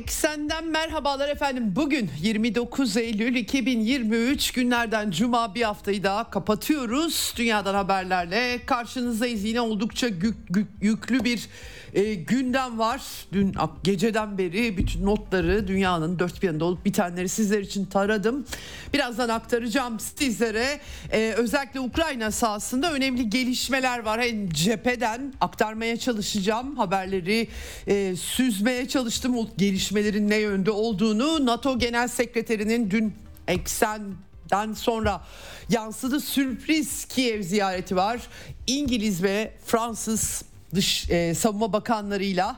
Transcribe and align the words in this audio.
Eksenden 0.00 0.64
merhabalar 0.64 1.28
efendim. 1.28 1.72
Bugün 1.76 2.10
29 2.20 2.96
Eylül 2.96 3.34
2023 3.34 4.50
günlerden 4.52 5.10
cuma 5.10 5.54
bir 5.54 5.62
haftayı 5.62 6.02
daha 6.02 6.30
kapatıyoruz. 6.30 7.34
Dünyadan 7.36 7.74
haberlerle 7.74 8.60
karşınızdayız. 8.66 9.44
Yine 9.44 9.60
oldukça 9.60 10.06
yüklü 10.80 11.24
bir 11.24 11.48
e, 11.94 12.14
gündem 12.14 12.78
var. 12.78 13.02
Dün 13.32 13.54
geceden 13.84 14.38
beri 14.38 14.76
bütün 14.76 15.06
notları 15.06 15.68
dünyanın 15.68 16.18
dört 16.18 16.42
bir 16.42 16.46
yanında 16.46 16.64
olup 16.64 16.84
bitenleri 16.84 17.28
sizler 17.28 17.60
için 17.60 17.84
taradım. 17.84 18.46
Birazdan 18.94 19.28
aktaracağım 19.28 20.00
sizlere. 20.00 20.80
E, 21.12 21.34
özellikle 21.36 21.80
Ukrayna 21.80 22.30
sahasında 22.30 22.92
önemli 22.92 23.30
gelişmeler 23.30 23.98
var. 23.98 24.20
Hem 24.20 24.50
cepheden 24.50 25.32
aktarmaya 25.40 25.96
çalışacağım. 25.96 26.76
Haberleri 26.76 27.48
e, 27.86 28.16
süzmeye 28.16 28.88
çalıştım. 28.88 29.38
O 29.38 29.48
gelişmelerin 29.58 30.30
ne 30.30 30.36
yönde 30.36 30.70
olduğunu 30.70 31.46
NATO 31.46 31.78
Genel 31.78 32.08
Sekreterinin 32.08 32.90
dün 32.90 33.14
eksenden 33.48 34.72
sonra 34.74 35.24
yansıdı 35.68 36.20
sürpriz 36.20 37.04
Kiev 37.04 37.42
ziyareti 37.42 37.96
var. 37.96 38.20
İngiliz 38.66 39.22
ve 39.22 39.52
Fransız 39.66 40.49
dış 40.74 41.10
e, 41.10 41.34
savunma 41.34 41.72
bakanlarıyla 41.72 42.56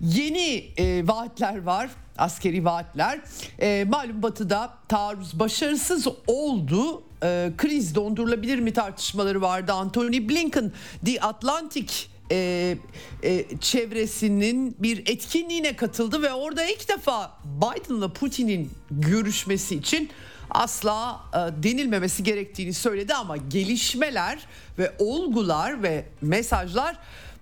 yeni 0.00 0.72
e, 0.76 1.08
vaatler 1.08 1.62
var 1.62 1.90
askeri 2.18 2.64
vaatler. 2.64 3.20
E, 3.60 3.84
malum 3.88 4.22
batıda 4.22 4.74
taarruz 4.88 5.38
başarısız 5.38 6.06
oldu. 6.26 7.02
E, 7.22 7.52
kriz 7.58 7.94
dondurulabilir 7.94 8.58
mi 8.58 8.72
tartışmaları 8.72 9.42
vardı. 9.42 9.72
Anthony 9.72 10.28
Blinken 10.28 10.72
The 11.04 11.20
Atlantic 11.20 11.92
e, 12.30 12.76
e, 13.22 13.44
çevresinin 13.60 14.76
bir 14.78 14.98
etkinliğine 14.98 15.76
katıldı 15.76 16.22
ve 16.22 16.32
orada 16.32 16.64
ilk 16.64 16.88
defa 16.88 17.38
Biden'la 17.44 18.12
Putin'in 18.12 18.70
görüşmesi 18.90 19.76
için 19.76 20.10
asla 20.50 21.20
e, 21.34 21.62
denilmemesi 21.62 22.22
gerektiğini 22.22 22.74
söyledi 22.74 23.14
ama 23.14 23.36
gelişmeler 23.36 24.38
ve 24.78 24.92
olgular 24.98 25.82
ve 25.82 26.04
mesajlar 26.20 26.96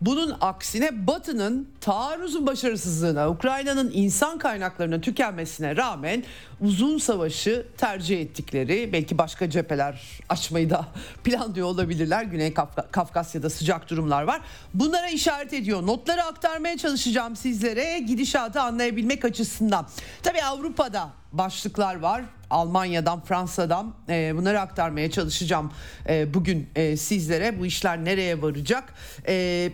bunun 0.06 0.36
aksine 0.40 1.06
Batı'nın 1.06 1.68
taarruzun 1.80 2.46
başarısızlığına, 2.46 3.30
Ukrayna'nın 3.30 3.90
insan 3.94 4.38
kaynaklarının 4.38 5.00
tükenmesine 5.00 5.76
rağmen 5.76 6.24
uzun 6.60 6.98
savaşı 6.98 7.66
tercih 7.76 8.20
ettikleri, 8.20 8.92
belki 8.92 9.18
başka 9.18 9.50
cepheler 9.50 10.20
açmayı 10.28 10.70
da 10.70 10.86
planlıyor 11.24 11.66
olabilirler. 11.66 12.22
Güney 12.24 12.54
Kafka, 12.54 12.82
Kafkasya'da 12.82 13.50
sıcak 13.50 13.90
durumlar 13.90 14.22
var. 14.22 14.40
Bunlara 14.74 15.08
işaret 15.08 15.52
ediyor. 15.52 15.86
Notları 15.86 16.22
aktarmaya 16.22 16.78
çalışacağım 16.78 17.36
sizlere 17.36 17.98
gidişatı 17.98 18.60
anlayabilmek 18.60 19.24
açısından. 19.24 19.86
Tabii 20.22 20.42
Avrupa'da 20.42 21.21
başlıklar 21.32 22.00
var. 22.00 22.24
Almanya'dan, 22.50 23.20
Fransa'dan 23.20 23.94
e, 24.08 24.36
bunları 24.36 24.60
aktarmaya 24.60 25.10
çalışacağım 25.10 25.72
e, 26.08 26.34
bugün 26.34 26.68
e, 26.76 26.96
sizlere. 26.96 27.60
Bu 27.60 27.66
işler 27.66 28.04
nereye 28.04 28.42
varacak? 28.42 28.94
E, 29.28 29.72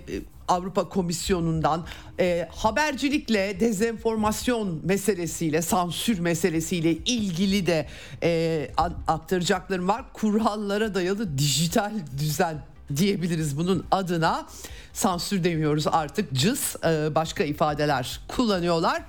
Avrupa 0.48 0.88
Komisyonu'ndan 0.88 1.86
e, 2.20 2.48
habercilikle, 2.50 3.60
dezenformasyon 3.60 4.80
meselesiyle, 4.84 5.62
sansür 5.62 6.19
meselesiyle 6.19 6.92
ilgili 6.92 7.66
de 7.66 7.86
e, 8.22 8.70
aktaracaklarım 9.06 9.88
var. 9.88 10.04
Kurallara 10.12 10.94
dayalı 10.94 11.38
dijital 11.38 11.92
düzen 12.19 12.62
diyebiliriz 12.96 13.58
bunun 13.58 13.86
adına. 13.90 14.46
Sansür 14.92 15.44
demiyoruz 15.44 15.86
artık 15.86 16.32
cız 16.32 16.76
e, 16.84 17.14
başka 17.14 17.44
ifadeler 17.44 18.20
kullanıyorlar. 18.28 19.02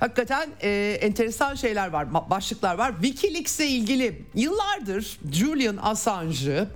Hakikaten 0.00 0.50
e, 0.62 0.98
enteresan 1.00 1.54
şeyler 1.54 1.88
var, 1.88 2.30
başlıklar 2.30 2.74
var. 2.74 2.92
Wikileaks'le 3.02 3.60
ilgili 3.60 4.22
yıllardır 4.34 5.18
Julian 5.32 5.78
Assange'ı 5.82 6.68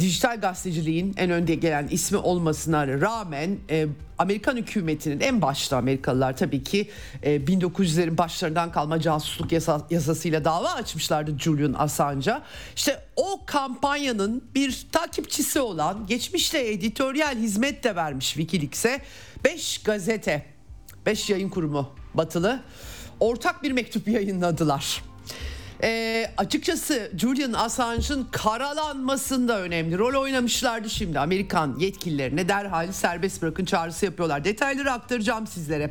dijital 0.00 0.40
gazeteciliğin 0.40 1.14
en 1.16 1.30
önde 1.30 1.54
gelen 1.54 1.88
ismi 1.90 2.18
olmasına 2.18 2.88
rağmen 2.88 3.58
e, 3.70 3.86
Amerikan 4.18 4.56
hükümetinin 4.56 5.20
en 5.20 5.42
başta 5.42 5.76
Amerikalılar 5.76 6.36
tabii 6.36 6.64
ki 6.64 6.90
e, 7.22 7.36
1900'lerin 7.36 8.18
başlarından 8.18 8.72
kalma 8.72 9.00
casusluk 9.00 9.52
yasa, 9.52 9.86
yasasıyla 9.90 10.44
dava 10.44 10.72
açmışlardı 10.72 11.38
Julian 11.38 11.74
Assange'a. 11.78 12.42
İşte 12.76 13.02
o 13.16 13.40
kampanyanın 13.46 14.44
bir 14.54 14.86
takipçisi 14.92 15.60
olan 15.60 16.06
geçmişte 16.06 16.70
editoryal 16.70 17.36
hizmet 17.38 17.84
de 17.84 17.96
vermiş 17.96 18.26
Wikileaks'e 18.26 19.00
5 19.44 19.78
gazete, 19.82 20.46
5 21.06 21.30
yayın 21.30 21.48
kurumu 21.48 21.99
batılı 22.14 22.60
ortak 23.20 23.62
bir 23.62 23.72
mektup 23.72 24.08
yayınladılar. 24.08 25.02
E, 25.82 26.26
açıkçası 26.36 27.10
Julian 27.16 27.52
Assange'ın 27.52 28.28
karalanmasında 28.32 29.60
önemli 29.60 29.98
rol 29.98 30.22
oynamışlardı 30.22 30.90
şimdi. 30.90 31.18
Amerikan 31.18 31.76
yetkililerine 31.78 32.48
derhal 32.48 32.92
serbest 32.92 33.42
bırakın 33.42 33.64
çağrısı 33.64 34.04
yapıyorlar. 34.04 34.44
Detayları 34.44 34.92
aktaracağım 34.92 35.46
sizlere. 35.46 35.90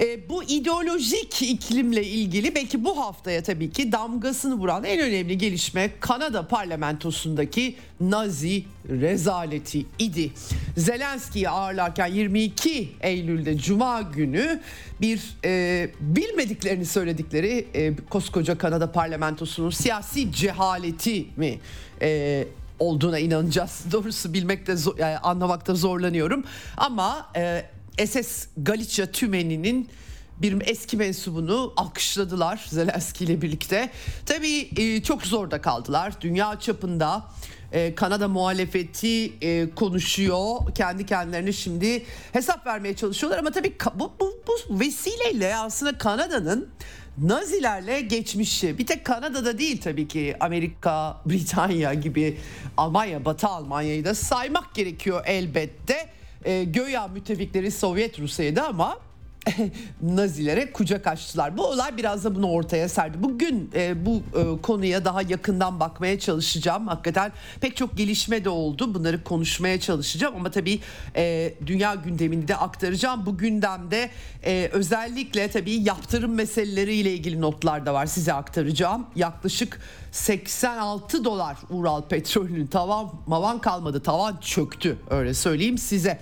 E, 0.00 0.28
bu 0.28 0.44
ideolojik 0.44 1.42
iklimle 1.42 2.04
ilgili 2.04 2.54
belki 2.54 2.84
bu 2.84 2.98
haftaya 2.98 3.42
tabii 3.42 3.70
ki 3.70 3.92
damgasını 3.92 4.54
vuran 4.54 4.84
en 4.84 5.00
önemli 5.00 5.38
gelişme 5.38 5.90
Kanada 6.00 6.48
parlamentosundaki 6.48 7.76
Nazi 8.00 8.64
rezaleti 8.88 9.86
idi. 9.98 10.30
Zelenski'yi 10.76 11.48
ağırlarken 11.48 12.06
22 12.06 12.88
Eylül'de 13.00 13.58
Cuma 13.58 14.02
günü 14.02 14.60
bir 15.00 15.20
e, 15.44 15.90
bilmediklerini 16.00 16.86
söyledikleri 16.86 17.66
e, 17.74 17.96
koskoca 18.10 18.58
Kanada 18.58 18.92
parlamentosunun 18.92 19.70
siyasi 19.70 20.32
cehaleti 20.32 21.26
mi 21.36 21.58
e, 22.02 22.44
olduğuna 22.78 23.18
inanacağız. 23.18 23.84
Doğrusu 23.92 24.32
bilmekte 24.32 24.74
yani 24.98 25.18
anlamakta 25.18 25.74
zorlanıyorum. 25.74 26.44
Ama 26.76 27.30
e, 27.36 27.64
SS 27.98 28.46
Galicia 28.56 29.06
tümeninin 29.06 29.88
bir 30.42 30.62
eski 30.64 30.96
mensubunu 30.96 31.72
alkışladılar 31.76 32.66
Zelenski 32.68 33.24
ile 33.24 33.42
birlikte. 33.42 33.90
Tabii 34.26 34.68
e, 34.76 35.02
çok 35.02 35.22
zorda 35.22 35.60
kaldılar. 35.60 36.12
Dünya 36.20 36.60
çapında 36.60 37.24
e, 37.72 37.94
Kanada 37.94 38.28
muhalefeti 38.28 39.32
e, 39.40 39.70
konuşuyor. 39.70 40.74
Kendi 40.74 41.06
kendilerine 41.06 41.52
şimdi 41.52 42.04
hesap 42.32 42.66
vermeye 42.66 42.96
çalışıyorlar 42.96 43.38
ama 43.38 43.50
tabii 43.50 43.76
bu, 43.94 44.12
bu, 44.20 44.42
bu 44.48 44.80
vesileyle 44.80 45.56
aslında 45.56 45.98
Kanada'nın 45.98 46.68
Nazilerle 47.18 48.00
geçmişi 48.00 48.78
bir 48.78 48.86
tek 48.86 49.04
Kanada'da 49.04 49.58
değil 49.58 49.80
tabii 49.80 50.08
ki 50.08 50.36
Amerika, 50.40 51.20
Britanya 51.26 51.94
gibi 51.94 52.38
Almanya, 52.76 53.24
Batı 53.24 53.46
Almanya'yı 53.48 54.04
da 54.04 54.14
saymak 54.14 54.74
gerekiyor 54.74 55.22
elbette. 55.26 56.08
E, 56.44 56.64
göya 56.64 57.08
müttefikleri 57.08 57.70
Sovyet 57.70 58.20
Rusya'ydı 58.20 58.62
ama 58.62 58.98
Nazilere 60.02 60.72
kucak 60.72 61.06
açtılar. 61.06 61.56
Bu 61.56 61.66
olay 61.66 61.96
biraz 61.96 62.24
da 62.24 62.34
bunu 62.34 62.50
ortaya 62.50 62.88
serdi. 62.88 63.22
Bugün 63.22 63.70
e, 63.74 64.06
bu 64.06 64.22
e, 64.38 64.62
konuya 64.62 65.04
daha 65.04 65.22
yakından 65.22 65.80
bakmaya 65.80 66.18
çalışacağım. 66.18 66.86
Hakikaten 66.88 67.32
pek 67.60 67.76
çok 67.76 67.96
gelişme 67.96 68.44
de 68.44 68.48
oldu. 68.48 68.94
Bunları 68.94 69.24
konuşmaya 69.24 69.80
çalışacağım 69.80 70.36
ama 70.36 70.50
tabii 70.50 70.80
e, 71.16 71.54
dünya 71.66 71.94
gündemini 71.94 72.48
de 72.48 72.56
aktaracağım. 72.56 73.26
Bu 73.26 73.38
gündemde 73.38 74.10
e, 74.44 74.70
özellikle 74.72 75.50
tabii 75.50 75.74
yaptırım 75.74 76.34
meseleleriyle 76.34 77.12
ilgili 77.12 77.40
notlar 77.40 77.86
da 77.86 77.94
var. 77.94 78.06
Size 78.06 78.32
aktaracağım. 78.32 79.06
Yaklaşık 79.16 79.80
86 80.12 81.24
dolar 81.24 81.56
Ural 81.70 82.02
petrolünün 82.02 82.66
tavan 82.66 83.10
mavan 83.26 83.60
kalmadı. 83.60 84.02
Tavan 84.02 84.36
çöktü 84.40 84.98
öyle 85.10 85.34
söyleyeyim 85.34 85.78
size. 85.78 86.20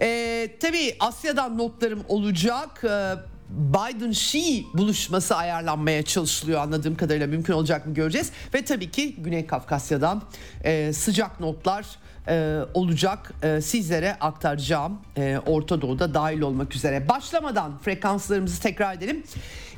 Ee, 0.00 0.56
tabii 0.60 0.96
Asya'dan 1.00 1.58
notlarım 1.58 2.04
olacak. 2.08 2.84
Ee, 2.84 3.14
Biden-Xi 3.52 4.64
buluşması 4.74 5.36
ayarlanmaya 5.36 6.02
çalışılıyor 6.02 6.60
anladığım 6.60 6.96
kadarıyla 6.96 7.26
mümkün 7.26 7.52
olacak 7.52 7.86
mı 7.86 7.94
göreceğiz. 7.94 8.30
Ve 8.54 8.64
tabii 8.64 8.90
ki 8.90 9.14
Güney 9.18 9.46
Kafkasya'dan 9.46 10.22
e, 10.64 10.92
sıcak 10.92 11.40
notlar 11.40 11.86
e, 12.28 12.58
olacak 12.74 13.32
e, 13.42 13.60
sizlere 13.60 14.16
aktaracağım 14.20 14.98
e, 15.16 15.38
Orta 15.46 15.80
Doğu'da 15.80 16.14
dahil 16.14 16.40
olmak 16.40 16.76
üzere. 16.76 17.08
Başlamadan 17.08 17.78
frekanslarımızı 17.78 18.62
tekrar 18.62 18.94
edelim. 18.94 19.22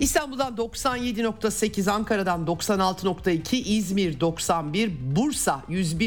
İstanbul'dan 0.01 0.55
97.8, 0.55 1.91
Ankara'dan 1.91 2.47
96.2, 2.47 3.57
İzmir 3.57 4.21
91, 4.21 4.93
Bursa 5.17 5.63
101. 5.69 6.05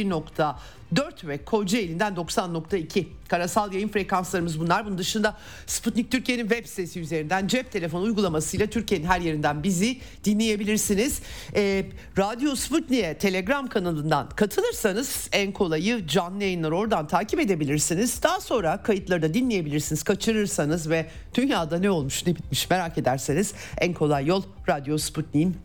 4 0.96 1.28
ve 1.28 1.46
Kocaeli'nden 1.46 2.14
90.2 2.14 3.06
karasal 3.28 3.74
yayın 3.74 3.90
frekanslarımız 3.90 4.60
bunlar. 4.60 4.86
Bunun 4.86 4.98
dışında 4.98 5.38
Sputnik 5.68 6.12
Türkiye'nin 6.12 6.50
web 6.50 6.66
sitesi 6.66 7.00
üzerinden 7.00 7.48
cep 7.48 7.72
telefonu 7.72 8.04
uygulamasıyla 8.04 8.68
Türkiye'nin 8.68 9.06
her 9.06 9.22
yerinden 9.22 9.64
bizi 9.64 9.98
dinleyebilirsiniz. 10.24 11.22
E, 11.56 11.86
Radyo 12.18 12.56
Sputnik'e 12.56 13.18
Telegram 13.18 13.68
kanalından 13.68 14.30
katılırsanız 14.30 15.30
en 15.32 15.52
kolayı 15.52 16.08
canlı 16.08 16.44
yayınları 16.44 16.76
oradan 16.76 17.08
takip 17.08 17.40
edebilirsiniz. 17.40 18.24
Daha 18.24 18.42
sonra 18.42 18.84
kayıtları 18.84 19.22
da 19.22 19.34
dinleyebilirsiniz. 19.34 20.04
Kaçırırsanız 20.04 20.90
ve 20.90 21.06
dünyada 21.34 21.80
ne 21.80 21.90
olmuş 21.90 22.28
ne 22.28 22.36
bitmiş 22.36 22.70
merak 22.70 22.98
ederseniz 22.98 23.54
en 23.78 23.94
kolay 23.94 24.26
yol 24.26 24.44
Radyo 24.70 24.98
Sputnik'in 24.98 25.58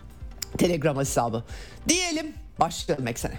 Telegram 0.59 0.99
hesabı. 0.99 1.45
Diyelim 1.89 2.33
başlayalım 2.61 3.07
eksene. 3.07 3.39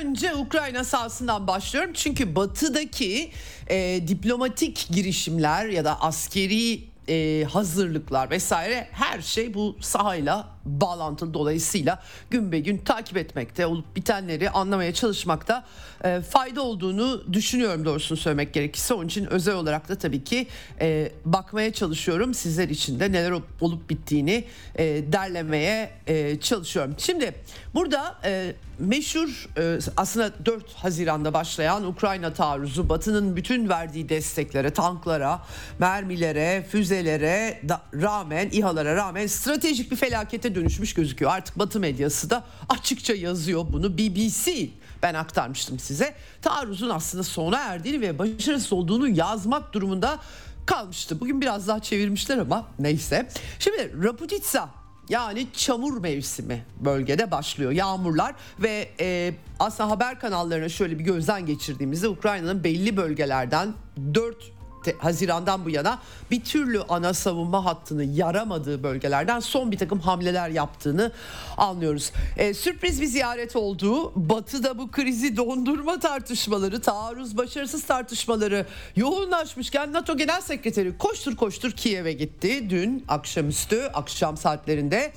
önce 0.00 0.34
Ukrayna 0.34 0.84
sahasından 0.84 1.46
başlıyorum. 1.46 1.90
Çünkü 1.94 2.36
batıdaki 2.36 3.30
e, 3.66 4.08
diplomatik 4.08 4.88
girişimler 4.90 5.66
ya 5.66 5.84
da 5.84 6.00
askeri 6.00 6.84
e, 7.08 7.44
hazırlıklar 7.44 8.30
vesaire 8.30 8.88
her 8.92 9.20
şey 9.20 9.54
bu 9.54 9.76
sahayla 9.80 10.55
bağlantılı 10.66 11.34
dolayısıyla 11.34 12.02
gün 12.30 12.52
be 12.52 12.60
gün 12.60 12.78
takip 12.78 13.16
etmekte 13.16 13.66
olup 13.66 13.96
bitenleri 13.96 14.50
anlamaya 14.50 14.94
çalışmakta 14.94 15.64
e, 16.04 16.20
fayda 16.20 16.62
olduğunu 16.62 17.32
düşünüyorum 17.32 17.84
doğrusunu 17.84 18.18
söylemek 18.18 18.54
gerekirse 18.54 18.94
onun 18.94 19.06
için 19.06 19.26
özel 19.26 19.54
olarak 19.54 19.88
da 19.88 19.98
tabii 19.98 20.24
ki 20.24 20.46
e, 20.80 21.12
bakmaya 21.24 21.72
çalışıyorum 21.72 22.34
sizler 22.34 22.68
için 22.68 23.00
de 23.00 23.12
neler 23.12 23.30
olup, 23.60 23.90
bittiğini 23.90 24.44
e, 24.74 24.84
derlemeye 25.12 25.90
e, 26.06 26.40
çalışıyorum. 26.40 26.94
Şimdi 26.98 27.34
burada 27.74 28.18
e, 28.24 28.54
meşhur 28.78 29.48
e, 29.58 29.78
aslında 29.96 30.32
4 30.46 30.72
Haziran'da 30.74 31.34
başlayan 31.34 31.84
Ukrayna 31.86 32.32
taarruzu 32.32 32.88
Batı'nın 32.88 33.36
bütün 33.36 33.68
verdiği 33.68 34.08
desteklere, 34.08 34.70
tanklara, 34.70 35.42
mermilere, 35.78 36.66
füzelere 36.70 37.60
da, 37.68 37.82
rağmen, 37.94 38.48
İHA'lara 38.52 38.96
rağmen 38.96 39.26
stratejik 39.26 39.90
bir 39.90 39.96
felakete 39.96 40.54
dönüşmüş 40.56 40.94
gözüküyor. 40.94 41.30
Artık 41.30 41.58
Batı 41.58 41.80
medyası 41.80 42.30
da 42.30 42.44
açıkça 42.68 43.14
yazıyor 43.14 43.66
bunu. 43.72 43.98
BBC 43.98 44.68
ben 45.02 45.14
aktarmıştım 45.14 45.78
size. 45.78 46.14
Taarruzun 46.42 46.90
aslında 46.90 47.24
sona 47.24 47.58
erdiğini 47.58 48.00
ve 48.00 48.18
başarısız 48.18 48.72
olduğunu 48.72 49.08
yazmak 49.08 49.72
durumunda 49.72 50.18
kalmıştı. 50.66 51.20
Bugün 51.20 51.40
biraz 51.40 51.68
daha 51.68 51.80
çevirmişler 51.80 52.38
ama 52.38 52.66
neyse. 52.78 53.28
Şimdi 53.58 54.04
Raputitsa 54.04 54.70
yani 55.08 55.46
çamur 55.52 56.00
mevsimi 56.00 56.64
bölgede 56.80 57.30
başlıyor. 57.30 57.72
Yağmurlar 57.72 58.34
ve 58.58 58.88
e, 59.00 59.34
aslında 59.60 59.90
haber 59.90 60.20
kanallarına 60.20 60.68
şöyle 60.68 60.98
bir 60.98 61.04
gözden 61.04 61.46
geçirdiğimizde 61.46 62.08
Ukrayna'nın 62.08 62.64
belli 62.64 62.96
bölgelerden 62.96 63.74
4 64.14 64.55
Haziran'dan 64.98 65.64
bu 65.64 65.70
yana 65.70 65.98
bir 66.30 66.44
türlü 66.44 66.82
ana 66.88 67.14
savunma 67.14 67.64
hattını 67.64 68.04
yaramadığı 68.04 68.82
bölgelerden 68.82 69.40
son 69.40 69.72
bir 69.72 69.78
takım 69.78 70.00
hamleler 70.00 70.48
yaptığını 70.48 71.12
anlıyoruz. 71.56 72.12
E, 72.36 72.54
sürpriz 72.54 73.00
bir 73.00 73.06
ziyaret 73.06 73.56
olduğu 73.56 74.12
Batı'da 74.28 74.78
bu 74.78 74.90
krizi 74.90 75.36
dondurma 75.36 75.98
tartışmaları, 75.98 76.80
taarruz 76.80 77.36
başarısız 77.36 77.84
tartışmaları 77.84 78.66
yoğunlaşmışken 78.96 79.92
NATO 79.92 80.16
Genel 80.16 80.40
Sekreteri 80.40 80.98
koştur 80.98 81.36
koştur 81.36 81.70
Kiev'e 81.70 82.12
gitti. 82.12 82.70
Dün 82.70 83.04
akşamüstü 83.08 83.82
akşam 83.94 84.36
saatlerinde 84.36 85.12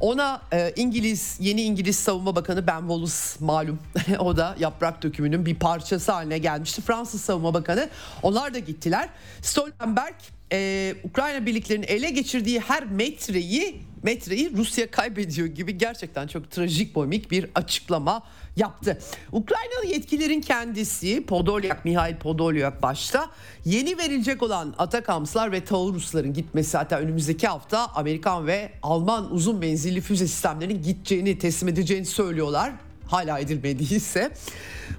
ona 0.00 0.42
e, 0.52 0.72
İngiliz 0.76 1.36
yeni 1.40 1.62
İngiliz 1.62 1.96
Savunma 1.96 2.36
Bakanı 2.36 2.66
Ben 2.66 2.80
Wallace 2.80 3.14
malum 3.40 3.78
o 4.18 4.36
da 4.36 4.56
yaprak 4.58 5.02
dökümünün 5.02 5.46
bir 5.46 5.54
parçası 5.54 6.12
haline 6.12 6.38
gelmişti. 6.38 6.82
Fransız 6.82 7.20
Savunma 7.20 7.54
Bakanı 7.54 7.88
onlar 8.22 8.54
da 8.54 8.58
gittiler. 8.58 9.08
Stoltenberg 9.42 10.14
e, 10.52 10.94
Ukrayna 11.04 11.46
birliklerinin 11.46 11.86
ele 11.86 12.10
geçirdiği 12.10 12.60
her 12.60 12.84
metreyi 12.84 13.80
metreyi 14.02 14.56
Rusya 14.56 14.90
kaybediyor 14.90 15.46
gibi 15.46 15.78
gerçekten 15.78 16.26
çok 16.26 16.50
trajik 16.50 16.94
komik 16.94 17.30
bir 17.30 17.46
açıklama 17.54 18.22
yaptı. 18.56 18.98
Ukraynalı 19.32 19.86
yetkililerin 19.86 20.40
kendisi 20.40 21.26
Podolyak, 21.26 21.84
Mihail 21.84 22.16
Podolyak 22.16 22.82
başta 22.82 23.30
yeni 23.64 23.98
verilecek 23.98 24.42
olan 24.42 24.74
Atakamslar 24.78 25.52
ve 25.52 25.64
Taurusların 25.64 26.32
gitmesi 26.32 26.76
hatta 26.76 26.98
önümüzdeki 26.98 27.46
hafta 27.46 27.86
Amerikan 27.86 28.46
ve 28.46 28.72
Alman 28.82 29.32
uzun 29.32 29.56
menzilli 29.56 30.00
füze 30.00 30.26
sistemlerinin 30.26 30.82
gideceğini 30.82 31.38
teslim 31.38 31.68
edeceğini 31.68 32.06
söylüyorlar 32.06 32.72
hala 33.14 33.38
edilmediyse 33.38 34.30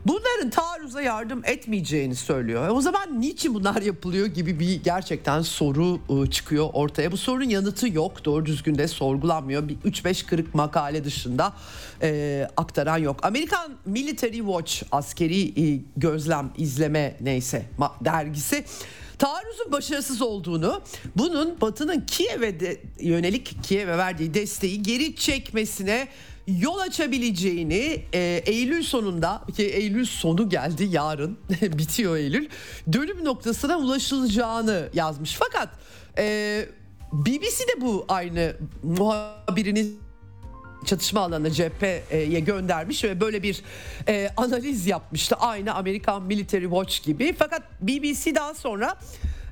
bunların 0.05 0.49
taarruza 0.49 1.01
yardım 1.01 1.41
etmeyeceğini 1.45 2.15
söylüyor. 2.15 2.69
O 2.69 2.81
zaman 2.81 3.21
niçin 3.21 3.53
bunlar 3.53 3.81
yapılıyor 3.81 4.27
gibi 4.27 4.59
bir 4.59 4.83
gerçekten 4.83 5.41
soru 5.41 5.99
ıı, 6.09 6.29
çıkıyor 6.29 6.69
ortaya. 6.73 7.11
Bu 7.11 7.17
sorunun 7.17 7.49
yanıtı 7.49 7.89
yok. 7.89 8.25
Doğru 8.25 8.45
düzgün 8.45 8.77
de 8.77 8.87
sorgulanmıyor. 8.87 9.67
Bir 9.67 9.75
3-5 9.75 10.25
kırık 10.25 10.55
makale 10.55 11.03
dışında 11.03 11.53
e, 12.01 12.47
aktaran 12.57 12.97
yok. 12.97 13.25
Amerikan 13.25 13.75
Military 13.85 14.37
Watch 14.37 14.83
askeri 14.91 15.73
e, 15.73 15.81
gözlem 15.97 16.51
izleme 16.57 17.17
neyse 17.21 17.65
dergisi 18.01 18.65
taarruzun 19.19 19.71
başarısız 19.71 20.21
olduğunu, 20.21 20.81
bunun 21.15 21.61
Batı'nın 21.61 22.01
Kiev'e 22.01 22.59
de, 22.59 22.81
yönelik 22.99 23.63
Kiev'e 23.63 23.97
verdiği 23.97 24.33
desteği 24.33 24.83
geri 24.83 25.15
çekmesine 25.15 26.07
yol 26.47 26.79
açabileceğini 26.79 28.05
e, 28.13 28.43
Eylül 28.45 28.83
sonunda 28.83 29.41
ki 29.55 29.63
Eylül 29.63 30.05
sonu 30.05 30.49
geldi 30.49 30.87
yarın 30.91 31.37
bitiyor 31.61 32.17
Eylül 32.17 32.49
dönüm 32.93 33.25
noktasına 33.25 33.77
ulaşılacağını 33.77 34.89
yazmış. 34.93 35.37
Fakat 35.39 35.69
e, 36.17 36.65
BBC 37.13 37.67
de 37.67 37.81
bu 37.81 38.05
aynı 38.07 38.55
muhabirini 38.83 39.85
çatışma 40.85 41.21
alanına 41.21 41.49
cepheye 41.49 42.39
göndermiş 42.39 43.03
ve 43.03 43.21
böyle 43.21 43.43
bir 43.43 43.61
e, 44.07 44.29
analiz 44.37 44.87
yapmıştı. 44.87 45.35
Aynı 45.35 45.73
Amerikan 45.73 46.23
Military 46.23 46.63
Watch 46.63 47.03
gibi. 47.03 47.35
Fakat 47.39 47.61
BBC 47.81 48.35
daha 48.35 48.53
sonra 48.53 48.97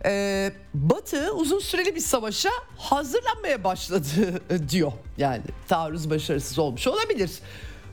e, 0.05 0.51
Batı 0.73 1.33
uzun 1.33 1.59
süreli 1.59 1.95
bir 1.95 1.99
savaşa 1.99 2.49
hazırlanmaya 2.77 3.63
başladı 3.63 4.41
diyor. 4.69 4.91
Yani 5.17 5.41
taarruz 5.67 6.09
başarısız 6.09 6.59
olmuş 6.59 6.87
olabilir. 6.87 7.31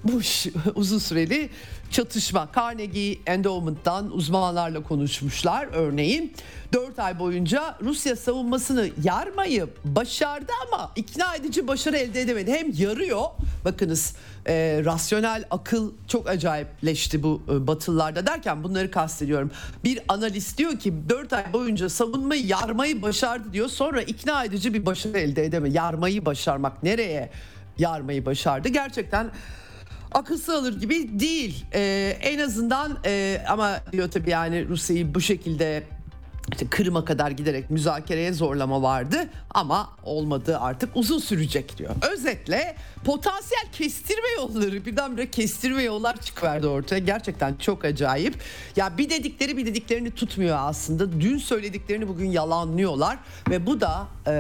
Bu 0.05 0.21
uzun 0.75 0.99
süreli 0.99 1.51
çatışma. 1.91 2.49
Carnegie 2.57 3.19
Endowment'tan 3.27 4.11
uzmanlarla 4.11 4.83
konuşmuşlar 4.83 5.69
örneğin. 5.73 6.35
4 6.73 6.99
ay 6.99 7.19
boyunca 7.19 7.77
Rusya 7.83 8.17
savunmasını 8.17 8.89
yarmayı 9.05 9.69
başardı 9.85 10.53
ama 10.67 10.93
ikna 10.97 11.35
edici 11.35 11.69
başarı 11.69 11.97
elde 11.97 12.21
edemedi. 12.21 12.53
Hem 12.53 12.73
yarıyor 12.73 13.25
bakınız 13.65 14.15
e, 14.47 14.83
rasyonel 14.85 15.45
akıl 15.51 15.93
çok 16.09 16.29
acayipleşti 16.29 17.23
bu 17.23 17.43
e, 17.49 17.67
batılılarda 17.67 18.27
derken 18.27 18.65
bunları 18.65 18.91
kastediyorum. 18.91 19.51
Bir 19.85 20.01
analist 20.09 20.59
diyor 20.59 20.79
ki 20.79 20.95
4 21.09 21.33
ay 21.33 21.53
boyunca 21.53 21.89
savunmayı 21.89 22.47
yarmayı 22.47 23.03
başardı 23.03 23.53
diyor 23.53 23.69
sonra 23.69 24.03
ikna 24.03 24.45
edici 24.45 24.75
bir 24.75 24.87
başarı 24.87 25.19
elde 25.19 25.45
edemedi. 25.45 25.77
Yarmayı 25.77 26.25
başarmak 26.25 26.83
nereye 26.83 27.31
yarmayı 27.79 28.27
başardı 28.27 28.69
gerçekten 28.69 29.31
akıl 30.13 30.53
alır 30.53 30.81
gibi 30.81 31.21
değil. 31.21 31.65
Ee, 31.75 32.17
en 32.21 32.39
azından 32.39 32.99
e, 33.05 33.43
ama 33.49 33.81
diyor 33.93 34.11
tabii 34.11 34.31
yani 34.31 34.69
Rusya'yı 34.69 35.15
bu 35.15 35.21
şekilde 35.21 35.83
işte 36.53 36.67
Kırım'a 36.67 37.05
kadar 37.05 37.31
giderek 37.31 37.71
müzakereye 37.71 38.33
zorlama 38.33 38.83
vardı 38.83 39.29
ama 39.51 39.89
olmadı 40.05 40.59
artık 40.59 40.91
uzun 40.95 41.19
sürecek 41.19 41.79
diyor. 41.79 41.91
Özetle 42.13 42.77
potansiyel 43.05 43.65
kestirme 43.73 44.29
yolları 44.37 44.87
birdenbire 44.87 45.31
kestirme 45.31 45.83
yollar 45.83 46.21
çıkıverdi 46.21 46.67
ortaya. 46.67 46.99
Gerçekten 46.99 47.55
çok 47.55 47.85
acayip. 47.85 48.35
Ya 48.77 48.99
bir 48.99 49.11
dedikleri 49.11 49.57
bir 49.57 49.67
dediklerini 49.67 50.11
tutmuyor 50.11 50.57
aslında. 50.61 51.21
Dün 51.21 51.39
söylediklerini 51.39 52.09
bugün 52.09 52.31
yalanlıyorlar 52.31 53.19
ve 53.51 53.67
bu 53.67 53.81
da 53.81 54.07
e, 54.27 54.33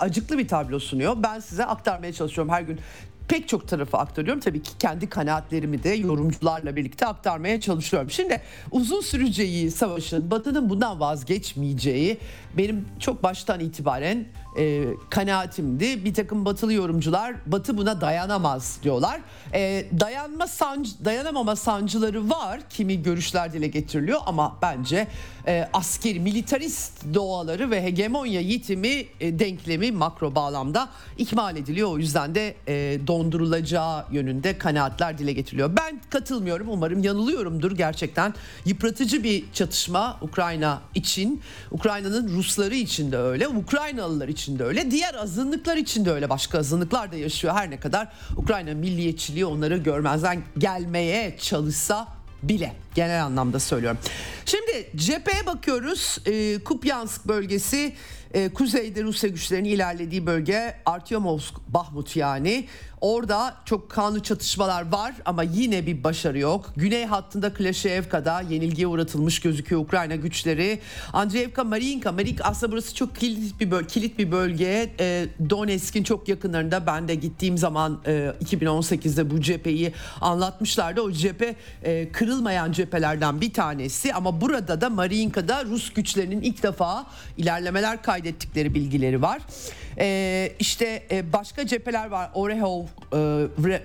acıklı 0.00 0.38
bir 0.38 0.48
tablo 0.48 0.78
sunuyor. 0.78 1.16
Ben 1.22 1.40
size 1.40 1.64
aktarmaya 1.64 2.12
çalışıyorum 2.12 2.52
her 2.52 2.62
gün 2.62 2.80
pek 3.28 3.48
çok 3.48 3.68
tarafı 3.68 3.96
aktarıyorum. 3.96 4.40
Tabii 4.40 4.62
ki 4.62 4.70
kendi 4.78 5.08
kanaatlerimi 5.08 5.82
de 5.82 5.88
yorumcularla 5.88 6.76
birlikte 6.76 7.06
aktarmaya 7.06 7.60
çalışıyorum. 7.60 8.10
Şimdi 8.10 8.40
uzun 8.70 9.00
süreceği 9.00 9.70
savaşın 9.70 10.30
Batı'nın 10.30 10.70
bundan 10.70 11.00
vazgeçmeyeceği 11.00 12.18
benim 12.58 12.88
çok 13.00 13.22
baştan 13.22 13.60
itibaren 13.60 14.26
e, 14.58 14.84
kanaatimdi. 15.10 16.04
Bir 16.04 16.14
takım 16.14 16.44
batılı 16.44 16.72
yorumcular 16.72 17.34
Batı 17.46 17.76
buna 17.76 18.00
dayanamaz 18.00 18.78
diyorlar. 18.82 19.20
E, 19.54 19.86
dayanma 20.00 20.46
sancı, 20.46 21.04
dayanamama 21.04 21.56
sancıları 21.56 22.30
var. 22.30 22.60
Kimi 22.70 23.02
görüşler 23.02 23.52
dile 23.52 23.68
getiriliyor 23.68 24.20
ama 24.26 24.58
bence 24.62 25.08
e, 25.46 25.68
askeri, 25.72 26.20
militarist 26.20 27.14
doğaları 27.14 27.70
ve 27.70 27.82
hegemonya 27.82 28.40
yitimi 28.40 29.06
e, 29.20 29.38
denklemi 29.38 29.92
makro 29.92 30.34
bağlamda 30.34 30.88
ikmal 31.18 31.56
ediliyor. 31.56 31.88
O 31.88 31.98
yüzden 31.98 32.34
de 32.34 32.54
e, 32.68 33.06
dondurulacağı 33.06 34.04
yönünde 34.12 34.58
kanaatler 34.58 35.18
dile 35.18 35.32
getiriliyor. 35.32 35.76
Ben 35.76 36.00
katılmıyorum. 36.10 36.68
Umarım 36.68 37.02
yanılıyorumdur. 37.02 37.72
Gerçekten 37.72 38.34
yıpratıcı 38.64 39.24
bir 39.24 39.44
çatışma 39.52 40.18
Ukrayna 40.20 40.82
için. 40.94 41.40
Ukrayna'nın 41.70 42.28
Rusları 42.44 42.74
için 42.74 43.12
de 43.12 43.18
öyle. 43.18 43.48
Ukraynalılar 43.48 44.28
için 44.28 44.58
de 44.58 44.64
öyle. 44.64 44.90
Diğer 44.90 45.14
azınlıklar 45.14 45.76
için 45.76 46.04
de 46.04 46.10
öyle. 46.10 46.30
Başka 46.30 46.58
azınlıklar 46.58 47.12
da 47.12 47.16
yaşıyor. 47.16 47.54
Her 47.54 47.70
ne 47.70 47.80
kadar 47.80 48.08
Ukrayna 48.36 48.74
milliyetçiliği 48.74 49.46
onları 49.46 49.76
görmezden 49.76 50.42
gelmeye 50.58 51.36
çalışsa 51.38 52.08
bile 52.42 52.72
genel 52.94 53.24
anlamda 53.24 53.60
söylüyorum. 53.60 53.98
Şimdi 54.46 54.90
cepheye 54.96 55.46
bakıyoruz. 55.46 56.18
E, 56.26 56.58
Kupyansk 56.64 57.24
bölgesi 57.24 57.92
e, 58.34 58.48
kuzeyde 58.48 59.02
Rusya 59.02 59.30
güçlerinin 59.30 59.68
ilerlediği 59.68 60.26
bölge 60.26 60.74
Artyomovsk, 60.86 61.54
Bahmut 61.68 62.16
yani. 62.16 62.66
Orada 63.04 63.54
çok 63.64 63.90
kanlı 63.90 64.22
çatışmalar 64.22 64.92
var 64.92 65.14
ama 65.24 65.42
yine 65.42 65.86
bir 65.86 66.04
başarı 66.04 66.38
yok. 66.38 66.72
Güney 66.76 67.04
hattında 67.04 67.54
Klasevka'da 67.54 68.40
yenilgiye 68.40 68.86
uğratılmış 68.86 69.40
gözüküyor 69.40 69.80
Ukrayna 69.80 70.16
güçleri. 70.16 70.80
Andreevka, 71.12 71.64
Mariinka, 71.64 72.12
Marik 72.12 72.38
aslında 72.42 72.72
burası 72.72 72.94
çok 72.94 73.16
kilit 73.16 73.60
bir 73.60 73.70
bölge. 73.70 73.86
Kilit 73.86 74.18
bir 74.18 74.32
bölge. 74.32 74.92
E, 75.00 75.26
Donetsk'in 75.50 76.02
çok 76.02 76.28
yakınlarında 76.28 76.86
ben 76.86 77.08
de 77.08 77.14
gittiğim 77.14 77.58
zaman 77.58 78.00
e, 78.06 78.32
2018'de 78.44 79.30
bu 79.30 79.40
cepheyi 79.40 79.92
anlatmışlardı. 80.20 81.02
O 81.02 81.12
cephe 81.12 81.56
e, 81.82 82.12
kırılmayan 82.12 82.72
cephelerden 82.72 83.40
bir 83.40 83.52
tanesi 83.52 84.14
ama 84.14 84.40
burada 84.40 84.80
da 84.80 84.90
Mariinka'da 84.90 85.64
Rus 85.64 85.92
güçlerinin 85.92 86.42
ilk 86.42 86.62
defa 86.62 87.06
ilerlemeler 87.36 88.02
kaydettikleri 88.24 88.74
bilgileri 88.74 89.22
var. 89.22 89.42
E, 89.98 90.52
işte 90.58 91.02
e, 91.10 91.32
başka 91.32 91.66
cepheler 91.66 92.06
var. 92.06 92.30
Orehov, 92.34 92.82
e, 92.82 92.86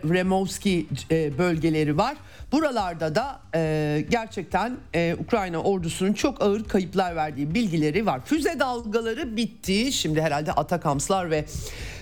Removski 0.10 0.86
e, 1.12 1.38
bölgeleri 1.38 1.98
var. 1.98 2.18
Buralarda 2.52 3.16
da 3.16 3.40
e, 3.56 4.06
gerçekten 4.10 4.78
e, 4.96 5.16
Ukrayna 5.20 5.58
ordusunun 5.58 6.14
çok 6.14 6.42
ağır 6.42 6.64
kayıplar 6.64 7.16
verdiği 7.16 7.56
bilgileri 7.56 8.06
var. 8.06 8.22
Füze 8.26 8.60
dalgaları 8.60 9.38
bitti. 9.38 9.92
Şimdi 9.92 10.22
herhalde 10.22 10.52
Atakamslar 10.54 11.32
ve 11.32 11.46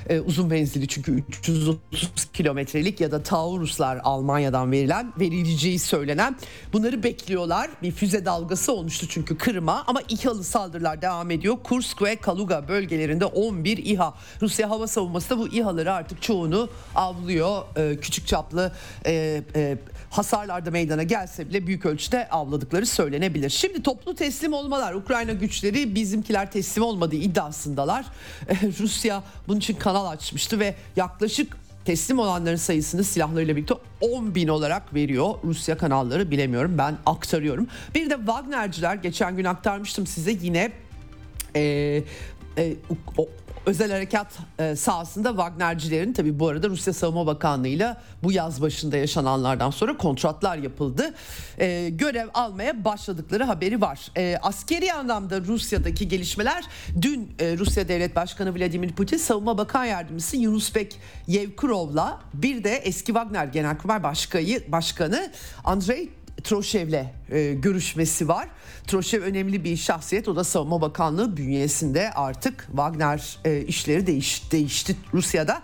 e, 0.10 0.20
uzun 0.20 0.48
menzili 0.48 0.88
çünkü 0.88 1.24
330 1.30 2.25
kilometrelik 2.34 3.01
ya 3.01 3.12
da 3.12 3.24
Tauruslar 3.24 4.00
Almanya'dan 4.04 4.72
verilen 4.72 5.13
verileceği 5.20 5.80
söylenen 5.80 6.36
bunları 6.74 7.04
bekliyorlar. 7.04 7.70
Bir 7.84 7.92
füze 7.92 8.25
dalgası 8.25 8.74
olmuştu 8.74 9.08
çünkü 9.10 9.38
Kırım'a 9.38 9.84
ama 9.88 10.01
İHA'lı 10.10 10.44
saldırılar 10.44 11.01
devam 11.01 11.32
ediyor. 11.32 11.58
Kursk 11.63 12.01
ve 12.01 12.16
Kaluga 12.16 12.68
bölgelerinde 12.68 13.25
11 13.25 13.77
İHA. 13.77 14.13
Rusya 14.42 14.70
hava 14.70 14.88
savunması 14.88 15.30
da 15.30 15.38
bu 15.38 15.48
İHA'ları 15.48 15.94
artık 15.94 16.22
çoğunu 16.22 16.70
avlıyor. 16.96 17.62
E, 17.75 17.98
küçük 18.00 18.27
çaplı 18.27 18.72
e, 19.06 19.44
e, 19.56 19.77
hasarlarda 20.38 20.72
meydana 20.72 21.03
gelse 21.03 21.50
bile 21.50 21.67
büyük 21.67 21.86
ölçüde 21.86 22.29
avladıkları 22.29 22.86
söylenebilir. 22.86 23.50
Şimdi 23.50 23.84
toplu 23.84 24.15
teslim 24.15 24.53
olmalar 24.53 24.94
Ukrayna 24.94 25.32
güçleri 25.32 25.96
bizimkiler 25.96 26.51
teslim 26.51 26.84
olmadığı 26.84 27.15
iddiasındalar. 27.15 28.06
Rusya 28.79 29.24
bunun 29.48 29.60
için 29.60 29.75
kanal 29.75 30.06
açmıştı 30.06 30.60
ve 30.60 30.75
yaklaşık 30.96 31.58
teslim 31.86 32.20
olanların 32.20 32.56
sayısını 32.56 33.03
silahlarıyla 33.03 33.56
birlikte 33.56 33.74
10 34.01 34.36
bin 34.36 34.48
olarak 34.48 34.94
veriyor 34.94 35.36
Rusya 35.44 35.77
kanalları 35.77 36.32
bilemiyorum 36.32 36.77
ben 36.77 36.98
aktarıyorum. 37.06 37.67
Bir 37.96 38.10
de 38.10 38.15
Wagnerciler 38.15 38.96
geçen 38.96 39.38
gün 39.38 39.46
aktarmıştım 39.46 40.08
size 40.08 40.32
yine 40.32 40.72
e, 41.56 41.62
e, 42.58 42.74
o, 43.17 43.27
özel 43.67 43.91
harekat 43.91 44.27
e, 44.59 44.75
sahasında 44.75 45.29
Wagnercilerin 45.29 46.13
tabi 46.13 46.39
bu 46.39 46.47
arada 46.47 46.69
Rusya 46.69 46.93
Savunma 46.93 47.27
Bakanlığı'yla 47.27 48.01
bu 48.24 48.31
yaz 48.31 48.62
başında 48.62 48.97
yaşananlardan 48.97 49.71
sonra 49.71 49.97
kontratlar 49.97 50.57
yapıldı. 50.57 51.13
E, 51.59 51.89
görev 51.89 52.27
almaya 52.33 52.86
başladıkları 52.86 53.43
haberi 53.43 53.81
var. 53.81 54.12
E, 54.17 54.38
askeri 54.41 54.93
anlamda 54.93 55.41
Rusya'daki 55.41 56.07
gelişmeler 56.07 56.63
dün 57.01 57.36
Rusya 57.39 57.88
Devlet 57.88 58.15
Başkanı 58.15 58.55
Vladimir 58.55 58.91
Putin 58.91 59.17
Savunma 59.17 59.57
Bakan 59.57 59.86
Yardımcısı 59.86 60.38
Yunusbek 60.38 61.00
Yevkurov'la 61.27 62.21
bir 62.33 62.63
de 62.63 62.75
eski 62.75 63.05
Wagner 63.05 63.45
Genelkurmay 63.45 64.03
Başkanı 64.71 65.31
Andrei 65.63 66.09
Troşev'le 66.44 67.06
e, 67.32 67.53
görüşmesi 67.53 68.27
var. 68.27 68.48
Troşev 68.88 69.22
önemli 69.22 69.63
bir 69.63 69.77
şahsiyet. 69.77 70.27
O 70.27 70.36
da 70.36 70.44
Savunma 70.44 70.82
Bakanlığı 70.82 71.38
bünyesinde 71.38 72.12
artık 72.12 72.65
Wagner 72.67 73.38
e, 73.46 73.62
işleri 73.62 74.08
değiş, 74.08 74.51
değişti 74.51 74.96
Rusya'da. 75.13 75.62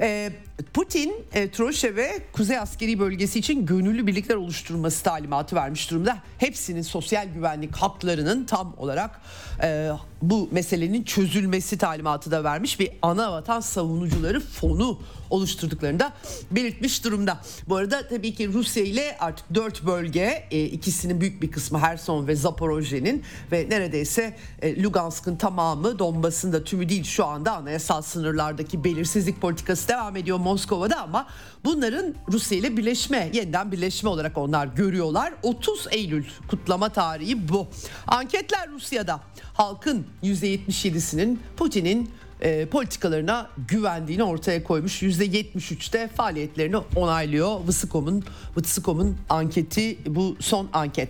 E, 0.00 0.32
Putin 0.74 1.14
e, 1.32 1.50
Troşev'e 1.50 2.18
Kuzey 2.32 2.58
Askeri 2.58 2.98
Bölgesi 2.98 3.38
için 3.38 3.66
gönüllü 3.66 4.06
birlikler 4.06 4.34
oluşturması 4.34 5.04
talimatı 5.04 5.56
vermiş 5.56 5.90
durumda. 5.90 6.18
Hepsinin 6.38 6.82
sosyal 6.82 7.28
güvenlik 7.28 7.76
haklarının 7.76 8.44
tam 8.44 8.74
olarak 8.78 9.20
e, 9.62 9.90
bu 10.22 10.48
meselenin 10.52 11.02
çözülmesi 11.02 11.78
talimatı 11.78 12.30
da 12.30 12.44
vermiş 12.44 12.80
bir 12.80 12.90
ana 13.02 13.32
vatan 13.32 13.60
savunucuları 13.60 14.40
fonu 14.40 14.98
oluşturduklarını 15.30 16.00
da 16.00 16.12
belirtmiş 16.50 17.04
durumda. 17.04 17.38
Bu 17.68 17.76
arada 17.76 18.08
tabii 18.08 18.34
ki 18.34 18.52
Rusya 18.52 18.84
ile 18.84 19.16
artık 19.20 19.54
dört 19.54 19.86
bölge 19.86 20.48
e, 20.50 20.64
ikisinin 20.64 21.20
büyük 21.20 21.42
bir 21.42 21.50
kısmı 21.50 21.78
Herson 21.78 22.26
ve 22.26 22.36
Zaporojye'nin 22.36 23.22
ve 23.52 23.66
neredeyse 23.70 24.36
e, 24.62 24.82
Lugansk'ın 24.82 25.36
tamamı 25.36 25.98
Donbas'ın 25.98 26.52
da 26.52 26.64
tümü 26.64 26.88
değil 26.88 27.04
şu 27.04 27.26
anda 27.26 27.52
anayasal 27.56 28.02
sınırlardaki 28.02 28.84
belirsizlik 28.84 29.40
politikası 29.40 29.88
devam 29.88 30.16
ediyor 30.16 30.38
Moskova'da 30.38 31.02
ama 31.02 31.26
bunların 31.64 32.14
Rusya 32.32 32.58
ile 32.58 32.76
birleşme, 32.76 33.30
yeniden 33.34 33.72
birleşme 33.72 34.08
olarak 34.08 34.38
onlar 34.38 34.66
görüyorlar. 34.66 35.34
30 35.42 35.86
Eylül 35.90 36.24
kutlama 36.48 36.88
tarihi 36.88 37.48
bu. 37.48 37.66
Anketler 38.06 38.70
Rusya'da 38.70 39.20
halkın 39.54 40.06
%77'sinin 40.22 41.40
Putin'in 41.56 42.10
e, 42.40 42.66
politikalarına 42.66 43.50
güvendiğini 43.68 44.22
ortaya 44.22 44.64
koymuş. 44.64 45.02
%73'te 45.02 46.08
faaliyetlerini 46.08 46.76
onaylıyor. 46.76 47.60
Vısıkom'un 47.66 48.24
Vısıkom'un 48.56 49.16
anketi 49.28 49.98
bu 50.06 50.36
son 50.40 50.68
anket. 50.72 51.08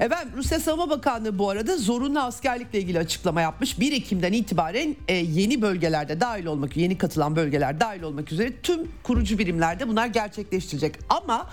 Efendim 0.00 0.32
Rusya 0.36 0.60
Savunma 0.60 0.90
Bakanlığı 0.90 1.38
bu 1.38 1.50
arada 1.50 1.76
zorunlu 1.76 2.20
askerlikle 2.20 2.78
ilgili 2.78 2.98
açıklama 2.98 3.40
yapmış. 3.40 3.80
1 3.80 3.92
Ekim'den 3.92 4.32
itibaren 4.32 4.96
e, 5.08 5.14
yeni 5.14 5.62
bölgelerde 5.62 6.20
dahil 6.20 6.46
olmak, 6.46 6.76
yeni 6.76 6.98
katılan 6.98 7.36
bölgeler 7.36 7.80
dahil 7.80 8.02
olmak 8.02 8.32
üzere 8.32 8.52
tüm 8.62 8.88
kurucu 9.02 9.38
birimlerde 9.38 9.88
bunlar 9.88 10.06
gerçekleştirecek. 10.06 10.94
Ama 11.08 11.46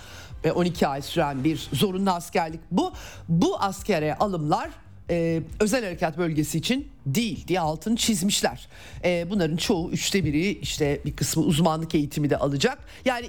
12 0.55 0.87
ay 0.87 1.01
süren 1.01 1.43
bir 1.43 1.69
zorunlu 1.73 2.11
askerlik 2.11 2.59
bu. 2.71 2.93
Bu 3.29 3.59
askere 3.59 4.15
alımlar 4.15 4.69
e, 5.09 5.41
özel 5.59 5.83
harekat 5.83 6.17
bölgesi 6.17 6.57
için 6.57 6.87
değil 7.05 7.47
diye 7.47 7.59
altını 7.59 7.95
çizmişler. 7.95 8.67
E, 9.03 9.25
bunların 9.29 9.57
çoğu 9.57 9.91
üçte 9.91 10.25
biri 10.25 10.49
işte 10.49 11.01
bir 11.05 11.15
kısmı 11.15 11.43
uzmanlık 11.43 11.95
eğitimi 11.95 12.29
de 12.29 12.37
alacak. 12.37 12.77
Yani 13.05 13.25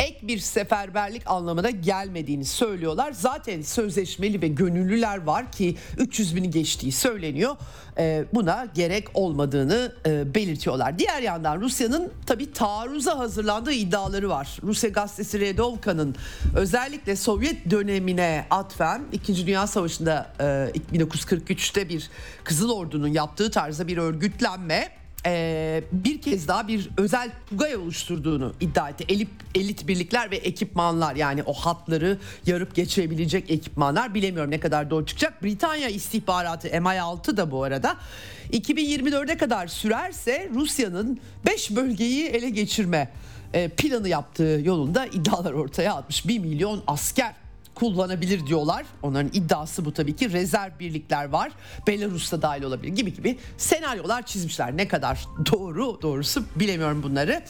ek 0.00 0.18
bir 0.22 0.38
seferberlik 0.38 1.22
anlamına 1.26 1.70
gelmediğini 1.70 2.44
söylüyorlar. 2.44 3.12
Zaten 3.12 3.62
sözleşmeli 3.62 4.42
ve 4.42 4.48
gönüllüler 4.48 5.22
var 5.22 5.52
ki 5.52 5.76
300 5.98 6.36
bini 6.36 6.50
geçtiği 6.50 6.92
söyleniyor. 6.92 7.56
E, 7.98 8.24
buna 8.34 8.66
gerek 8.74 9.08
olmadığını 9.14 9.92
e, 10.06 10.34
belirtiyorlar. 10.34 10.98
Diğer 10.98 11.22
yandan 11.22 11.60
Rusya'nın 11.60 12.12
tabi 12.26 12.52
taarruza 12.52 13.18
hazırlandığı 13.18 13.72
iddiaları 13.72 14.28
var. 14.28 14.58
Rusya 14.62 14.90
gazetesi 14.90 15.40
Redovka'nın 15.40 16.14
özellikle 16.56 17.16
Sovyet 17.16 17.70
dönemine 17.70 18.46
atfen 18.50 19.02
2. 19.12 19.46
Dünya 19.46 19.66
Savaşı'nda 19.66 20.32
1943'te 20.92 21.88
bir 21.88 22.10
Kızıl 22.44 22.70
Ordu'nun 22.70 23.08
yaptığı 23.08 23.50
tarzda 23.50 23.88
bir 23.88 23.96
örgütlenme 23.96 24.99
e, 25.26 25.84
bir 25.92 26.20
kez 26.20 26.48
daha 26.48 26.68
bir 26.68 26.88
özel 26.96 27.30
tugay 27.48 27.76
oluşturduğunu 27.76 28.54
iddia 28.60 28.88
etti. 28.88 29.04
Elit, 29.08 29.28
elit 29.54 29.88
birlikler 29.88 30.30
ve 30.30 30.36
ekipmanlar 30.36 31.16
yani 31.16 31.42
o 31.42 31.52
hatları 31.52 32.18
yarıp 32.46 32.74
geçebilecek 32.74 33.50
ekipmanlar 33.50 34.14
bilemiyorum 34.14 34.50
ne 34.50 34.60
kadar 34.60 34.90
doğru 34.90 35.06
çıkacak. 35.06 35.42
Britanya 35.42 35.88
istihbaratı 35.88 36.68
MI6 36.68 37.36
da 37.36 37.50
bu 37.50 37.62
arada 37.62 37.96
2024'e 38.52 39.36
kadar 39.36 39.66
sürerse 39.66 40.50
Rusya'nın 40.54 41.20
5 41.46 41.76
bölgeyi 41.76 42.26
ele 42.26 42.50
geçirme 42.50 43.12
e, 43.54 43.68
planı 43.68 44.08
yaptığı 44.08 44.60
yolunda 44.64 45.06
iddialar 45.06 45.52
ortaya 45.52 45.94
atmış. 45.94 46.28
1 46.28 46.38
milyon 46.38 46.82
asker 46.86 47.34
kullanabilir 47.80 48.46
diyorlar. 48.46 48.86
Onların 49.02 49.30
iddiası 49.32 49.84
bu 49.84 49.92
tabii 49.92 50.16
ki. 50.16 50.32
Rezerv 50.32 50.78
birlikler 50.80 51.24
var. 51.24 51.52
Belarus'ta 51.86 52.42
dahil 52.42 52.62
olabilir 52.62 52.92
gibi 52.92 53.14
gibi 53.14 53.38
senaryolar 53.58 54.26
çizmişler. 54.26 54.76
Ne 54.76 54.88
kadar 54.88 55.26
doğru 55.52 56.02
doğrusu 56.02 56.44
bilemiyorum 56.56 57.02
bunları. 57.02 57.42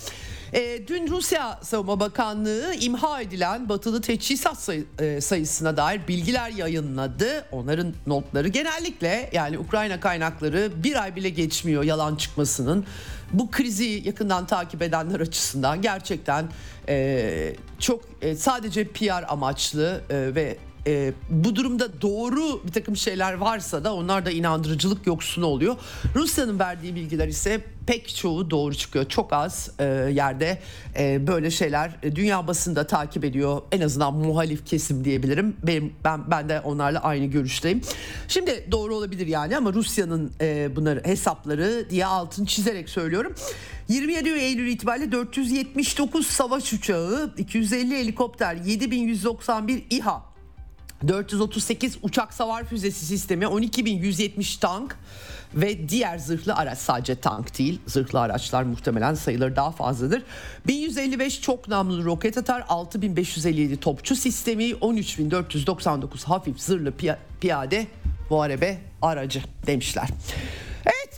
E, 0.53 0.89
dün 0.89 1.09
Rusya 1.09 1.59
Savunma 1.63 2.01
Bakanlığı 2.01 2.75
imha 2.81 3.21
edilen 3.21 3.69
batılı 3.69 4.01
teçhizat 4.01 4.61
sayı, 4.61 4.85
e, 4.99 5.21
sayısına 5.21 5.77
dair 5.77 6.09
bilgiler 6.09 6.51
yayınladı. 6.51 7.45
Onların 7.53 7.95
notları 8.07 8.49
genellikle 8.49 9.31
yani 9.33 9.59
Ukrayna 9.59 10.01
kaynakları 10.01 10.71
bir 10.85 11.03
ay 11.03 11.17
bile 11.17 11.29
geçmiyor 11.29 11.83
yalan 11.83 12.17
çıkmasının. 12.17 12.87
Bu 13.33 13.51
krizi 13.51 14.03
yakından 14.05 14.47
takip 14.47 14.83
edenler 14.83 15.21
açısından 15.21 15.83
gerçekten 15.83 16.49
e, 16.89 17.57
çok 17.79 18.05
e, 18.23 18.37
sadece 18.37 18.85
PR 18.85 19.33
amaçlı 19.33 20.01
e, 20.11 20.35
ve 20.35 20.57
e, 20.87 21.13
bu 21.31 21.57
durumda 21.57 22.03
doğru 22.03 22.67
bir 22.67 22.73
takım 22.73 22.97
şeyler 22.97 23.33
varsa 23.33 23.85
da 23.85 23.95
onlar 23.95 24.27
da 24.27 24.31
inandırıcılık 24.31 25.07
yoksunu 25.07 25.47
oluyor. 25.47 25.77
Rusya'nın 26.15 26.59
verdiği 26.59 26.95
bilgiler 26.95 27.29
ise 27.29 27.61
pek 27.87 28.17
çoğu 28.17 28.51
doğru 28.51 28.75
çıkıyor. 28.75 29.09
Çok 29.09 29.33
az 29.33 29.71
e, 29.79 29.85
yerde 30.13 30.59
e, 30.99 31.27
böyle 31.27 31.51
şeyler 31.51 31.93
dünya 32.03 32.47
basında 32.47 32.87
takip 32.87 33.25
ediyor. 33.25 33.63
En 33.73 33.81
azından 33.81 34.15
muhalif 34.15 34.67
kesim 34.67 35.05
diyebilirim. 35.05 35.57
Benim 35.63 35.93
ben 36.05 36.31
ben 36.31 36.49
de 36.49 36.61
onlarla 36.61 36.99
aynı 36.99 37.27
görüşteyim. 37.27 37.81
Şimdi 38.29 38.67
doğru 38.71 38.95
olabilir 38.95 39.27
yani 39.27 39.57
ama 39.57 39.73
Rusya'nın 39.73 40.33
e, 40.41 40.77
bunları 40.77 41.03
hesapları 41.05 41.91
diye 41.91 42.07
altın 42.07 42.45
çizerek 42.45 42.89
söylüyorum. 42.89 43.35
27 43.89 44.29
Eylül 44.29 44.69
itibariyle 44.69 45.13
479 45.13 46.27
savaş 46.27 46.73
uçağı, 46.73 47.35
250 47.39 47.99
helikopter, 47.99 48.55
7191 48.55 49.85
İHA 49.91 50.30
438 51.09 51.99
uçak 52.03 52.35
savar 52.35 52.65
füzesi 52.65 53.07
sistemi, 53.07 53.45
12.170 53.45 54.61
tank 54.61 54.97
ve 55.55 55.89
diğer 55.89 56.19
zırhlı 56.19 56.55
araç 56.55 56.79
sadece 56.79 57.15
tank 57.15 57.59
değil 57.59 57.81
zırhlı 57.87 58.21
araçlar 58.21 58.63
muhtemelen 58.63 59.15
sayıları 59.15 59.57
daha 59.57 59.71
fazladır. 59.71 60.23
1155 60.67 61.41
çok 61.41 61.69
namlu 61.69 62.05
roket 62.05 62.39
atar, 62.39 62.65
6557 62.69 63.77
topçu 63.77 64.17
sistemi, 64.17 64.75
13499 64.81 66.25
hafif 66.25 66.61
zırhlı 66.61 66.93
piyade 67.41 67.87
muharebe 68.31 68.79
aracı 69.03 69.43
demişler. 69.67 70.09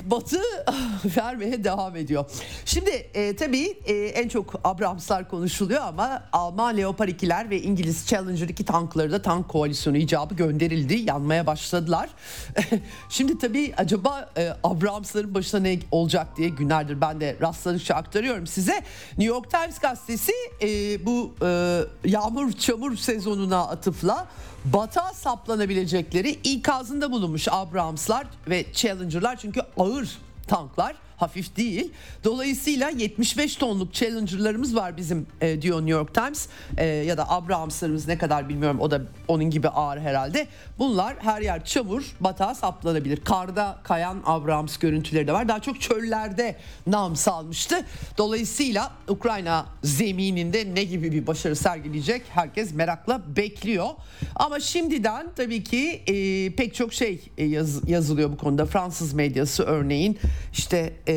Batı 0.04 0.40
vermeye 1.16 1.64
devam 1.64 1.96
ediyor. 1.96 2.24
Şimdi 2.64 2.90
e, 2.90 3.36
tabii 3.36 3.78
e, 3.86 3.94
en 3.94 4.28
çok 4.28 4.60
Abramslar 4.64 5.28
konuşuluyor 5.28 5.82
ama 5.82 6.22
Alman 6.32 6.76
Leopard 6.76 7.08
2'ler 7.08 7.50
ve 7.50 7.62
İngiliz 7.62 8.06
Challenger 8.06 8.48
2 8.48 8.64
tankları 8.64 9.12
da 9.12 9.22
tank 9.22 9.48
koalisyonu 9.48 9.96
icabı 9.96 10.34
gönderildi. 10.34 10.94
Yanmaya 10.94 11.46
başladılar. 11.46 12.10
Şimdi 13.08 13.38
tabii 13.38 13.74
acaba 13.76 14.30
e, 14.36 14.52
Abramsların 14.64 15.34
başına 15.34 15.60
ne 15.60 15.78
olacak 15.90 16.36
diye 16.36 16.48
günlerdir 16.48 17.00
ben 17.00 17.20
de 17.20 17.36
rastladıkça 17.40 17.94
aktarıyorum 17.94 18.46
size. 18.46 18.82
New 19.18 19.24
York 19.24 19.50
Times 19.50 19.78
gazetesi 19.78 20.32
e, 20.62 20.66
bu 21.06 21.34
e, 21.42 21.80
yağmur 22.04 22.52
çamur 22.52 22.96
sezonuna 22.96 23.68
atıfla 23.68 24.28
batağa 24.64 25.12
saplanabilecekleri 25.12 26.30
ikazında 26.30 27.10
bulunmuş 27.10 27.48
Abrams'lar 27.50 28.26
ve 28.48 28.64
Challenger'lar. 28.72 29.36
Çünkü 29.36 29.60
ağır 29.76 30.18
tanklar 30.48 30.96
hafif 31.22 31.56
değil. 31.56 31.92
Dolayısıyla 32.24 32.90
75 32.90 33.56
tonluk 33.56 33.92
Challenger'larımız 33.92 34.76
var 34.76 34.96
bizim 34.96 35.26
e, 35.40 35.62
diyor 35.62 35.78
New 35.78 35.90
York 35.90 36.14
Times 36.14 36.48
e, 36.76 36.86
ya 36.86 37.16
da 37.16 37.30
Abrams'larımız 37.30 38.08
ne 38.08 38.18
kadar 38.18 38.48
bilmiyorum 38.48 38.80
o 38.80 38.90
da 38.90 39.02
onun 39.28 39.44
gibi 39.44 39.68
ağır 39.68 39.98
herhalde. 39.98 40.46
Bunlar 40.78 41.14
her 41.18 41.42
yer 41.42 41.64
çamur 41.64 42.16
batağa 42.20 42.54
saplanabilir. 42.54 43.16
Karda 43.24 43.78
kayan 43.82 44.22
Abrams 44.26 44.76
görüntüleri 44.76 45.26
de 45.26 45.32
var. 45.32 45.48
Daha 45.48 45.60
çok 45.60 45.80
çöllerde 45.80 46.56
nam 46.86 47.16
salmıştı. 47.16 47.86
Dolayısıyla 48.18 48.92
Ukrayna 49.08 49.66
zemininde 49.82 50.74
ne 50.74 50.84
gibi 50.84 51.12
bir 51.12 51.26
başarı 51.26 51.56
sergileyecek 51.56 52.22
herkes 52.28 52.74
merakla 52.74 53.22
bekliyor. 53.36 53.88
Ama 54.34 54.60
şimdiden 54.60 55.26
tabii 55.36 55.64
ki 55.64 56.02
e, 56.06 56.14
pek 56.54 56.74
çok 56.74 56.92
şey 56.92 57.20
e, 57.38 57.44
yaz, 57.44 57.88
yazılıyor 57.88 58.32
bu 58.32 58.36
konuda. 58.36 58.66
Fransız 58.66 59.12
medyası 59.12 59.62
örneğin 59.62 60.18
işte 60.52 60.92
e, 61.06 61.11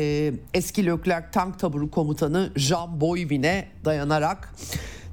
eski 0.54 0.86
Leclerc 0.86 1.30
tank 1.32 1.58
taburu 1.58 1.90
komutanı 1.90 2.50
Jean 2.56 3.00
Boyvin'e 3.00 3.68
dayanarak 3.84 4.54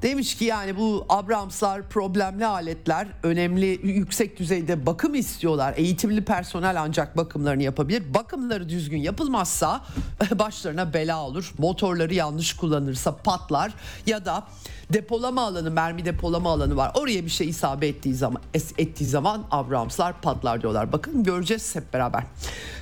Demiş 0.04 0.36
ki 0.36 0.46
yani 0.46 0.78
bu 0.78 1.06
Abramslar 1.10 1.90
problemli 1.90 2.46
aletler 2.46 3.08
önemli 3.24 3.80
yüksek 3.84 4.40
düzeyde 4.40 4.86
bakım 4.86 5.16
istiyorlar. 5.16 5.74
Eğitimli 5.78 6.26
personel 6.26 6.82
ancak 6.82 7.18
bakımlarını 7.18 7.64
yapabilir. 7.64 8.14
Bakımları 8.14 8.70
düzgün 8.70 8.98
yapılmazsa 8.98 9.82
başlarına 10.40 10.94
bela 10.94 11.24
olur. 11.24 11.54
Motorları 11.58 12.14
yanlış 12.14 12.54
kullanırsa 12.54 13.16
patlar 13.16 13.74
ya 14.06 14.26
da 14.26 14.48
depolama 14.94 15.42
alanı, 15.42 15.72
mermi 15.72 16.06
depolama 16.06 16.52
alanı 16.52 16.76
var. 16.76 16.92
Oraya 16.96 17.26
bir 17.26 17.30
şey 17.30 17.50
isabet 17.50 17.96
ettiği 17.96 18.16
zaman 18.16 18.42
ettiği 18.78 19.06
zaman 19.06 19.44
Abramslar 19.52 20.22
patlar 20.22 20.62
diyorlar. 20.62 20.92
Bakın 20.92 21.24
göreceğiz 21.24 21.76
hep 21.76 21.94
beraber. 21.94 22.24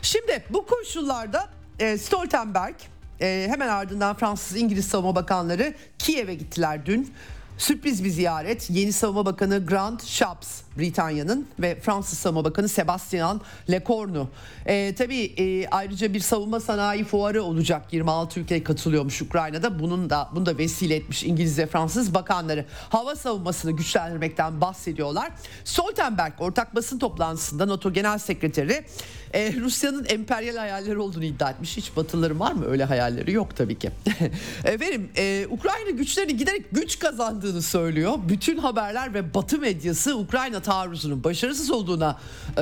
Şimdi 0.02 0.44
bu 0.50 0.66
koşullarda 0.66 1.61
e, 1.82 1.98
Stoltenberg 1.98 2.76
e, 3.22 3.48
hemen 3.50 3.68
ardından 3.68 4.16
Fransız 4.16 4.58
İngiliz 4.58 4.88
Savunma 4.88 5.16
Bakanları 5.16 5.74
Kiev'e 6.00 6.36
gittiler 6.36 6.86
dün. 6.86 7.14
Sürpriz 7.58 8.04
bir 8.04 8.10
ziyaret. 8.10 8.70
Yeni 8.70 8.94
Savunma 8.94 9.26
Bakanı 9.26 9.66
Grant 9.66 10.06
Shapps 10.06 10.62
Britanya'nın 10.78 11.48
ve 11.60 11.80
Fransız 11.80 12.20
Savunma 12.20 12.44
Bakanı 12.44 12.70
Sebastian 12.70 13.42
Lecornu. 13.72 14.30
E, 14.66 14.96
tabii 14.96 15.34
e, 15.38 15.68
ayrıca 15.68 16.14
bir 16.14 16.20
savunma 16.20 16.60
sanayi 16.60 17.04
fuarı 17.04 17.44
olacak. 17.44 17.94
26 17.94 18.40
ülke 18.40 18.64
katılıyormuş 18.64 19.22
Ukrayna'da. 19.22 19.80
Bunun 19.80 20.10
da 20.10 20.30
bunu 20.36 20.46
da 20.46 20.58
vesile 20.58 20.96
etmiş 20.96 21.24
İngiliz 21.24 21.58
ve 21.58 21.66
Fransız 21.66 22.14
bakanları. 22.14 22.66
Hava 22.90 23.16
savunmasını 23.16 23.72
güçlendirmekten 23.72 24.62
bahsediyorlar. 24.62 25.32
Stoltenberg 25.64 26.34
ortak 26.40 26.76
basın 26.76 27.00
toplantısında 27.00 27.68
NATO 27.68 27.94
Genel 27.94 28.18
Sekreteri 28.18 28.86
e, 29.34 29.54
Rusya'nın 29.54 30.06
emperyal 30.10 30.56
hayalleri 30.56 30.98
olduğunu 30.98 31.24
iddia 31.24 31.50
etmiş. 31.50 31.78
Hiç 31.78 31.96
batılıların 31.96 32.40
var 32.40 32.52
mı 32.52 32.66
öyle 32.66 32.84
hayalleri? 32.86 33.32
Yok 33.32 33.56
tabii 33.56 33.80
ki. 33.80 33.92
Efendim 34.64 35.10
e, 35.18 35.48
Ukrayna 35.50 35.90
güçlerini 35.90 36.38
giderek 36.38 36.66
güç 36.72 37.00
kazandığını 37.00 37.62
söylüyor. 37.62 38.18
Bütün 38.30 38.58
haberler 38.58 39.14
ve 39.14 39.34
batı 39.34 39.58
medyası 39.58 40.18
Ukrayna 40.18 40.61
taarruzunun 40.62 41.24
başarısız 41.24 41.72
olduğuna 41.72 42.20
e, 42.52 42.62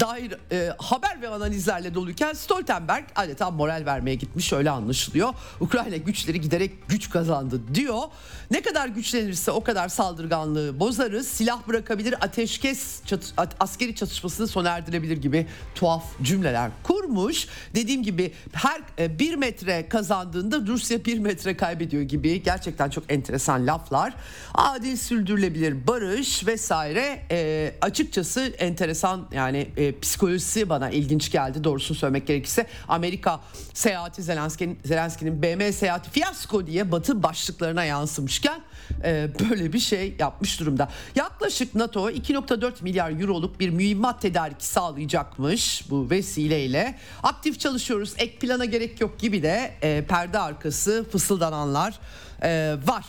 dair 0.00 0.36
e, 0.52 0.72
haber 0.78 1.22
ve 1.22 1.28
analizlerle 1.28 1.94
doluyken 1.94 2.32
Stoltenberg 2.32 3.04
adeta 3.16 3.50
moral 3.50 3.82
vermeye 3.86 4.14
gitmiş 4.14 4.52
öyle 4.52 4.70
anlaşılıyor. 4.70 5.34
Ukrayna 5.60 5.96
güçleri 5.96 6.40
giderek 6.40 6.88
güç 6.88 7.10
kazandı 7.10 7.60
diyor. 7.74 8.02
Ne 8.50 8.62
kadar 8.62 8.88
güçlenirse 8.88 9.50
o 9.50 9.64
kadar 9.64 9.88
saldırganlığı 9.88 10.80
bozarız. 10.80 11.28
Silah 11.28 11.68
bırakabilir, 11.68 12.14
ateşkes 12.20 13.04
çat, 13.04 13.34
askeri 13.60 13.94
çatışmasını 13.94 14.48
sona 14.48 14.68
erdirebilir 14.68 15.16
gibi 15.16 15.46
tuhaf 15.74 16.04
cümleler 16.22 16.70
kurmuş. 16.82 17.46
Dediğim 17.74 18.02
gibi 18.02 18.32
her 18.52 18.80
e, 18.98 19.18
bir 19.18 19.34
metre 19.34 19.88
kazandığında 19.88 20.60
Rusya 20.66 21.04
bir 21.04 21.18
metre 21.18 21.56
kaybediyor 21.56 22.02
gibi 22.02 22.42
gerçekten 22.42 22.90
çok 22.90 23.12
enteresan 23.12 23.66
laflar. 23.66 24.14
Adil 24.54 24.96
sürdürülebilir 24.96 25.86
barış 25.86 26.46
vesaire 26.46 27.22
e, 27.30 27.39
açıkçası 27.80 28.40
enteresan 28.40 29.28
yani 29.32 29.68
e, 29.76 29.98
psikolojisi 29.98 30.68
bana 30.68 30.90
ilginç 30.90 31.30
geldi 31.32 31.64
doğrusunu 31.64 31.98
söylemek 31.98 32.26
gerekirse. 32.26 32.66
Amerika 32.88 33.40
seyahati 33.74 34.22
Zelenski'nin 34.22 34.78
Zelenski'nin 34.84 35.42
BM 35.42 35.72
seyahati 35.72 36.10
fiyasko 36.10 36.66
diye 36.66 36.92
batı 36.92 37.22
başlıklarına 37.22 37.84
yansımışken 37.84 38.60
e, 39.04 39.28
böyle 39.50 39.72
bir 39.72 39.78
şey 39.78 40.14
yapmış 40.18 40.60
durumda. 40.60 40.88
Yaklaşık 41.14 41.74
NATO 41.74 42.10
2.4 42.10 42.72
milyar 42.82 43.20
euroluk 43.20 43.60
bir 43.60 43.70
mühimmat 43.70 44.22
tedariki 44.22 44.66
sağlayacakmış 44.66 45.90
bu 45.90 46.10
vesileyle. 46.10 46.98
Aktif 47.22 47.60
çalışıyoruz 47.60 48.14
ek 48.18 48.38
plana 48.38 48.64
gerek 48.64 49.00
yok 49.00 49.18
gibi 49.18 49.42
de 49.42 49.74
e, 49.82 50.04
perde 50.08 50.38
arkası 50.38 51.06
fısıldananlar 51.12 51.98
e, 52.42 52.76
var. 52.86 53.04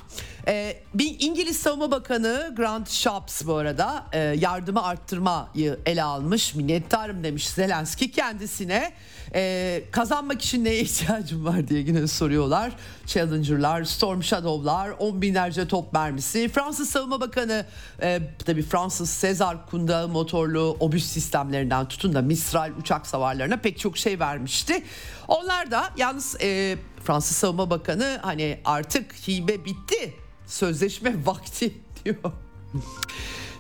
E, 0.47 0.77
bir 0.93 1.15
İngiliz 1.19 1.57
Savunma 1.57 1.91
Bakanı 1.91 2.53
Grant 2.57 2.89
Shapps 2.89 3.45
bu 3.45 3.55
arada 3.55 4.05
e, 4.13 4.19
yardımı 4.19 4.83
arttırmayı 4.83 5.79
ele 5.85 6.03
almış. 6.03 6.55
Minnettarım 6.55 7.23
demiş 7.23 7.49
Zelenski 7.49 8.11
kendisine. 8.11 8.93
E, 9.35 9.83
kazanmak 9.91 10.41
için 10.41 10.65
neye 10.65 10.79
ihtiyacım 10.81 11.45
var 11.45 11.67
diye 11.67 11.79
yine 11.79 12.07
soruyorlar. 12.07 12.71
Challenger'lar, 13.05 13.83
Storm 13.83 14.23
Shadow'lar, 14.23 14.89
on 14.99 15.21
binlerce 15.21 15.67
top 15.67 15.93
mermisi. 15.93 16.49
Fransız 16.49 16.89
Savunma 16.89 17.21
Bakanı 17.21 17.65
e, 18.01 18.19
tabii 18.45 18.61
Fransız 18.61 19.09
Sezar 19.09 19.65
kundağı 19.69 20.07
motorlu 20.07 20.77
obüs 20.79 21.05
sistemlerinden 21.05 21.87
tutun 21.87 22.13
da 22.13 22.21
Mistral 22.21 22.71
uçak 22.79 23.07
savarlarına 23.07 23.57
pek 23.57 23.79
çok 23.79 23.97
şey 23.97 24.19
vermişti. 24.19 24.83
Onlar 25.27 25.71
da 25.71 25.83
yalnız 25.97 26.35
e, 26.41 26.77
Fransız 27.03 27.37
Savunma 27.37 27.69
Bakanı 27.69 28.19
hani 28.21 28.59
artık 28.65 29.13
hibe 29.27 29.65
bitti. 29.65 30.13
Sözleşme 30.51 31.13
vakti 31.25 31.73
diyor. 32.05 32.15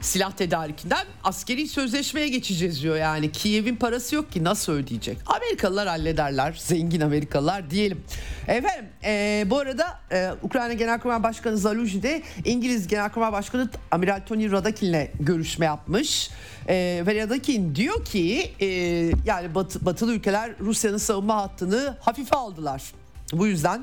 Silah 0.01 0.31
tedarikinden 0.31 1.05
askeri 1.23 1.67
sözleşmeye 1.67 2.27
geçeceğiz 2.27 2.83
diyor 2.83 2.95
yani. 2.95 3.31
Kiev'in 3.31 3.75
parası 3.75 4.15
yok 4.15 4.31
ki 4.31 4.43
nasıl 4.43 4.73
ödeyecek? 4.73 5.17
Amerikalılar 5.25 5.87
hallederler. 5.87 6.57
Zengin 6.59 7.01
Amerikalılar 7.01 7.69
diyelim. 7.69 8.03
Efendim 8.47 8.85
e, 9.03 9.45
bu 9.49 9.57
arada 9.57 9.99
e, 10.11 10.31
Ukrayna 10.41 10.73
Genelkurmay 10.73 11.23
Başkanı 11.23 11.57
Zaluzhi 11.57 12.03
de 12.03 12.23
İngiliz 12.45 12.87
Genelkurmay 12.87 13.31
Başkanı 13.31 13.69
Amiral 13.91 14.21
Tony 14.25 14.51
Radakin'le 14.51 15.07
görüşme 15.19 15.65
yapmış. 15.65 16.29
E, 16.67 17.03
ve 17.07 17.15
Radakin 17.23 17.75
diyor 17.75 18.05
ki 18.05 18.53
e, 18.59 18.67
yani 19.25 19.55
batı, 19.55 19.85
batılı 19.85 20.13
ülkeler 20.13 20.59
Rusya'nın 20.59 20.97
savunma 20.97 21.35
hattını 21.35 21.97
hafife 22.01 22.35
aldılar. 22.35 22.83
Bu 23.33 23.47
yüzden 23.47 23.81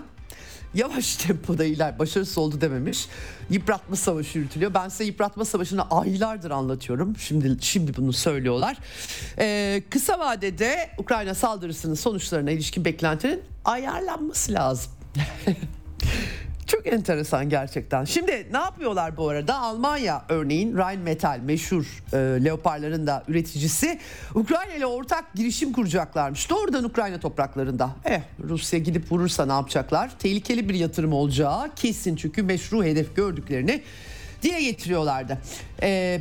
yavaş 0.74 1.16
tempoda 1.16 1.64
iler 1.64 1.98
başarısız 1.98 2.38
oldu 2.38 2.60
dememiş. 2.60 3.08
Yıpratma 3.50 3.96
savaşı 3.96 4.38
yürütülüyor. 4.38 4.74
Ben 4.74 4.88
size 4.88 5.04
yıpratma 5.04 5.44
savaşını 5.44 5.82
aylardır 5.82 6.50
anlatıyorum. 6.50 7.16
Şimdi 7.16 7.56
şimdi 7.60 7.96
bunu 7.96 8.12
söylüyorlar. 8.12 8.76
Ee, 9.38 9.82
kısa 9.90 10.18
vadede 10.18 10.90
Ukrayna 10.98 11.34
saldırısının 11.34 11.94
sonuçlarına 11.94 12.50
ilişkin 12.50 12.84
beklentinin 12.84 13.42
ayarlanması 13.64 14.52
lazım. 14.52 14.92
Çok 16.68 16.86
enteresan 16.86 17.48
gerçekten. 17.48 18.04
Şimdi 18.04 18.46
ne 18.52 18.58
yapıyorlar 18.58 19.16
bu 19.16 19.28
arada? 19.28 19.58
Almanya 19.58 20.24
örneğin 20.28 20.76
Rheinmetall 20.76 21.38
meşhur 21.38 22.02
e, 22.12 22.16
leoparların 22.16 23.06
da 23.06 23.24
üreticisi 23.28 23.98
Ukrayna 24.34 24.74
ile 24.74 24.86
ortak 24.86 25.34
girişim 25.34 25.72
kuracaklarmış. 25.72 26.50
Doğrudan 26.50 26.84
Ukrayna 26.84 27.20
topraklarında. 27.20 27.90
Eh 28.04 28.20
Rusya 28.48 28.78
gidip 28.78 29.12
vurursa 29.12 29.46
ne 29.46 29.52
yapacaklar? 29.52 30.10
Tehlikeli 30.18 30.68
bir 30.68 30.74
yatırım 30.74 31.12
olacağı 31.12 31.74
kesin 31.74 32.16
çünkü 32.16 32.42
meşru 32.42 32.84
hedef 32.84 33.16
gördüklerini 33.16 33.82
dile 34.42 34.62
getiriyorlardı. 34.62 35.38
Eee 35.82 36.20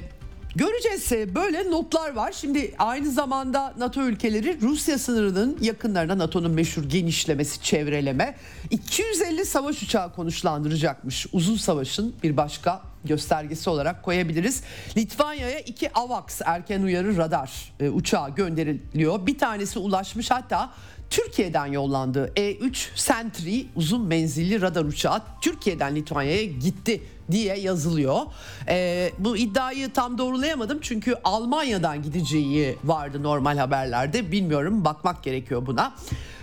Göreceğiz 0.57 1.35
böyle 1.35 1.71
notlar 1.71 2.13
var. 2.15 2.31
Şimdi 2.31 2.75
aynı 2.77 3.11
zamanda 3.11 3.73
NATO 3.77 4.01
ülkeleri 4.01 4.61
Rusya 4.61 4.97
sınırının 4.97 5.57
yakınlarına 5.61 6.17
NATO'nun 6.17 6.51
meşhur 6.51 6.83
genişlemesi, 6.83 7.61
çevreleme 7.61 8.35
250 8.69 9.45
savaş 9.45 9.83
uçağı 9.83 10.13
konuşlandıracakmış. 10.15 11.27
Uzun 11.33 11.57
savaşın 11.57 12.15
bir 12.23 12.37
başka 12.37 12.81
göstergesi 13.05 13.69
olarak 13.69 14.03
koyabiliriz. 14.03 14.63
Litvanya'ya 14.97 15.59
iki 15.59 15.93
AVAX 15.93 16.41
erken 16.45 16.81
uyarı 16.81 17.17
radar 17.17 17.73
e, 17.79 17.89
uçağı 17.89 18.35
gönderiliyor. 18.35 19.27
Bir 19.27 19.37
tanesi 19.37 19.79
ulaşmış 19.79 20.31
hatta 20.31 20.73
Türkiye'den 21.09 21.65
yollandığı 21.65 22.27
E3 22.35 22.87
Sentry 22.95 23.61
uzun 23.75 24.01
menzilli 24.01 24.61
radar 24.61 24.85
uçağı 24.85 25.21
Türkiye'den 25.41 25.95
Litvanya'ya 25.95 26.43
gitti 26.43 27.01
diye 27.31 27.59
yazılıyor. 27.59 28.21
Ee, 28.67 29.11
bu 29.19 29.37
iddiayı 29.37 29.93
tam 29.93 30.17
doğrulayamadım 30.17 30.79
çünkü 30.81 31.15
Almanya'dan 31.23 32.03
gideceği 32.03 32.77
vardı 32.83 33.23
normal 33.23 33.57
haberlerde. 33.57 34.31
Bilmiyorum 34.31 34.85
bakmak 34.85 35.23
gerekiyor 35.23 35.65
buna. 35.65 35.93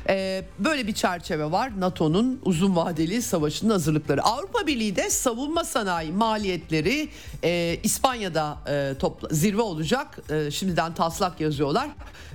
Ee, 0.08 0.44
böyle 0.58 0.86
bir 0.86 0.92
çerçeve 0.92 1.50
var 1.50 1.80
NATO'nun 1.80 2.40
uzun 2.44 2.76
vadeli 2.76 3.22
savaşının 3.22 3.70
hazırlıkları. 3.70 4.22
Avrupa 4.22 4.66
Birliği 4.66 4.96
de 4.96 5.10
savunma 5.10 5.64
sanayi 5.64 6.12
maliyetleri 6.12 7.08
e, 7.44 7.80
İspanya'da 7.82 8.58
e, 8.68 8.98
topla, 8.98 9.28
zirve 9.30 9.62
olacak. 9.62 10.18
E, 10.30 10.50
şimdiden 10.50 10.94
taslak 10.94 11.40
yazıyorlar 11.40 11.88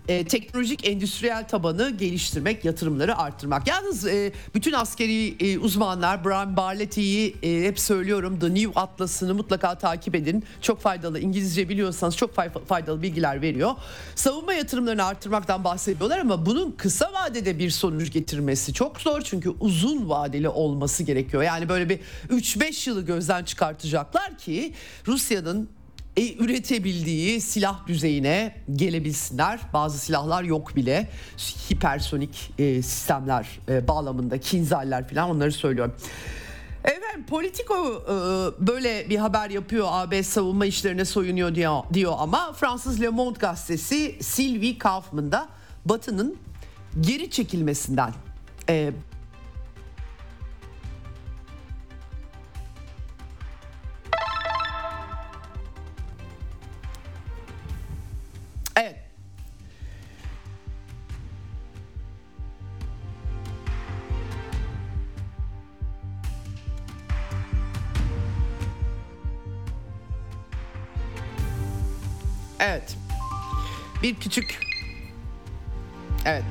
e, 0.09 0.23
teknolojik 0.23 0.87
endüstriyel 0.87 1.47
tabanı 1.47 1.89
geliştirmek, 1.97 2.65
yatırımları 2.65 3.17
arttırmak. 3.17 3.67
Yalnız 3.67 4.07
e, 4.07 4.31
bütün 4.55 4.73
askeri 4.73 5.35
e, 5.39 5.59
uzmanlar 5.59 6.25
Brian 6.25 6.57
Barletty'yi 6.57 7.35
e, 7.43 7.63
hep 7.63 7.79
söylüyorum 7.79 8.39
The 8.39 8.53
New 8.53 8.79
Atlas'ını 8.79 9.33
mutlaka 9.35 9.77
takip 9.77 10.15
edin. 10.15 10.43
Çok 10.61 10.81
faydalı 10.81 11.19
İngilizce 11.19 11.69
biliyorsanız 11.69 12.17
çok 12.17 12.35
faydalı 12.67 13.01
bilgiler 13.01 13.41
veriyor. 13.41 13.71
Savunma 14.15 14.53
yatırımlarını 14.53 15.05
arttırmaktan 15.05 15.63
bahsediyorlar 15.63 16.19
ama 16.19 16.45
bunun 16.45 16.71
kısa 16.71 17.13
vadede 17.13 17.59
bir 17.59 17.69
sonuç 17.69 18.11
getirmesi 18.11 18.73
çok 18.73 19.01
zor. 19.01 19.21
Çünkü 19.21 19.49
uzun 19.49 20.09
vadeli 20.09 20.49
olması 20.49 21.03
gerekiyor. 21.03 21.43
Yani 21.43 21.69
böyle 21.69 21.89
bir 21.89 21.99
3-5 22.29 22.89
yılı 22.89 23.05
gözden 23.05 23.43
çıkartacaklar 23.43 24.37
ki 24.37 24.73
Rusya'nın 25.07 25.78
e, 26.19 26.35
üretebildiği 26.43 27.41
silah 27.41 27.87
düzeyine 27.87 28.55
gelebilsinler. 28.75 29.59
Bazı 29.73 29.99
silahlar 29.99 30.43
yok 30.43 30.75
bile. 30.75 31.07
Hipersonik 31.71 32.53
e, 32.59 32.81
sistemler 32.81 33.59
e, 33.69 33.87
bağlamında 33.87 34.37
kinzaller 34.37 35.07
falan 35.07 35.29
onları 35.29 35.51
söylüyorum. 35.51 35.95
Evet 36.83 37.27
Politico 37.27 37.75
e, 37.75 38.13
böyle 38.67 39.09
bir 39.09 39.17
haber 39.17 39.49
yapıyor 39.49 39.87
AB 39.89 40.23
savunma 40.23 40.65
işlerine 40.65 41.05
soyunuyor 41.05 41.55
diyor, 41.55 41.83
diyor 41.93 42.13
ama 42.17 42.53
Fransız 42.53 43.01
Le 43.01 43.09
Monde 43.09 43.39
gazetesi 43.39 44.17
Sylvie 44.21 44.77
Kaufman'da 44.77 45.47
Batı'nın 45.85 46.37
geri 47.01 47.31
çekilmesinden 47.31 48.13
e, 48.69 48.91
Evet. 72.59 72.97
Bir 74.03 74.15
küçük 74.15 74.59
Evet. 76.25 76.43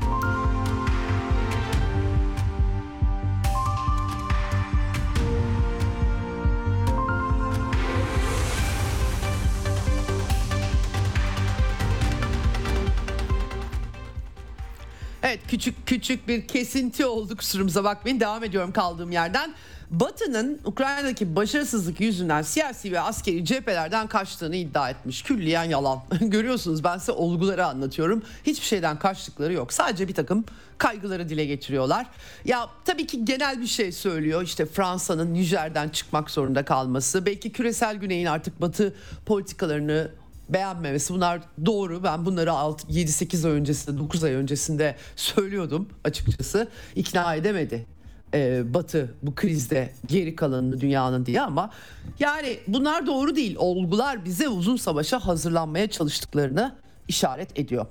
Evet 15.22 15.40
küçük 15.48 15.86
küçük 15.86 16.28
bir 16.28 16.46
kesinti 16.46 17.06
oldu 17.06 17.36
kusurumuza 17.36 17.84
bakmayın 17.84 18.20
devam 18.20 18.44
ediyorum 18.44 18.72
kaldığım 18.72 19.10
yerden. 19.10 19.54
Batı'nın 19.90 20.60
Ukrayna'daki 20.64 21.36
başarısızlık 21.36 22.00
yüzünden 22.00 22.42
siyasi 22.42 22.92
ve 22.92 23.00
askeri 23.00 23.44
cephelerden 23.44 24.06
kaçtığını 24.06 24.56
iddia 24.56 24.90
etmiş. 24.90 25.22
Külliyen 25.22 25.64
yalan. 25.64 26.00
Görüyorsunuz 26.20 26.84
ben 26.84 26.98
size 26.98 27.12
olguları 27.12 27.66
anlatıyorum. 27.66 28.22
Hiçbir 28.46 28.66
şeyden 28.66 28.98
kaçtıkları 28.98 29.52
yok. 29.52 29.72
Sadece 29.72 30.08
bir 30.08 30.14
takım 30.14 30.44
kaygıları 30.78 31.28
dile 31.28 31.44
getiriyorlar. 31.44 32.06
Ya 32.44 32.68
tabii 32.84 33.06
ki 33.06 33.24
genel 33.24 33.60
bir 33.60 33.66
şey 33.66 33.92
söylüyor. 33.92 34.42
İşte 34.42 34.66
Fransa'nın 34.66 35.34
Nijer'den 35.34 35.88
çıkmak 35.88 36.30
zorunda 36.30 36.64
kalması. 36.64 37.26
Belki 37.26 37.52
küresel 37.52 37.96
güneyin 37.96 38.26
artık 38.26 38.60
Batı 38.60 38.94
politikalarını 39.26 40.10
beğenmemesi 40.48 41.14
bunlar 41.14 41.40
doğru. 41.66 42.02
Ben 42.02 42.26
bunları 42.26 42.50
7-8 42.50 43.46
ay 43.46 43.52
öncesinde 43.52 43.98
9 43.98 44.24
ay 44.24 44.32
öncesinde 44.32 44.96
söylüyordum 45.16 45.88
açıkçası. 46.04 46.68
İkna 46.94 47.34
edemedi 47.34 47.97
e, 48.34 48.74
Batı 48.74 49.14
bu 49.22 49.34
krizde 49.34 49.92
geri 50.06 50.36
kalanını 50.36 50.80
dünyanın 50.80 51.26
diye 51.26 51.40
ama 51.40 51.70
yani 52.18 52.58
bunlar 52.68 53.06
doğru 53.06 53.36
değil. 53.36 53.56
Olgular 53.58 54.24
bize 54.24 54.48
uzun 54.48 54.76
savaşa 54.76 55.18
hazırlanmaya 55.18 55.90
çalıştıklarını 55.90 56.74
işaret 57.08 57.58
ediyor. 57.58 57.86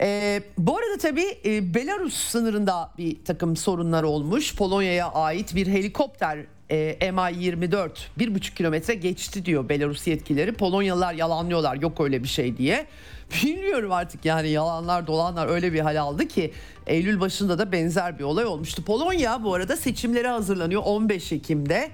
E, 0.00 0.42
bu 0.58 0.76
arada 0.76 0.98
tabii 0.98 1.38
e, 1.44 1.74
Belarus 1.74 2.14
sınırında 2.14 2.90
bir 2.98 3.24
takım 3.24 3.56
sorunlar 3.56 4.02
olmuş. 4.02 4.56
Polonya'ya 4.56 5.08
ait 5.12 5.54
bir 5.54 5.66
helikopter 5.66 6.38
e, 6.70 7.10
MI-24 7.10 7.90
bir 8.18 8.34
buçuk 8.34 8.56
kilometre 8.56 8.94
geçti 8.94 9.44
diyor 9.44 9.68
Belarus 9.68 10.06
yetkilileri. 10.06 10.52
Polonyalılar 10.52 11.14
yalanlıyorlar 11.14 11.76
yok 11.76 12.00
öyle 12.00 12.22
bir 12.22 12.28
şey 12.28 12.56
diye. 12.56 12.86
Bilmiyorum 13.44 13.92
artık 13.92 14.24
yani 14.24 14.48
yalanlar 14.48 15.06
dolanlar 15.06 15.48
öyle 15.48 15.72
bir 15.72 15.80
hal 15.80 16.00
aldı 16.00 16.28
ki 16.28 16.52
Eylül 16.86 17.20
başında 17.20 17.58
da 17.58 17.72
benzer 17.72 18.18
bir 18.18 18.24
olay 18.24 18.44
olmuştu. 18.44 18.82
Polonya 18.84 19.44
bu 19.44 19.54
arada 19.54 19.76
seçimlere 19.76 20.28
hazırlanıyor 20.28 20.82
15 20.84 21.32
Ekim'de. 21.32 21.90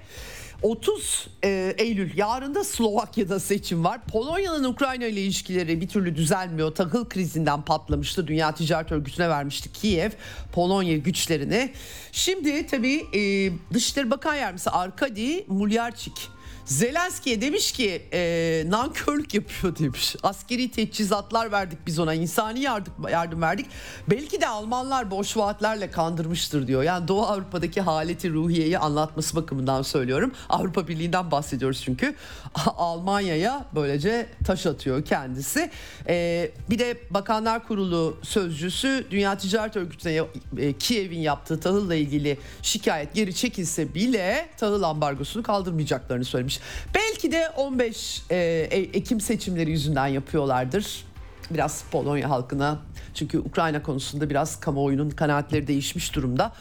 30 0.61 1.27
e, 1.43 1.75
Eylül 1.77 2.17
yarın 2.17 2.55
da 2.55 2.63
Slovakya'da 2.63 3.39
seçim 3.39 3.83
var. 3.83 3.99
Polonya'nın 4.11 4.63
Ukrayna 4.63 5.05
ile 5.05 5.21
ilişkileri 5.21 5.81
bir 5.81 5.87
türlü 5.87 6.15
düzelmiyor. 6.15 6.75
Tahıl 6.75 7.09
krizinden 7.09 7.61
patlamıştı. 7.61 8.27
Dünya 8.27 8.55
Ticaret 8.55 8.91
Örgütü'ne 8.91 9.29
vermişti 9.29 9.71
Kiev 9.73 10.09
Polonya 10.53 10.97
güçlerini. 10.97 11.73
Şimdi 12.11 12.67
tabii 12.67 13.05
e, 13.13 13.51
Dışişleri 13.73 14.11
Bakan 14.11 14.35
Yardımcısı 14.35 14.71
Arkadi 14.71 15.45
Mulyarçik 15.47 16.34
Zelenski'ye 16.65 17.41
demiş 17.41 17.71
ki 17.71 18.01
e, 18.13 18.63
nankörlük 18.67 19.33
yapıyor 19.33 19.75
demiş. 19.79 20.15
Askeri 20.23 20.71
teçhizatlar 20.71 21.51
verdik 21.51 21.79
biz 21.87 21.99
ona 21.99 22.13
insani 22.13 22.59
yardım, 22.59 22.93
yardım 23.11 23.41
verdik. 23.41 23.65
Belki 24.07 24.41
de 24.41 24.47
Almanlar 24.47 25.11
boş 25.11 25.37
vaatlerle 25.37 25.91
kandırmıştır 25.91 26.67
diyor. 26.67 26.83
Yani 26.83 27.07
Doğu 27.07 27.25
Avrupa'daki 27.25 27.81
haleti 27.81 28.33
ruhiyeyi 28.33 28.79
anlatması 28.79 29.35
bakımından 29.35 29.81
söylüyorum. 29.81 30.31
Avrupa 30.49 30.87
Birliği'nden 30.87 31.31
bahsediyoruz 31.31 31.81
çünkü. 31.83 32.15
Almanya'ya 32.77 33.65
böylece 33.75 34.29
taş 34.45 34.65
atıyor 34.65 35.05
kendisi. 35.05 35.71
E, 36.07 36.51
bir 36.69 36.79
de 36.79 36.97
Bakanlar 37.09 37.67
Kurulu 37.67 38.17
sözcüsü 38.21 39.05
Dünya 39.11 39.37
Ticaret 39.37 39.75
Örgütü'ne 39.75 40.21
e, 40.57 40.73
Kiev'in 40.73 41.19
yaptığı 41.19 41.59
tahılla 41.59 41.95
ilgili 41.95 42.37
şikayet 42.61 43.13
geri 43.13 43.35
çekilse 43.35 43.93
bile 43.93 44.49
tahıl 44.57 44.83
ambargosunu 44.83 45.43
kaldırmayacaklarını 45.43 46.25
söylemiş 46.25 46.54
yapmış. 46.55 46.59
Belki 46.95 47.31
de 47.31 47.49
15 47.49 48.21
e, 48.29 48.35
e, 48.35 48.77
Ekim 48.77 49.19
seçimleri 49.19 49.71
yüzünden 49.71 50.07
yapıyorlardır. 50.07 51.05
Biraz 51.51 51.83
Polonya 51.91 52.29
halkına 52.29 52.79
çünkü 53.13 53.39
Ukrayna 53.39 53.83
konusunda 53.83 54.29
biraz 54.29 54.59
kamuoyunun 54.59 55.09
kanaatleri 55.09 55.67
değişmiş 55.67 56.15
durumda 56.15 56.51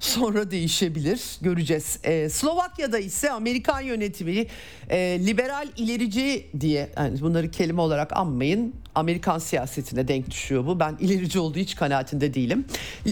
sonra 0.00 0.50
değişebilir 0.50 1.20
göreceğiz. 1.40 1.98
Ee, 2.04 2.28
Slovakya'da 2.28 2.98
ise 2.98 3.30
Amerikan 3.30 3.80
yönetimi 3.80 4.46
e, 4.90 4.98
liberal 5.26 5.68
ilerici 5.76 6.46
diye 6.60 6.90
yani 6.96 7.20
bunları 7.20 7.50
kelime 7.50 7.80
olarak 7.80 8.12
anmayın 8.12 8.74
Amerikan 8.96 9.38
siyasetine 9.38 10.08
denk 10.08 10.30
düşüyor 10.30 10.66
bu. 10.66 10.80
Ben 10.80 10.96
ilerici 11.00 11.38
olduğu 11.38 11.58
hiç 11.58 11.76
kanaatinde 11.76 12.34
değilim. 12.34 12.64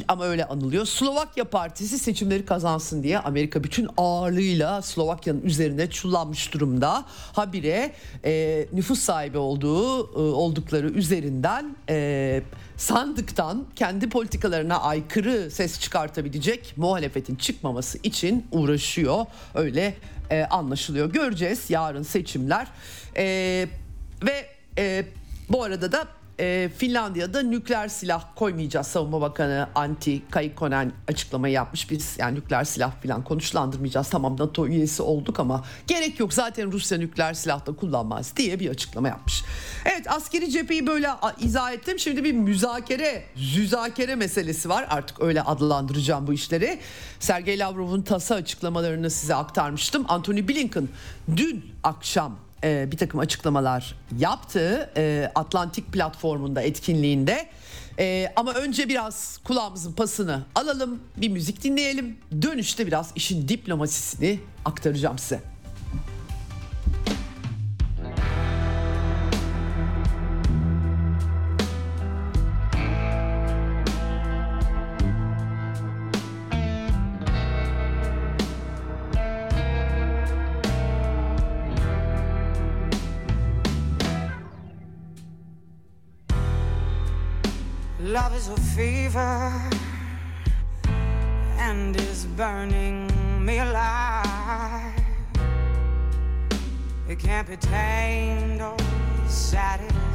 Ama 0.08 0.24
öyle 0.24 0.44
anılıyor. 0.44 0.86
Slovakya 0.86 1.44
Partisi 1.44 1.98
seçimleri 1.98 2.44
kazansın 2.44 3.02
diye 3.02 3.18
Amerika 3.18 3.64
bütün 3.64 3.88
ağırlığıyla 3.96 4.82
Slovakya'nın 4.82 5.42
üzerine 5.42 5.90
çullanmış 5.90 6.54
durumda. 6.54 7.04
Habire 7.32 7.92
e, 8.24 8.66
nüfus 8.72 8.98
sahibi 8.98 9.38
olduğu 9.38 10.12
e, 10.14 10.18
oldukları 10.18 10.88
üzerinden 10.88 11.76
e, 11.88 12.42
sandıktan 12.76 13.66
kendi 13.76 14.08
politikalarına 14.08 14.80
aykırı 14.80 15.50
ses 15.50 15.80
çıkartabilecek 15.80 16.74
muhalefetin 16.76 17.37
çıkmaması 17.37 17.98
için 18.02 18.46
uğraşıyor. 18.52 19.26
Öyle 19.54 19.94
e, 20.30 20.44
anlaşılıyor. 20.44 21.12
Göreceğiz 21.12 21.70
yarın 21.70 22.02
seçimler. 22.02 22.66
E, 23.16 23.24
ve 24.22 24.46
e, 24.78 25.04
bu 25.48 25.62
arada 25.62 25.92
da 25.92 26.08
e, 26.40 26.70
Finlandiya'da 26.76 27.42
nükleer 27.42 27.88
silah 27.88 28.24
koymayacağız. 28.36 28.86
Savunma 28.86 29.20
bakanı 29.20 29.68
Antti 29.74 30.22
Kaikkonen 30.30 30.92
açıklama 31.08 31.48
yapmış. 31.48 31.90
Biz 31.90 32.16
yani 32.18 32.34
nükleer 32.38 32.64
silah 32.64 33.02
falan 33.02 33.24
konuşlandırmayacağız. 33.24 34.10
Tamam 34.10 34.36
NATO 34.38 34.66
üyesi 34.66 35.02
olduk 35.02 35.40
ama 35.40 35.64
gerek 35.86 36.20
yok. 36.20 36.32
Zaten 36.32 36.72
Rusya 36.72 36.98
nükleer 36.98 37.34
silah 37.34 37.66
da 37.66 37.72
kullanmaz 37.72 38.36
diye 38.36 38.60
bir 38.60 38.70
açıklama 38.70 39.08
yapmış. 39.08 39.42
Evet 39.84 40.10
askeri 40.10 40.50
cepheyi 40.50 40.86
böyle 40.86 41.08
izah 41.40 41.72
ettim. 41.72 41.98
Şimdi 41.98 42.24
bir 42.24 42.32
müzakere 42.32 43.24
züzakere 43.36 44.14
meselesi 44.14 44.68
var. 44.68 44.86
Artık 44.90 45.22
öyle 45.22 45.42
adlandıracağım 45.42 46.26
bu 46.26 46.32
işleri. 46.32 46.80
Sergey 47.20 47.58
Lavrov'un 47.58 48.02
tasa 48.02 48.34
açıklamalarını 48.34 49.10
size 49.10 49.34
aktarmıştım. 49.34 50.04
Anthony 50.08 50.48
Blinken 50.48 50.88
dün 51.36 51.64
akşam 51.82 52.43
e, 52.64 52.92
bir 52.92 52.96
takım 52.96 53.20
açıklamalar 53.20 53.94
yaptı 54.18 54.90
e, 54.96 55.31
Atlantik 55.35 55.92
platformunda 55.92 56.62
etkinliğinde. 56.62 57.48
E, 57.98 58.33
ama 58.37 58.53
önce 58.53 58.88
biraz 58.88 59.38
kulağımızın 59.44 59.92
pasını 59.92 60.42
alalım, 60.55 61.00
bir 61.16 61.29
müzik 61.29 61.64
dinleyelim. 61.64 62.16
Dönüşte 62.42 62.87
biraz 62.87 63.12
işin 63.14 63.48
diplomasisini 63.48 64.40
aktaracağım 64.64 65.18
size. 65.18 65.53
Fever 88.74 89.52
and 91.58 91.96
is 91.96 92.26
burning 92.37 93.08
me 93.44 93.58
alive. 93.58 94.92
It 97.08 97.20
can't 97.20 97.46
be 97.48 97.56
tamed 97.56 98.60
or 98.60 98.76
satisfied. 99.28 100.10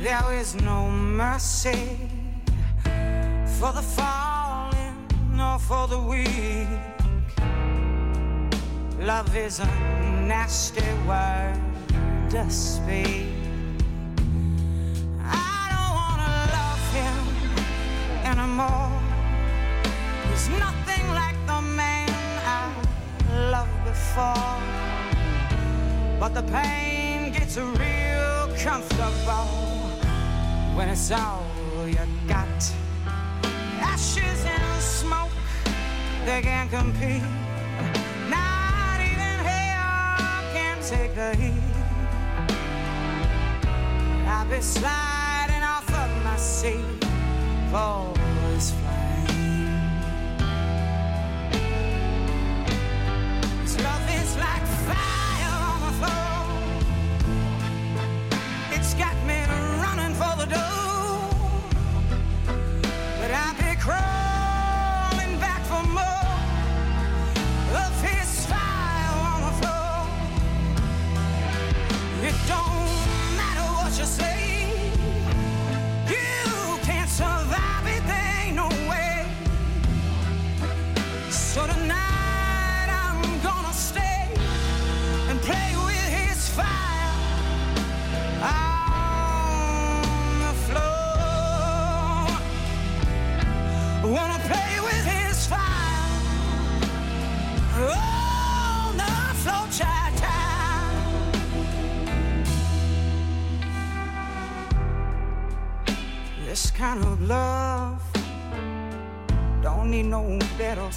There 0.00 0.32
is 0.32 0.54
no 0.54 0.88
mercy 0.90 1.98
for 3.58 3.72
the 3.72 3.84
fallen 3.96 5.06
nor 5.32 5.58
for 5.58 5.86
the 5.86 5.98
weak. 6.00 6.68
Love 9.00 9.36
is 9.36 9.60
a 9.60 9.66
nasty 10.26 10.80
word 11.06 11.73
to 12.34 12.50
speak. 12.50 13.26
I 15.22 15.70
don't 15.72 15.94
wanna 16.00 16.34
love 16.58 16.84
him 16.98 17.22
anymore. 18.26 18.90
He's 20.28 20.48
nothing 20.48 21.06
like 21.14 21.38
the 21.46 21.60
man 21.62 22.10
I 22.44 22.72
loved 23.52 23.84
before. 23.84 24.58
But 26.18 26.34
the 26.34 26.42
pain 26.42 27.32
gets 27.32 27.56
real 27.56 28.48
comfortable 28.58 29.46
when 30.74 30.88
it's 30.88 31.12
all 31.12 31.46
you 31.86 32.04
got. 32.26 32.60
Ashes 33.80 34.44
and 34.44 34.82
smoke, 34.82 35.30
they 36.26 36.42
can't 36.42 36.68
compete. 36.68 37.22
Not 38.28 38.98
even 38.98 39.36
hell 39.46 40.42
can 40.52 40.82
take 40.82 41.14
the 41.14 41.36
heat. 41.36 41.83
I'll 44.26 44.48
be 44.48 44.60
sliding 44.60 45.62
off 45.62 45.88
of 45.88 46.24
my 46.24 46.36
seat 46.36 46.84
this 48.54 48.70
flame. 48.70 49.90
This 53.62 53.82
love 53.82 54.08
is 54.10 54.36
like 54.36 54.66
fire 54.86 55.23
Sonra 81.34 81.83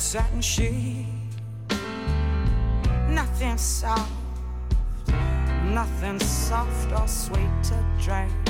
satin 0.08 0.41
sheet. 0.41 1.06
Nothing 3.10 3.58
soft, 3.58 4.10
nothing 5.65 6.17
soft 6.22 6.93
or 6.93 7.06
sweet 7.10 7.52
to 7.63 7.76
drink. 8.02 8.46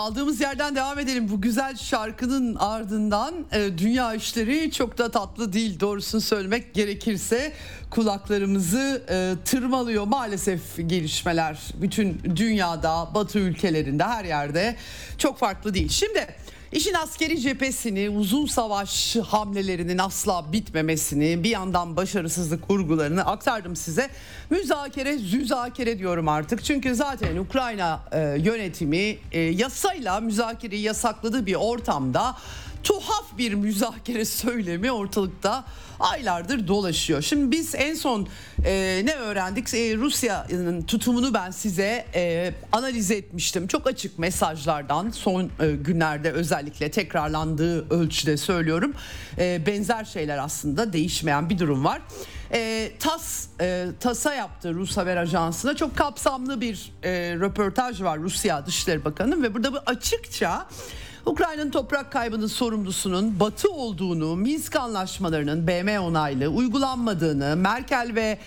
Kaldığımız 0.00 0.40
yerden 0.40 0.76
devam 0.76 0.98
edelim. 0.98 1.28
Bu 1.28 1.40
güzel 1.40 1.76
şarkının 1.76 2.54
ardından 2.54 3.34
e, 3.52 3.78
dünya 3.78 4.14
işleri 4.14 4.70
çok 4.70 4.98
da 4.98 5.10
tatlı 5.10 5.52
değil 5.52 5.80
doğrusunu 5.80 6.20
söylemek 6.20 6.74
gerekirse 6.74 7.52
kulaklarımızı 7.90 9.02
e, 9.10 9.34
tırmalıyor 9.44 10.04
maalesef 10.04 10.60
gelişmeler 10.76 11.58
bütün 11.74 12.20
dünyada 12.36 13.08
batı 13.14 13.38
ülkelerinde 13.38 14.04
her 14.04 14.24
yerde 14.24 14.76
çok 15.18 15.38
farklı 15.38 15.74
değil. 15.74 15.88
Şimdi 15.88 16.26
İşin 16.72 16.94
askeri 16.94 17.40
cephesini, 17.40 18.10
uzun 18.10 18.46
savaş 18.46 19.16
hamlelerinin 19.16 19.98
asla 19.98 20.52
bitmemesini, 20.52 21.42
bir 21.44 21.50
yandan 21.50 21.96
başarısızlık 21.96 22.70
vurgularını 22.70 23.26
aktardım 23.26 23.76
size. 23.76 24.10
Müzakere, 24.50 25.18
züzakere 25.18 25.98
diyorum 25.98 26.28
artık. 26.28 26.64
Çünkü 26.64 26.94
zaten 26.94 27.36
Ukrayna 27.36 28.00
e, 28.12 28.18
yönetimi 28.38 29.18
e, 29.32 29.40
yasayla 29.40 30.20
müzakereyi 30.20 30.82
yasakladığı 30.82 31.46
bir 31.46 31.54
ortamda 31.54 32.36
tuhaf 32.82 33.38
bir 33.38 33.54
müzakere 33.54 34.24
söylemi 34.24 34.92
ortalıkta 34.92 35.64
aylardır 36.00 36.68
dolaşıyor. 36.68 37.22
Şimdi 37.22 37.50
biz 37.50 37.74
en 37.74 37.94
son 37.94 38.28
e, 38.64 39.02
ne 39.04 39.14
öğrendik? 39.14 39.74
E, 39.74 39.96
Rusya'nın 39.96 40.82
tutumunu 40.82 41.34
ben 41.34 41.50
size 41.50 42.06
e, 42.14 42.54
analiz 42.72 43.10
etmiştim. 43.10 43.66
Çok 43.66 43.86
açık 43.86 44.18
mesajlardan 44.18 45.10
son 45.10 45.50
e, 45.60 45.70
günlerde 45.70 46.32
özellikle 46.32 46.90
tekrarlandığı 46.90 47.94
ölçüde 47.94 48.36
söylüyorum. 48.36 48.94
E, 49.38 49.66
benzer 49.66 50.04
şeyler 50.04 50.38
aslında 50.38 50.92
değişmeyen 50.92 51.50
bir 51.50 51.58
durum 51.58 51.84
var. 51.84 52.00
E, 52.52 52.90
TAS 52.98 53.46
e, 53.60 53.86
TAS'a 54.00 54.34
yaptı 54.34 54.74
Rus 54.74 54.96
Haber 54.96 55.16
Ajansı'na 55.16 55.76
çok 55.76 55.96
kapsamlı 55.96 56.60
bir 56.60 56.92
e, 57.02 57.10
röportaj 57.34 58.02
var 58.02 58.18
Rusya 58.18 58.66
Dışişleri 58.66 59.04
Bakanı 59.04 59.42
ve 59.42 59.54
burada 59.54 59.72
bu 59.72 59.78
açıkça 59.86 60.66
Ukrayna'nın 61.30 61.70
toprak 61.70 62.12
kaybının 62.12 62.46
sorumlusunun 62.46 63.40
Batı 63.40 63.70
olduğunu, 63.70 64.36
Minsk 64.36 64.76
anlaşmalarının 64.76 65.66
BM 65.66 66.00
onaylı 66.00 66.48
uygulanmadığını, 66.48 67.56
Merkel 67.56 68.12
ve 68.14 68.38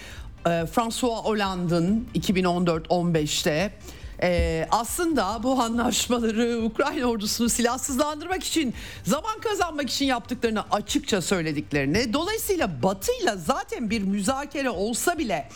e, 0.48 0.66
François 0.66 1.24
Hollande'ın 1.24 2.08
2014-15'te 2.16 3.74
e, 4.22 4.68
aslında 4.72 5.40
bu 5.44 5.62
anlaşmaları 5.62 6.62
Ukrayna 6.66 7.06
ordusunu 7.06 7.50
silahsızlandırmak 7.50 8.44
için 8.44 8.74
zaman 9.04 9.40
kazanmak 9.40 9.90
için 9.90 10.06
yaptıklarını 10.06 10.64
açıkça 10.72 11.22
söylediklerini 11.22 12.14
dolayısıyla 12.14 12.84
Batı'yla 12.84 13.38
zaten 13.38 13.90
bir 13.90 14.02
müzakere 14.02 14.70
olsa 14.70 15.18
bile 15.18 15.50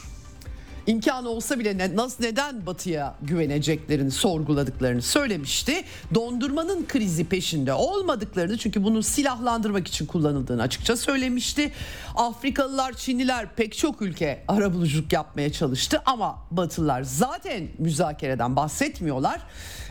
imkanı 0.88 1.30
olsa 1.30 1.60
bile 1.60 1.78
ne, 1.78 1.95
nasıl 1.95 2.23
neden 2.23 2.65
Batı'ya 2.65 3.15
güveneceklerini 3.21 4.12
sorguladıklarını 4.12 5.02
söylemişti. 5.02 5.84
Dondurmanın 6.15 6.86
krizi 6.88 7.26
peşinde 7.26 7.73
olmadıklarını 7.73 8.58
çünkü 8.58 8.84
bunu 8.84 9.04
silahlandırmak 9.04 9.88
için 9.88 10.06
kullanıldığını 10.06 10.62
açıkça 10.62 10.97
söylemişti. 10.97 11.71
Afrikalılar, 12.15 12.93
Çinliler 12.93 13.56
pek 13.56 13.78
çok 13.78 14.02
ülke 14.02 14.43
arabuluculuk 14.47 15.13
yapmaya 15.13 15.52
çalıştı 15.52 16.02
ama 16.06 16.38
Batılılar 16.52 17.04
zaten 17.04 17.67
müzakereden 17.78 18.56
bahsetmiyorlar. 18.56 19.41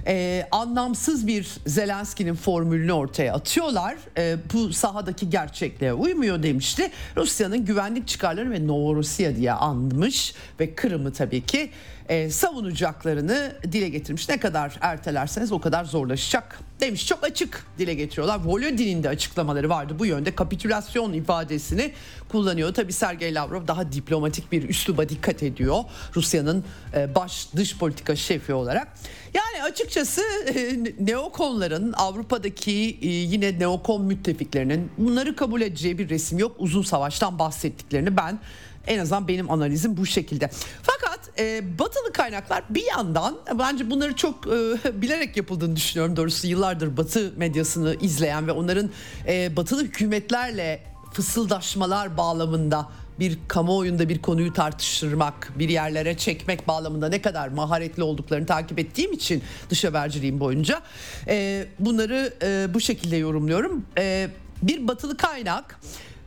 Ee, 0.06 0.48
anlamsız 0.50 1.26
bir 1.26 1.48
Zelenski'nin 1.66 2.34
formülünü 2.34 2.92
ortaya 2.92 3.34
atıyorlar. 3.34 3.96
Ee, 4.18 4.36
bu 4.52 4.72
sahadaki 4.72 5.30
gerçekliğe 5.30 5.92
uymuyor 5.92 6.42
demişti. 6.42 6.90
Rusya'nın 7.16 7.64
güvenlik 7.64 8.08
çıkarları 8.08 8.50
ve 8.50 8.66
Novorossiya 8.66 9.36
diye 9.36 9.52
anmış 9.52 10.34
ve 10.60 10.74
Kırım'ı 10.86 11.12
tabii 11.12 11.40
ki 11.40 11.70
e, 12.08 12.30
savunacaklarını 12.30 13.52
dile 13.72 13.88
getirmiş. 13.88 14.28
Ne 14.28 14.40
kadar 14.40 14.78
ertelerseniz 14.80 15.52
o 15.52 15.60
kadar 15.60 15.84
zorlaşacak 15.84 16.58
demiş. 16.80 17.06
Çok 17.06 17.24
açık 17.24 17.66
dile 17.78 17.94
getiriyorlar. 17.94 18.40
Volodin'in 18.44 19.02
de 19.02 19.08
açıklamaları 19.08 19.68
vardı 19.68 19.94
bu 19.98 20.06
yönde. 20.06 20.34
Kapitülasyon 20.34 21.12
ifadesini 21.12 21.92
kullanıyor. 22.28 22.74
Tabii 22.74 22.92
Sergey 22.92 23.34
Lavrov 23.34 23.66
daha 23.66 23.92
diplomatik 23.92 24.52
bir 24.52 24.68
üsluba 24.68 25.08
dikkat 25.08 25.42
ediyor. 25.42 25.84
Rusya'nın 26.16 26.64
e, 26.94 27.14
baş 27.14 27.48
dış 27.56 27.78
politika 27.78 28.16
şefi 28.16 28.54
olarak. 28.54 28.88
Yani 29.34 29.62
açıkçası 29.62 30.22
e, 30.54 30.78
neokonların 31.00 31.92
Avrupa'daki 31.92 32.98
e, 33.02 33.08
yine 33.08 33.58
neokon 33.58 34.04
müttefiklerinin 34.04 34.90
bunları 34.98 35.36
kabul 35.36 35.60
edeceği 35.60 35.98
bir 35.98 36.08
resim 36.08 36.38
yok. 36.38 36.56
Uzun 36.58 36.82
savaştan 36.82 37.38
bahsettiklerini 37.38 38.16
ben 38.16 38.38
en 38.86 38.98
azından 38.98 39.28
benim 39.28 39.50
analizim 39.50 39.96
bu 39.96 40.06
şekilde. 40.06 40.50
Fakat 40.82 41.06
e, 41.38 41.78
batılı 41.78 42.12
kaynaklar 42.12 42.62
bir 42.70 42.84
yandan 42.84 43.38
bence 43.58 43.90
bunları 43.90 44.16
çok 44.16 44.46
e, 44.46 44.52
bilerek 45.02 45.36
yapıldığını 45.36 45.76
düşünüyorum 45.76 46.16
doğrusu 46.16 46.46
yıllardır 46.46 46.96
batı 46.96 47.32
medyasını 47.36 47.96
izleyen 48.00 48.46
ve 48.46 48.52
onların 48.52 48.90
e, 49.26 49.56
batılı 49.56 49.84
hükümetlerle 49.84 50.82
fısıldaşmalar 51.12 52.16
bağlamında 52.16 52.88
bir 53.20 53.38
kamuoyunda 53.48 54.08
bir 54.08 54.22
konuyu 54.22 54.52
tartıştırmak, 54.52 55.52
bir 55.58 55.68
yerlere 55.68 56.16
çekmek 56.16 56.68
bağlamında 56.68 57.08
ne 57.08 57.22
kadar 57.22 57.48
maharetli 57.48 58.02
olduklarını 58.02 58.46
takip 58.46 58.78
ettiğim 58.78 59.12
için 59.12 59.42
dış 59.70 59.84
haberciliğim 59.84 60.40
boyunca 60.40 60.82
e, 61.28 61.66
bunları 61.78 62.34
e, 62.42 62.74
bu 62.74 62.80
şekilde 62.80 63.16
yorumluyorum. 63.16 63.86
E, 63.98 64.28
bir 64.62 64.88
batılı 64.88 65.16
kaynak 65.16 65.80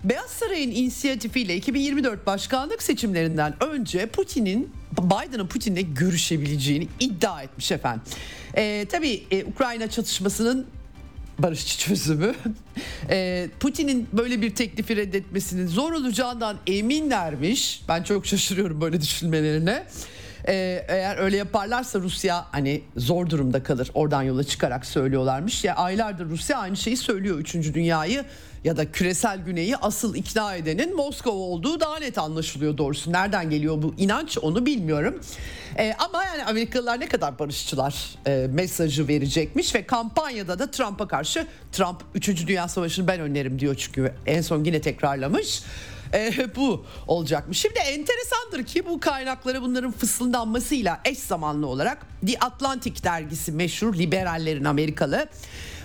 Beyaz 0.03 0.31
Saray'ın 0.31 0.71
inisiyatifiyle 0.71 1.55
2024 1.55 2.25
başkanlık 2.25 2.83
seçimlerinden 2.83 3.63
önce 3.63 4.05
Putin'in 4.05 4.71
Biden'ın 4.97 5.47
Putin'le 5.47 5.95
görüşebileceğini 5.95 6.87
iddia 6.99 7.41
etmiş 7.41 7.71
efendim. 7.71 8.01
Ee, 8.55 8.85
tabii 8.91 9.23
e, 9.31 9.43
Ukrayna 9.43 9.89
çatışmasının 9.89 10.67
barışçı 11.39 11.77
çözümü. 11.77 12.35
Ee, 13.09 13.49
Putin'in 13.59 14.07
böyle 14.13 14.41
bir 14.41 14.55
teklifi 14.55 14.95
reddetmesinin 14.95 15.67
zor 15.67 15.91
olacağından 15.93 16.57
eminlermiş. 16.67 17.81
Ben 17.87 18.03
çok 18.03 18.25
şaşırıyorum 18.25 18.81
böyle 18.81 19.01
düşünmelerine. 19.01 19.87
Ee, 20.49 20.85
eğer 20.87 21.17
öyle 21.17 21.37
yaparlarsa 21.37 21.99
Rusya 21.99 22.45
hani 22.51 22.81
zor 22.97 23.29
durumda 23.29 23.63
kalır. 23.63 23.91
Oradan 23.93 24.23
yola 24.23 24.43
çıkarak 24.43 24.85
söylüyorlarmış. 24.85 25.63
Ya 25.63 25.75
aylardır 25.75 26.29
Rusya 26.29 26.57
aynı 26.57 26.77
şeyi 26.77 26.97
söylüyor 26.97 27.39
3. 27.39 27.53
dünyayı 27.53 28.25
ya 28.63 28.77
da 28.77 28.91
küresel 28.91 29.39
güneyi 29.39 29.77
asıl 29.77 30.15
ikna 30.15 30.55
edenin 30.55 30.95
Moskova 30.95 31.35
olduğu 31.35 31.79
daha 31.79 31.99
net 31.99 32.17
anlaşılıyor 32.17 32.77
doğrusu. 32.77 33.11
Nereden 33.11 33.49
geliyor 33.49 33.81
bu 33.81 33.93
inanç 33.97 34.37
onu 34.41 34.65
bilmiyorum. 34.65 35.21
Ee, 35.77 35.93
ama 35.99 36.23
yani 36.25 36.45
Amerikalılar 36.45 36.99
ne 36.99 37.07
kadar 37.07 37.39
barışçılar 37.39 38.15
e, 38.27 38.47
mesajı 38.51 39.07
verecekmiş 39.07 39.75
ve 39.75 39.85
kampanyada 39.85 40.59
da 40.59 40.71
Trump'a 40.71 41.07
karşı 41.07 41.47
Trump 41.71 42.01
3. 42.15 42.47
Dünya 42.47 42.67
Savaşı'nı 42.67 43.07
ben 43.07 43.19
önlerim 43.19 43.59
diyor 43.59 43.75
çünkü 43.75 44.13
en 44.25 44.41
son 44.41 44.63
yine 44.63 44.81
tekrarlamış. 44.81 45.63
E, 46.13 46.33
bu 46.55 46.85
olacakmış. 47.07 47.59
Şimdi 47.59 47.79
enteresandır 47.79 48.63
ki 48.65 48.85
bu 48.85 48.99
kaynakları 48.99 49.61
bunların 49.61 49.91
fısıldanmasıyla 49.91 51.01
eş 51.05 51.17
zamanlı 51.17 51.67
olarak 51.67 52.05
The 52.27 52.39
Atlantic 52.39 53.03
dergisi 53.03 53.51
meşhur 53.51 53.95
liberallerin 53.95 54.65
Amerikalı. 54.65 55.27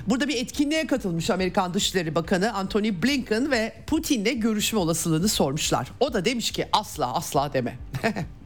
Burada 0.07 0.29
bir 0.29 0.37
etkinliğe 0.37 0.87
katılmış 0.87 1.31
Amerikan 1.31 1.75
Dışişleri 1.75 2.14
Bakanı 2.14 2.55
Antony 2.55 3.03
Blinken 3.03 3.51
ve 3.51 3.72
Putin'le 3.87 4.41
görüşme 4.41 4.79
olasılığını 4.79 5.29
sormuşlar. 5.29 5.89
O 6.01 6.12
da 6.12 6.25
demiş 6.25 6.51
ki 6.51 6.68
asla 6.72 7.14
asla 7.14 7.53
deme. 7.53 7.79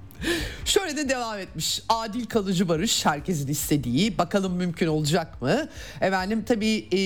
Şöyle 0.65 0.97
de 0.97 1.09
devam 1.09 1.39
etmiş. 1.39 1.83
Adil 1.89 2.27
kalıcı 2.27 2.69
barış 2.69 3.07
herkesin 3.07 3.49
istediği. 3.49 4.19
Bakalım 4.19 4.53
mümkün 4.53 4.87
olacak 4.87 5.43
mı? 5.43 5.69
Efendim 6.01 6.45
tabii 6.49 6.89
e, 6.93 7.01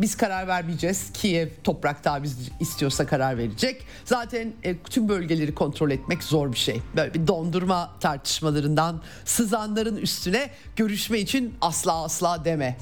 biz 0.00 0.16
karar 0.16 0.48
vermeyeceğiz. 0.48 1.12
Kiev 1.12 1.48
toprak 1.64 2.22
biz 2.22 2.36
istiyorsa 2.60 3.06
karar 3.06 3.38
verecek. 3.38 3.82
Zaten 4.04 4.52
e, 4.62 4.78
tüm 4.78 5.08
bölgeleri 5.08 5.54
kontrol 5.54 5.90
etmek 5.90 6.22
zor 6.22 6.52
bir 6.52 6.58
şey. 6.58 6.82
Böyle 6.96 7.14
bir 7.14 7.26
dondurma 7.26 7.90
tartışmalarından 8.00 9.02
sızanların 9.24 9.96
üstüne 9.96 10.50
görüşme 10.76 11.18
için 11.18 11.54
asla 11.60 12.02
asla 12.02 12.44
deme. 12.44 12.76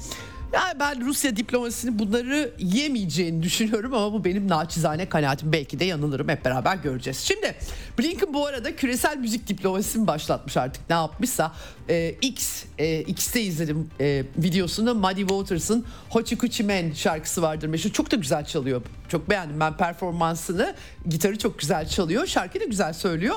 Yani 0.53 0.79
ben 0.79 1.05
Rusya 1.05 1.35
diplomasisini 1.35 1.99
bunları 1.99 2.51
yemeyeceğini 2.59 3.43
düşünüyorum 3.43 3.93
ama 3.93 4.13
bu 4.13 4.25
benim 4.25 4.47
naçizane 4.47 5.09
kanaatim. 5.09 5.51
Belki 5.51 5.79
de 5.79 5.85
yanılırım 5.85 6.29
hep 6.29 6.45
beraber 6.45 6.75
göreceğiz. 6.75 7.17
Şimdi 7.17 7.55
Blinken 7.99 8.33
bu 8.33 8.47
arada 8.47 8.75
küresel 8.75 9.17
müzik 9.17 9.47
diplomasisini 9.47 10.07
başlatmış 10.07 10.57
artık 10.57 10.89
ne 10.89 10.95
yapmışsa. 10.95 11.51
Ee, 11.89 12.15
X, 12.21 12.63
e, 12.77 13.01
X'te 13.01 13.41
izledim 13.41 13.89
e, 13.99 14.23
videosunu 14.37 14.95
Muddy 14.95 15.19
Waters'ın 15.21 15.85
Hochi 16.09 16.37
Kuchi 16.37 16.63
Men 16.63 16.93
şarkısı 16.93 17.41
vardır 17.41 17.67
meşhur. 17.67 17.89
Çok 17.89 18.11
da 18.11 18.15
güzel 18.15 18.45
çalıyor. 18.45 18.81
Çok 19.09 19.29
beğendim 19.29 19.59
ben 19.59 19.77
performansını. 19.77 20.75
Gitarı 21.09 21.37
çok 21.37 21.59
güzel 21.59 21.87
çalıyor. 21.87 22.27
Şarkıyı 22.27 22.63
da 22.63 22.65
güzel 22.65 22.93
söylüyor 22.93 23.35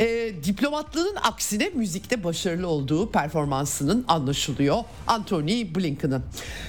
e, 0.00 0.32
diplomatlığının 0.44 1.16
aksine 1.22 1.68
müzikte 1.68 2.24
başarılı 2.24 2.68
olduğu 2.68 3.10
performansının 3.10 4.04
anlaşılıyor 4.08 4.76
Anthony 5.06 5.74
Blinken'ın. 5.74 6.24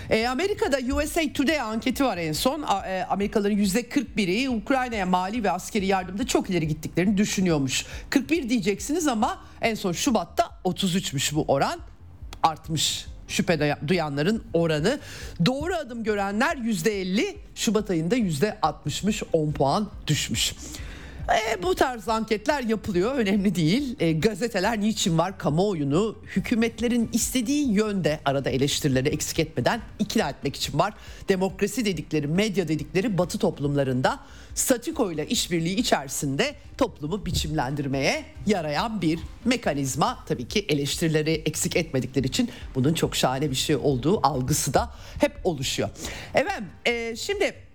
E, 0.10 0.28
Amerika'da 0.28 0.96
USA 0.96 1.22
Today 1.34 1.62
anketi 1.62 2.06
var 2.06 2.18
en 2.18 2.34
son. 2.34 2.62
A, 2.62 2.88
e, 2.88 3.04
Amerikalıların 3.04 3.58
%41'i 3.58 4.50
Ukrayna'ya 4.50 5.06
mali 5.06 5.44
ve 5.44 5.52
askeri 5.52 5.86
yardımda 5.86 6.28
çok 6.28 6.50
ileri 6.50 6.68
gittiklerini 6.68 7.18
düşünüyormuş. 7.18 7.86
41 8.10 8.50
diyeceksiniz 8.50 9.08
ama 9.08 9.40
en 9.62 9.76
son 9.76 9.92
Şubat'ta 9.92 10.50
33'müş 10.66 11.36
bu 11.36 11.46
oran 11.48 11.80
artmış 12.44 13.06
şüphe 13.28 13.78
duyanların 13.88 14.44
oranı. 14.54 15.00
Doğru 15.46 15.76
adım 15.76 16.04
görenler 16.04 16.58
%50, 16.58 17.36
Şubat 17.56 17.90
ayında 17.90 18.18
%60'mış 18.18 19.24
10 19.34 19.52
puan 19.52 19.90
düşmüş. 20.08 20.54
E, 21.28 21.64
bu 21.64 21.76
tarz 21.76 22.10
anketler 22.10 22.64
yapılıyor 22.64 23.16
önemli 23.16 23.56
değil. 23.56 23.96
E, 24.00 24.12
gazeteler 24.12 24.82
niçin 24.82 25.18
var 25.18 25.38
kamuoyunu 25.38 26.16
hükümetlerin 26.36 27.10
istediği 27.14 27.74
yönde 27.74 28.20
arada 28.26 28.50
eleştirileri 28.50 29.10
eksik 29.10 29.40
etmeden 29.40 29.82
ikna 30.00 30.30
etmek 30.30 30.56
için 30.56 30.80
var. 30.80 30.94
Demokrasi 31.30 31.86
dedikleri 31.86 32.28
medya 32.28 32.68
dedikleri 32.68 33.18
batı 33.18 33.38
toplumlarında 33.38 34.20
statiko 34.56 35.12
ile 35.12 35.28
işbirliği 35.28 35.76
içerisinde 35.76 36.56
toplumu 36.78 37.26
biçimlendirmeye 37.26 38.26
yarayan 38.46 39.02
bir 39.02 39.20
mekanizma. 39.46 40.20
Tabii 40.28 40.48
ki 40.48 40.66
eleştirileri 40.70 41.32
eksik 41.32 41.76
etmedikleri 41.76 42.28
için 42.28 42.50
bunun 42.76 42.94
çok 42.94 43.16
şahane 43.16 43.50
bir 43.52 43.56
şey 43.56 43.76
olduğu 43.76 44.28
algısı 44.28 44.74
da 44.74 44.92
hep 45.20 45.32
oluşuyor. 45.44 45.90
Evet 46.34 46.62
e, 46.86 47.16
şimdi 47.16 47.67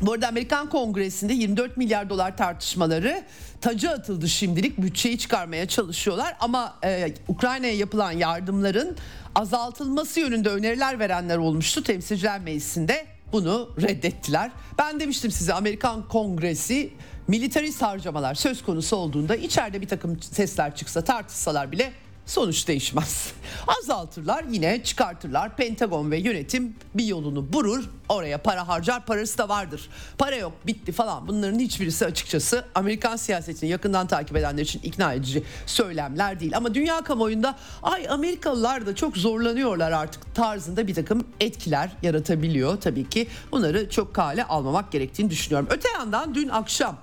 bu 0.00 0.12
arada 0.12 0.28
Amerikan 0.28 0.68
Kongresi'nde 0.68 1.32
24 1.32 1.76
milyar 1.76 2.10
dolar 2.10 2.36
tartışmaları 2.36 3.22
tacı 3.60 3.90
atıldı 3.90 4.28
şimdilik. 4.28 4.78
Bütçeyi 4.78 5.18
çıkarmaya 5.18 5.68
çalışıyorlar. 5.68 6.36
Ama 6.40 6.74
e, 6.84 7.14
Ukrayna'ya 7.28 7.74
yapılan 7.74 8.12
yardımların 8.12 8.96
azaltılması 9.34 10.20
yönünde 10.20 10.48
öneriler 10.48 10.98
verenler 10.98 11.36
olmuştu. 11.36 11.82
Temsilciler 11.82 12.40
meclisinde 12.40 13.06
bunu 13.32 13.70
reddettiler. 13.82 14.50
Ben 14.78 15.00
demiştim 15.00 15.30
size 15.30 15.54
Amerikan 15.54 16.08
Kongresi 16.08 16.92
militarist 17.28 17.82
harcamalar 17.82 18.34
söz 18.34 18.64
konusu 18.64 18.96
olduğunda 18.96 19.36
içeride 19.36 19.80
bir 19.80 19.88
takım 19.88 20.22
sesler 20.22 20.76
çıksa 20.76 21.04
tartışsalar 21.04 21.72
bile 21.72 21.92
sonuç 22.26 22.68
değişmez. 22.68 23.32
Azaltırlar 23.82 24.44
yine 24.50 24.84
çıkartırlar. 24.84 25.56
Pentagon 25.56 26.10
ve 26.10 26.18
yönetim 26.18 26.76
bir 26.94 27.04
yolunu 27.04 27.52
burur. 27.52 27.84
Oraya 28.08 28.38
para 28.38 28.68
harcar 28.68 29.06
parası 29.06 29.38
da 29.38 29.48
vardır. 29.48 29.88
Para 30.18 30.36
yok 30.36 30.52
bitti 30.66 30.92
falan 30.92 31.28
bunların 31.28 31.58
hiçbirisi 31.58 32.06
açıkçası 32.06 32.64
Amerikan 32.74 33.16
siyasetini 33.16 33.70
yakından 33.70 34.06
takip 34.06 34.36
edenler 34.36 34.62
için 34.62 34.80
ikna 34.82 35.12
edici 35.12 35.42
söylemler 35.66 36.40
değil. 36.40 36.56
Ama 36.56 36.74
dünya 36.74 37.00
kamuoyunda 37.00 37.56
ay 37.82 38.08
Amerikalılar 38.08 38.86
da 38.86 38.94
çok 38.94 39.16
zorlanıyorlar 39.16 39.92
artık 39.92 40.34
tarzında 40.34 40.86
bir 40.86 40.94
takım 40.94 41.24
etkiler 41.40 41.90
yaratabiliyor. 42.02 42.80
Tabii 42.80 43.08
ki 43.08 43.28
bunları 43.52 43.90
çok 43.90 44.14
kale 44.14 44.44
almamak 44.44 44.92
gerektiğini 44.92 45.30
düşünüyorum. 45.30 45.68
Öte 45.70 45.88
yandan 45.88 46.34
dün 46.34 46.48
akşam 46.48 46.98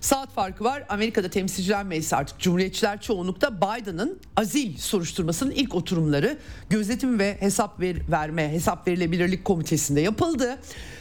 Saat 0.00 0.32
farkı 0.34 0.64
var. 0.64 0.84
Amerika'da 0.88 1.30
temsilciler 1.30 1.84
meclisi 1.84 2.16
artık 2.16 2.38
cumhuriyetçiler 2.38 3.00
çoğunlukta 3.00 3.56
Biden'ın 3.56 4.20
azil 4.36 4.76
soruşturmasının 4.76 5.50
ilk 5.50 5.74
oturumları 5.74 6.38
gözetim 6.70 7.18
ve 7.18 7.36
hesap 7.40 7.80
ver, 7.80 7.96
verme, 8.10 8.52
hesap 8.52 8.88
verilebilirlik 8.88 9.44
komitesinde 9.44 10.00
yapıldı. 10.00 10.58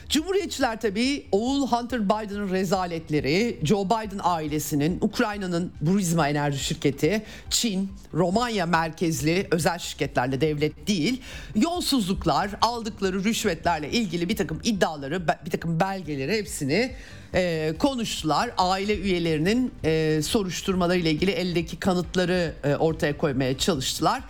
Cumhuriyetçiler 0.10 0.82
tabii 0.82 1.26
oğul 1.32 1.68
Hunter 1.68 2.05
Biden'ın 2.05 2.51
rezaletleri, 2.51 3.60
Joe 3.64 3.86
Biden 3.86 4.20
ailesinin, 4.24 4.97
Ukrayna'nın 5.01 5.72
Burisma 5.82 6.30
Enerji 6.30 6.60
Şirketi, 6.60 7.24
Çin, 7.49 7.91
Romanya 8.14 8.66
merkezli 8.66 9.47
özel 9.51 9.80
şirketlerle 9.80 10.41
devlet 10.41 10.88
değil, 10.88 11.22
yolsuzluklar, 11.55 12.49
aldıkları 12.62 13.24
rüşvetlerle 13.24 13.91
ilgili 13.91 14.30
bir 14.30 14.36
takım 14.36 14.60
iddiaları, 14.64 15.28
bir 15.45 15.51
takım 15.51 15.80
belgeleri 15.80 16.38
hepsini 16.38 16.91
e, 17.34 17.74
konuştular. 17.80 18.51
Aile 18.58 18.97
üyelerinin 18.97 19.72
e, 19.84 20.22
soruşturmaları 20.24 20.97
ile 20.97 21.12
ilgili 21.12 21.32
eldeki 21.32 21.80
kanıtları 21.80 22.53
e, 22.64 22.76
ortaya 22.76 23.18
koymaya 23.18 23.58
çalıştılar. 23.58 24.24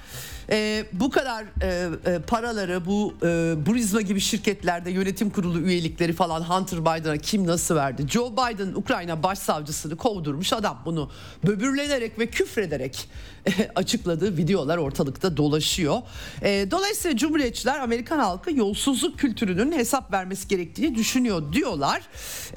E, 0.52 0.86
bu 0.94 1.10
kadar 1.10 1.46
e, 1.62 1.90
e, 2.06 2.20
paraları 2.20 2.86
bu 2.86 3.14
e, 3.24 3.26
Burisma 3.66 4.02
gibi 4.02 4.20
şirketlerde 4.20 4.92
yönetim 4.92 5.30
kurulu 5.30 5.60
üyelikleri 5.60 6.14
falan 6.14 6.42
Hunter 6.42 6.82
Biden'a 6.82 7.18
kim 7.18 7.48
nasıl 7.48 7.76
verdi? 7.76 8.08
Joe 8.08 8.32
Biden 8.32 8.74
Ukrayna 8.74 9.24
başsavcısını 9.24 9.96
kovdurmuş 9.96 10.54
adam 10.54 10.82
bunu 10.86 11.12
böbürlenerek 11.46 12.20
ve 12.20 12.28
küfrederek 12.28 13.10
açıkladığı 13.76 14.38
videolar 14.38 14.78
ortalıkta 14.78 15.38
dolaşıyor. 15.38 16.02
E, 16.42 16.72
dolayısıyla 16.72 17.18
Cumhuriyetçiler 17.18 17.80
Amerikan 17.80 18.20
halkı 18.20 18.54
yolsuzluk 18.54 19.20
kültürünün 19.20 19.72
hesap 19.72 20.14
vermesi 20.14 20.48
gerektiğini 20.48 20.96
düşünüyor 20.96 21.54
diyorlar. 21.54 22.02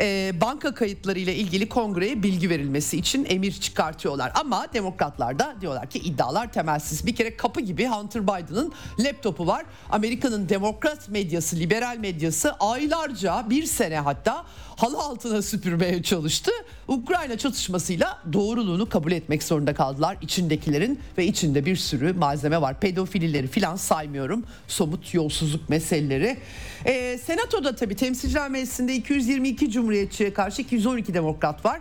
E, 0.00 0.32
banka 0.40 0.74
kayıtları 0.74 1.18
ile 1.18 1.34
ilgili 1.34 1.68
kongreye 1.68 2.22
bilgi 2.22 2.50
verilmesi 2.50 2.96
için 2.96 3.26
emir 3.28 3.52
çıkartıyorlar. 3.52 4.32
Ama 4.34 4.66
demokratlar 4.74 5.38
da 5.38 5.56
diyorlar 5.60 5.90
ki 5.90 5.98
iddialar 5.98 6.52
temelsiz. 6.52 7.06
Bir 7.06 7.14
kere 7.14 7.36
kapı 7.36 7.60
gibi 7.60 7.86
Hunter 7.86 8.22
Biden'ın 8.22 8.72
laptopu 8.98 9.46
var. 9.46 9.64
Amerika'nın 9.90 10.48
demokrat 10.48 11.08
medyası, 11.08 11.56
liberal 11.56 11.96
medyası 11.96 12.52
aylarca 12.52 13.50
bir 13.50 13.64
sene 13.64 13.98
hatta 13.98 14.44
halı 14.80 14.98
altına 14.98 15.42
süpürmeye 15.42 16.02
çalıştı. 16.02 16.50
Ukrayna 16.88 17.38
çatışmasıyla 17.38 18.18
doğruluğunu 18.32 18.88
kabul 18.88 19.12
etmek 19.12 19.42
zorunda 19.42 19.74
kaldılar 19.74 20.16
içindekilerin 20.22 21.00
ve 21.18 21.26
içinde 21.26 21.66
bir 21.66 21.76
sürü 21.76 22.12
malzeme 22.12 22.60
var. 22.60 22.80
Pedofilileri 22.80 23.46
filan 23.46 23.76
saymıyorum. 23.76 24.44
Somut 24.68 25.14
yolsuzluk 25.14 25.68
meseleleri. 25.68 26.36
Ee, 26.84 27.18
Senato'da 27.24 27.76
tabii 27.76 27.96
temsilciler 27.96 28.50
meclisinde 28.50 28.94
222 28.94 29.70
cumhuriyetçiye 29.70 30.32
karşı 30.32 30.62
212 30.62 31.14
demokrat 31.14 31.64
var. 31.64 31.80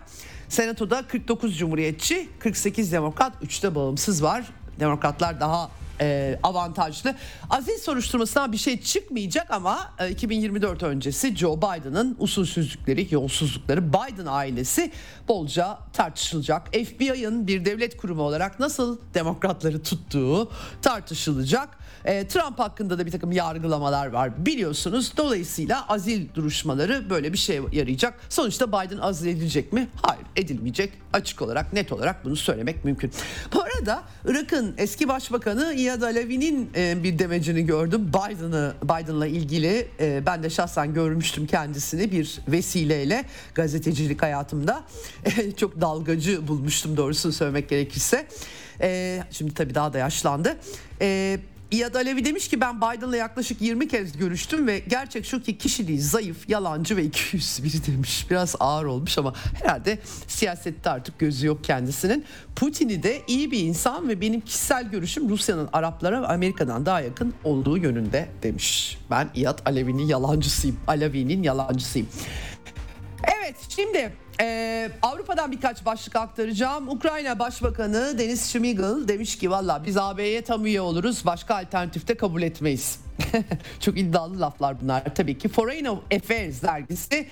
Senato'da 0.49 1.07
49 1.07 1.57
cumhuriyetçi, 1.57 2.29
48 2.39 2.91
demokrat, 2.91 3.43
3'te 3.43 3.75
bağımsız 3.75 4.23
var. 4.23 4.45
Demokratlar 4.79 5.39
daha 5.39 5.71
e, 6.01 6.39
avantajlı. 6.43 7.15
Aziz 7.49 7.81
soruşturmasından 7.81 8.51
bir 8.51 8.57
şey 8.57 8.81
çıkmayacak 8.81 9.51
ama 9.51 9.93
e, 9.99 10.09
2024 10.09 10.83
öncesi 10.83 11.35
Joe 11.35 11.57
Biden'ın 11.57 12.15
usulsüzlükleri, 12.19 13.07
yolsuzlukları 13.11 13.93
Biden 13.93 14.25
ailesi 14.25 14.91
bolca 15.27 15.77
tartışılacak. 15.93 16.67
FBI'ın 16.67 17.47
bir 17.47 17.65
devlet 17.65 17.97
kurumu 17.97 18.21
olarak 18.21 18.59
nasıl 18.59 18.97
demokratları 19.13 19.83
tuttuğu 19.83 20.51
tartışılacak. 20.81 21.69
E, 22.05 22.27
Trump 22.27 22.59
hakkında 22.59 22.99
da 22.99 23.05
bir 23.05 23.11
takım 23.11 23.31
yargılamalar 23.31 24.07
var 24.07 24.45
biliyorsunuz. 24.45 25.13
Dolayısıyla 25.17 25.87
azil 25.87 26.33
duruşmaları 26.33 27.09
böyle 27.09 27.33
bir 27.33 27.37
şey 27.37 27.61
yarayacak. 27.71 28.13
Sonuçta 28.29 28.67
Biden 28.67 28.97
azil 28.97 29.27
edilecek 29.27 29.73
mi? 29.73 29.87
Hayır 30.01 30.25
edilmeyecek. 30.35 30.93
Açık 31.13 31.41
olarak 31.41 31.73
net 31.73 31.91
olarak 31.91 32.25
bunu 32.25 32.35
söylemek 32.35 32.85
mümkün. 32.85 33.11
Bu 33.53 33.61
arada 33.63 34.03
Irak'ın 34.25 34.75
eski 34.77 35.07
başbakanı 35.07 35.73
Iyad 35.73 36.01
Alevi'nin 36.01 36.69
e, 36.75 37.03
bir 37.03 37.19
demecini 37.19 37.65
gördüm. 37.65 38.07
Biden'ı 38.07 38.73
Biden'la 38.83 39.27
ilgili 39.27 39.87
e, 39.99 40.25
ben 40.25 40.43
de 40.43 40.49
şahsen 40.49 40.93
görmüştüm 40.93 41.47
kendisini 41.47 42.11
bir 42.11 42.39
vesileyle 42.47 43.25
gazetecilik 43.55 44.21
hayatımda. 44.21 44.83
E, 45.25 45.51
çok 45.51 45.81
dalgacı 45.81 46.47
bulmuştum 46.47 46.97
doğrusunu 46.97 47.31
söylemek 47.31 47.69
gerekirse. 47.69 48.27
E, 48.81 49.19
şimdi 49.31 49.53
tabii 49.53 49.75
daha 49.75 49.93
da 49.93 49.97
yaşlandı. 49.97 50.57
E, 51.01 51.39
İyad 51.71 51.95
Alevi 51.95 52.25
demiş 52.25 52.47
ki 52.47 52.61
ben 52.61 52.77
Biden'la 52.77 53.17
yaklaşık 53.17 53.61
20 53.61 53.87
kez 53.87 54.17
görüştüm 54.17 54.67
ve 54.67 54.79
gerçek 54.79 55.25
şu 55.25 55.41
ki 55.41 55.57
kişiliği 55.57 55.99
zayıf, 55.99 56.49
yalancı 56.49 56.97
ve 56.97 57.03
200 57.03 57.63
biri 57.63 57.85
demiş. 57.93 58.25
Biraz 58.29 58.55
ağır 58.59 58.85
olmuş 58.85 59.17
ama 59.17 59.33
herhalde 59.61 59.99
siyasette 60.27 60.89
artık 60.89 61.19
gözü 61.19 61.47
yok 61.47 61.63
kendisinin. 61.63 62.25
Putin'i 62.55 63.03
de 63.03 63.21
iyi 63.27 63.51
bir 63.51 63.59
insan 63.59 64.09
ve 64.09 64.21
benim 64.21 64.41
kişisel 64.41 64.89
görüşüm 64.89 65.29
Rusya'nın 65.29 65.69
Araplara 65.73 66.21
ve 66.21 66.27
Amerika'dan 66.27 66.85
daha 66.85 67.01
yakın 67.01 67.33
olduğu 67.43 67.77
yönünde 67.77 68.29
demiş. 68.43 68.97
Ben 69.11 69.29
İyad 69.35 69.59
Alevi'nin 69.65 70.07
yalancısıyım. 70.07 70.79
Alevi'nin 70.87 71.43
yalancısıyım. 71.43 72.07
Evet 73.23 73.55
şimdi 73.69 74.13
e, 74.41 74.89
Avrupa'dan 75.01 75.51
birkaç 75.51 75.85
başlık 75.85 76.15
aktaracağım. 76.15 76.89
Ukrayna 76.89 77.39
Başbakanı 77.39 78.15
Deniz 78.19 78.51
Şmigel 78.51 79.07
demiş 79.07 79.37
ki 79.37 79.51
valla 79.51 79.85
biz 79.85 79.97
AB'ye 79.97 80.41
tam 80.41 80.65
üye 80.65 80.81
oluruz 80.81 81.25
başka 81.25 81.55
alternatifte 81.55 82.15
kabul 82.15 82.41
etmeyiz. 82.41 82.99
Çok 83.79 83.97
iddialı 83.97 84.41
laflar 84.41 84.81
bunlar 84.81 85.15
tabii 85.15 85.37
ki. 85.37 85.49
Foreign 85.49 85.85
Affairs 85.85 86.63
dergisi 86.63 87.27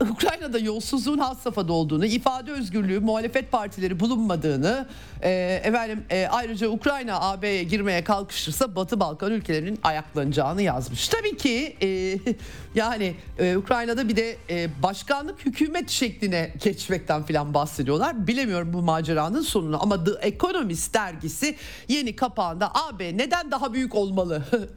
Ukrayna'da 0.00 0.58
yolsuzluğun 0.58 1.18
has 1.18 1.38
safhada 1.38 1.72
olduğunu, 1.72 2.06
ifade 2.06 2.52
özgürlüğü, 2.52 3.00
muhalefet 3.00 3.52
partileri 3.52 4.00
bulunmadığını, 4.00 4.86
e, 5.22 5.60
efendim 5.64 6.04
e, 6.10 6.26
ayrıca 6.30 6.68
Ukrayna 6.68 7.20
AB'ye 7.20 7.62
girmeye 7.64 8.04
kalkışırsa 8.04 8.76
Batı 8.76 9.00
Balkan 9.00 9.32
ülkelerinin 9.32 9.78
ayaklanacağını 9.82 10.62
yazmış. 10.62 11.08
Tabii 11.08 11.36
ki 11.36 11.76
e, 11.82 12.18
yani 12.74 13.14
e, 13.38 13.56
Ukrayna'da 13.56 14.08
bir 14.08 14.16
de 14.16 14.36
e, 14.50 14.82
başkanlık 14.82 15.46
hükümet 15.46 15.90
şekline 15.90 16.52
geçmekten 16.62 17.22
filan 17.24 17.54
bahsediyorlar. 17.54 18.26
Bilemiyorum 18.26 18.72
bu 18.72 18.82
maceranın 18.82 19.42
sonunu 19.42 19.82
ama 19.82 20.04
The 20.04 20.10
Economist 20.20 20.94
dergisi 20.94 21.56
yeni 21.88 22.16
kapağında 22.16 22.72
AB 22.74 23.16
neden 23.16 23.50
daha 23.50 23.72
büyük 23.72 23.94
olmalı? 23.94 24.42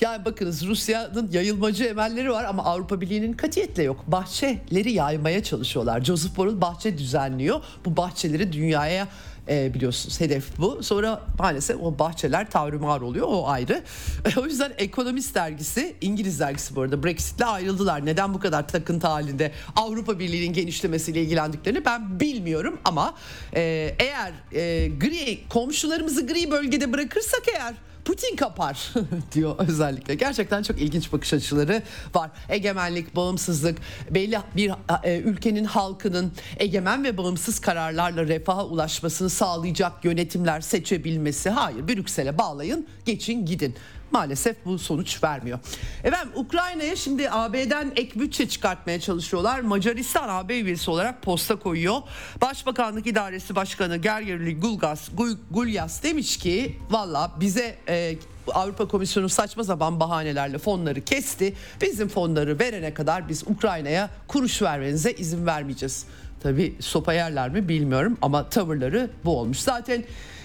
Yani 0.00 0.24
bakınız 0.24 0.66
Rusya'nın 0.66 1.30
yayılmacı 1.32 1.84
emelleri 1.84 2.30
var 2.30 2.44
ama 2.44 2.64
Avrupa 2.64 3.00
Birliği'nin 3.00 3.32
katiyetle 3.32 3.82
yok. 3.82 4.04
Bahçeleri 4.06 4.92
yaymaya 4.92 5.42
çalışıyorlar. 5.42 6.04
Joseph 6.04 6.36
Borrell 6.36 6.60
bahçe 6.60 6.98
düzenliyor. 6.98 7.62
Bu 7.84 7.96
bahçeleri 7.96 8.52
dünyaya 8.52 9.08
e, 9.48 9.74
biliyorsunuz 9.74 10.20
hedef 10.20 10.58
bu. 10.58 10.82
Sonra 10.82 11.22
maalesef 11.38 11.76
o 11.82 11.98
bahçeler 11.98 12.50
tavrımar 12.50 13.00
oluyor 13.00 13.26
o 13.30 13.48
ayrı. 13.48 13.82
o 14.36 14.44
yüzden 14.44 14.72
Ekonomist 14.78 15.34
dergisi 15.34 15.96
İngiliz 16.00 16.40
dergisi 16.40 16.76
bu 16.76 16.82
arada 16.82 17.02
Brexit'le 17.04 17.46
ayrıldılar. 17.46 18.06
Neden 18.06 18.34
bu 18.34 18.38
kadar 18.38 18.68
takıntı 18.68 19.06
halinde 19.06 19.52
Avrupa 19.76 20.18
Birliği'nin 20.18 20.52
genişlemesiyle 20.52 21.22
ilgilendiklerini 21.22 21.84
ben 21.84 22.20
bilmiyorum 22.20 22.78
ama 22.84 23.14
e, 23.54 23.94
eğer 23.98 24.32
e, 24.52 24.88
gri 24.88 25.48
komşularımızı 25.48 26.26
gri 26.26 26.50
bölgede 26.50 26.92
bırakırsak 26.92 27.42
eğer 27.54 27.74
Putin 28.08 28.36
kapar 28.36 28.92
diyor 29.32 29.54
özellikle. 29.58 30.14
Gerçekten 30.14 30.62
çok 30.62 30.80
ilginç 30.80 31.12
bakış 31.12 31.34
açıları 31.34 31.82
var. 32.14 32.30
Egemenlik, 32.48 33.16
bağımsızlık, 33.16 33.78
belli 34.10 34.38
bir 34.56 34.72
e, 35.04 35.18
ülkenin 35.18 35.64
halkının 35.64 36.32
egemen 36.58 37.04
ve 37.04 37.16
bağımsız 37.16 37.60
kararlarla 37.60 38.28
refaha 38.28 38.66
ulaşmasını 38.66 39.30
sağlayacak 39.30 40.04
yönetimler 40.04 40.60
seçebilmesi. 40.60 41.50
Hayır, 41.50 41.88
Brüksel'e 41.88 42.38
bağlayın, 42.38 42.86
geçin 43.04 43.46
gidin. 43.46 43.74
Maalesef 44.10 44.56
bu 44.64 44.78
sonuç 44.78 45.24
vermiyor. 45.24 45.58
Efendim 46.04 46.32
Ukrayna'ya 46.34 46.96
şimdi 46.96 47.30
AB'den 47.30 47.92
ek 47.96 48.20
bütçe 48.20 48.48
çıkartmaya 48.48 49.00
çalışıyorlar. 49.00 49.60
Macaristan 49.60 50.28
AB 50.28 50.60
üyesi 50.60 50.90
olarak 50.90 51.22
posta 51.22 51.56
koyuyor. 51.56 51.96
Başbakanlık 52.40 53.06
İdaresi 53.06 53.56
Başkanı 53.56 53.96
Gergerli 53.96 54.60
Gulgas, 54.60 55.08
Gul, 55.14 55.36
Gulyas 55.50 56.02
demiş 56.02 56.36
ki 56.36 56.78
valla 56.90 57.32
bize 57.40 57.78
e, 57.88 58.16
Avrupa 58.54 58.88
Komisyonu 58.88 59.28
saçma 59.28 59.64
sapan 59.64 60.00
bahanelerle 60.00 60.58
fonları 60.58 61.00
kesti. 61.00 61.54
Bizim 61.80 62.08
fonları 62.08 62.58
verene 62.58 62.94
kadar 62.94 63.28
biz 63.28 63.44
Ukrayna'ya 63.46 64.10
kuruş 64.28 64.62
vermenize 64.62 65.12
izin 65.12 65.46
vermeyeceğiz. 65.46 66.06
Tabi 66.42 66.74
sopa 66.80 67.12
yerler 67.12 67.48
mi 67.48 67.68
bilmiyorum 67.68 68.18
ama 68.22 68.48
tavırları 68.48 69.10
bu 69.24 69.38
olmuş. 69.38 69.58
Zaten 69.58 70.04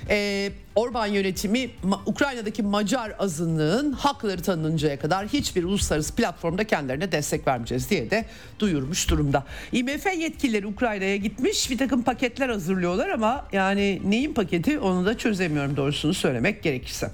e, 0.09 0.51
Orban 0.75 1.07
yönetimi 1.07 1.69
Ukrayna'daki 2.05 2.63
Macar 2.63 3.15
azınlığın 3.19 3.91
hakları 3.91 4.41
tanınıncaya 4.41 4.99
kadar 4.99 5.27
hiçbir 5.27 5.63
uluslararası 5.63 6.15
platformda 6.15 6.63
kendilerine 6.63 7.11
destek 7.11 7.47
vermeyeceğiz 7.47 7.89
diye 7.89 8.11
de 8.11 8.25
duyurmuş 8.59 9.09
durumda. 9.09 9.43
IMF 9.71 10.05
yetkilileri 10.17 10.67
Ukrayna'ya 10.67 11.15
gitmiş 11.15 11.69
bir 11.69 11.77
takım 11.77 12.03
paketler 12.03 12.49
hazırlıyorlar 12.49 13.09
ama 13.09 13.45
yani 13.51 14.01
neyin 14.05 14.33
paketi 14.33 14.79
onu 14.79 15.05
da 15.05 15.17
çözemiyorum 15.17 15.77
doğrusunu 15.77 16.13
söylemek 16.13 16.63
gerekirse. 16.63 17.11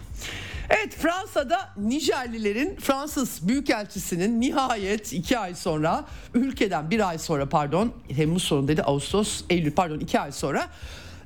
Evet 0.70 0.96
Fransa'da 0.96 1.70
Nijerlilerin 1.78 2.76
Fransız 2.76 3.48
Büyükelçisinin 3.48 4.42
nihayet 4.42 5.14
iki 5.14 5.40
ay 5.40 5.56
sonra 5.56 6.06
ülkeden 6.34 6.92
bir 6.92 7.10
ay 7.10 7.18
sonra 7.18 7.50
pardon 7.50 7.92
Temmuz 8.16 8.44
sonundaydı 8.44 8.82
Ağustos 8.82 9.44
Eylül 9.50 9.72
pardon 9.72 10.00
iki 10.00 10.20
ay 10.20 10.32
sonra 10.32 10.68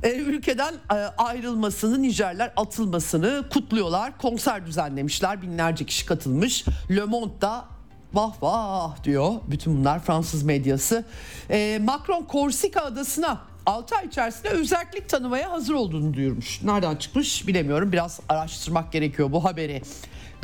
e, 0.03 0.15
ülkeden 0.15 0.73
e, 0.73 0.95
ayrılmasını 1.17 2.01
Nijerler 2.01 2.53
atılmasını 2.55 3.43
kutluyorlar. 3.53 4.17
Konser 4.17 4.65
düzenlemişler 4.65 5.41
binlerce 5.41 5.85
kişi 5.85 6.05
katılmış. 6.05 6.65
Le 6.89 7.03
Monde'da 7.03 7.65
vah 8.13 8.33
vah 8.41 9.03
diyor. 9.03 9.33
Bütün 9.47 9.77
bunlar 9.77 9.99
Fransız 9.99 10.43
medyası. 10.43 11.05
E, 11.49 11.79
Macron 11.83 12.23
Korsika 12.23 12.81
adasına 12.81 13.41
6 13.65 13.95
ay 13.95 14.05
içerisinde 14.05 14.49
özellik 14.49 15.09
tanımaya 15.09 15.51
hazır 15.51 15.73
olduğunu 15.73 16.13
duyurmuş. 16.13 16.61
Nereden 16.63 16.95
çıkmış 16.95 17.47
bilemiyorum. 17.47 17.91
Biraz 17.91 18.19
araştırmak 18.29 18.91
gerekiyor 18.91 19.31
bu 19.31 19.45
haberi. 19.45 19.81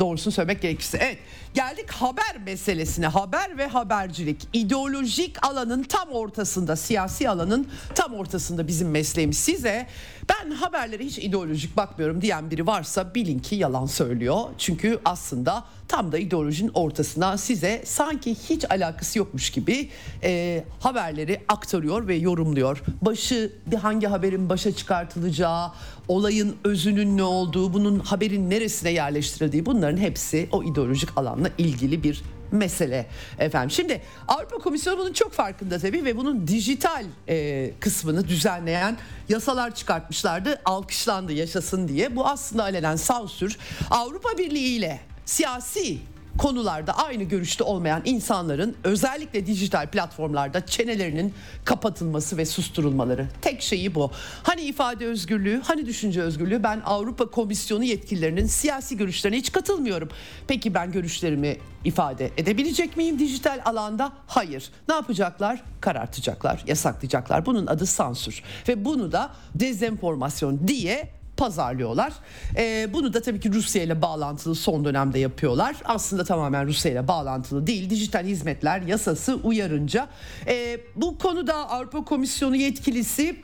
Doğrusunu 0.00 0.32
söylemek 0.32 0.62
gerekirse. 0.62 0.98
Evet 1.00 1.18
geldik 1.54 1.90
haber 1.90 2.36
meselesine. 2.46 3.06
Haber 3.06 3.58
ve 3.58 3.66
habercilik. 3.66 4.48
ideolojik 4.52 5.46
alanın 5.46 5.82
tam 5.82 6.08
ortasında, 6.08 6.76
siyasi 6.76 7.28
alanın 7.28 7.68
tam 7.94 8.14
ortasında 8.14 8.66
bizim 8.66 8.90
mesleğimiz. 8.90 9.38
Size 9.38 9.86
ben 10.28 10.50
haberlere 10.50 11.04
hiç 11.04 11.18
ideolojik 11.18 11.76
bakmıyorum 11.76 12.20
diyen 12.20 12.50
biri 12.50 12.66
varsa 12.66 13.14
bilin 13.14 13.38
ki 13.38 13.54
yalan 13.54 13.86
söylüyor. 13.86 14.40
Çünkü 14.58 15.00
aslında 15.04 15.64
tam 15.90 16.12
da 16.12 16.18
ideolojinin 16.18 16.70
ortasına 16.74 17.38
size 17.38 17.82
sanki 17.84 18.34
hiç 18.34 18.64
alakası 18.70 19.18
yokmuş 19.18 19.50
gibi 19.50 19.88
e, 20.22 20.64
haberleri 20.80 21.40
aktarıyor 21.48 22.08
ve 22.08 22.14
yorumluyor. 22.14 22.82
Başı 23.02 23.52
bir 23.66 23.76
hangi 23.76 24.06
haberin 24.06 24.48
başa 24.48 24.72
çıkartılacağı, 24.72 25.72
olayın 26.08 26.56
özünün 26.64 27.16
ne 27.16 27.22
olduğu, 27.22 27.72
bunun 27.72 27.98
haberin 27.98 28.50
neresine 28.50 28.90
yerleştirildiği 28.90 29.66
bunların 29.66 29.96
hepsi 29.96 30.48
o 30.52 30.62
ideolojik 30.62 31.18
alanla 31.18 31.50
ilgili 31.58 32.02
bir 32.02 32.22
mesele 32.52 33.06
efendim. 33.38 33.70
Şimdi 33.70 34.02
Avrupa 34.28 34.58
Komisyonu 34.58 34.98
bunun 34.98 35.12
çok 35.12 35.32
farkında 35.32 35.78
tabii 35.78 36.04
ve 36.04 36.16
bunun 36.16 36.46
dijital 36.46 37.04
e, 37.28 37.70
kısmını 37.80 38.28
düzenleyen 38.28 38.96
yasalar 39.28 39.74
çıkartmışlardı. 39.74 40.60
Alkışlandı 40.64 41.32
yaşasın 41.32 41.88
diye. 41.88 42.16
Bu 42.16 42.26
aslında 42.26 42.62
alenen 42.62 42.96
sansür 42.96 43.58
Avrupa 43.90 44.38
Birliği 44.38 44.76
ile 44.76 45.09
siyasi 45.30 45.98
konularda 46.38 46.98
aynı 46.98 47.22
görüşte 47.22 47.64
olmayan 47.64 48.02
insanların 48.04 48.76
özellikle 48.84 49.46
dijital 49.46 49.86
platformlarda 49.86 50.66
çenelerinin 50.66 51.34
kapatılması 51.64 52.36
ve 52.36 52.46
susturulmaları. 52.46 53.28
Tek 53.40 53.62
şeyi 53.62 53.94
bu. 53.94 54.10
Hani 54.42 54.62
ifade 54.62 55.06
özgürlüğü, 55.06 55.62
hani 55.64 55.86
düşünce 55.86 56.22
özgürlüğü 56.22 56.62
ben 56.62 56.82
Avrupa 56.84 57.30
Komisyonu 57.30 57.84
yetkililerinin 57.84 58.46
siyasi 58.46 58.96
görüşlerine 58.96 59.38
hiç 59.38 59.52
katılmıyorum. 59.52 60.08
Peki 60.48 60.74
ben 60.74 60.92
görüşlerimi 60.92 61.56
ifade 61.84 62.30
edebilecek 62.36 62.96
miyim 62.96 63.18
dijital 63.18 63.60
alanda? 63.64 64.12
Hayır. 64.26 64.70
Ne 64.88 64.94
yapacaklar? 64.94 65.62
Karartacaklar, 65.80 66.64
yasaklayacaklar. 66.66 67.46
Bunun 67.46 67.66
adı 67.66 67.86
sansür. 67.86 68.42
Ve 68.68 68.84
bunu 68.84 69.12
da 69.12 69.30
dezenformasyon 69.54 70.68
diye 70.68 71.19
pazarlıyorlar. 71.40 72.12
Ee, 72.56 72.88
bunu 72.92 73.12
da 73.12 73.22
tabii 73.22 73.40
ki 73.40 73.52
Rusya 73.52 73.82
ile 73.82 74.02
bağlantılı 74.02 74.54
son 74.54 74.84
dönemde 74.84 75.18
yapıyorlar. 75.18 75.76
Aslında 75.84 76.24
tamamen 76.24 76.66
Rusya 76.66 76.92
ile 76.92 77.08
bağlantılı 77.08 77.66
değil. 77.66 77.90
Dijital 77.90 78.24
hizmetler 78.24 78.82
yasası 78.82 79.34
uyarınca. 79.34 80.08
Ee, 80.46 80.80
bu 80.96 81.18
konuda 81.18 81.54
Avrupa 81.54 82.04
Komisyonu 82.04 82.56
yetkilisi 82.56 83.36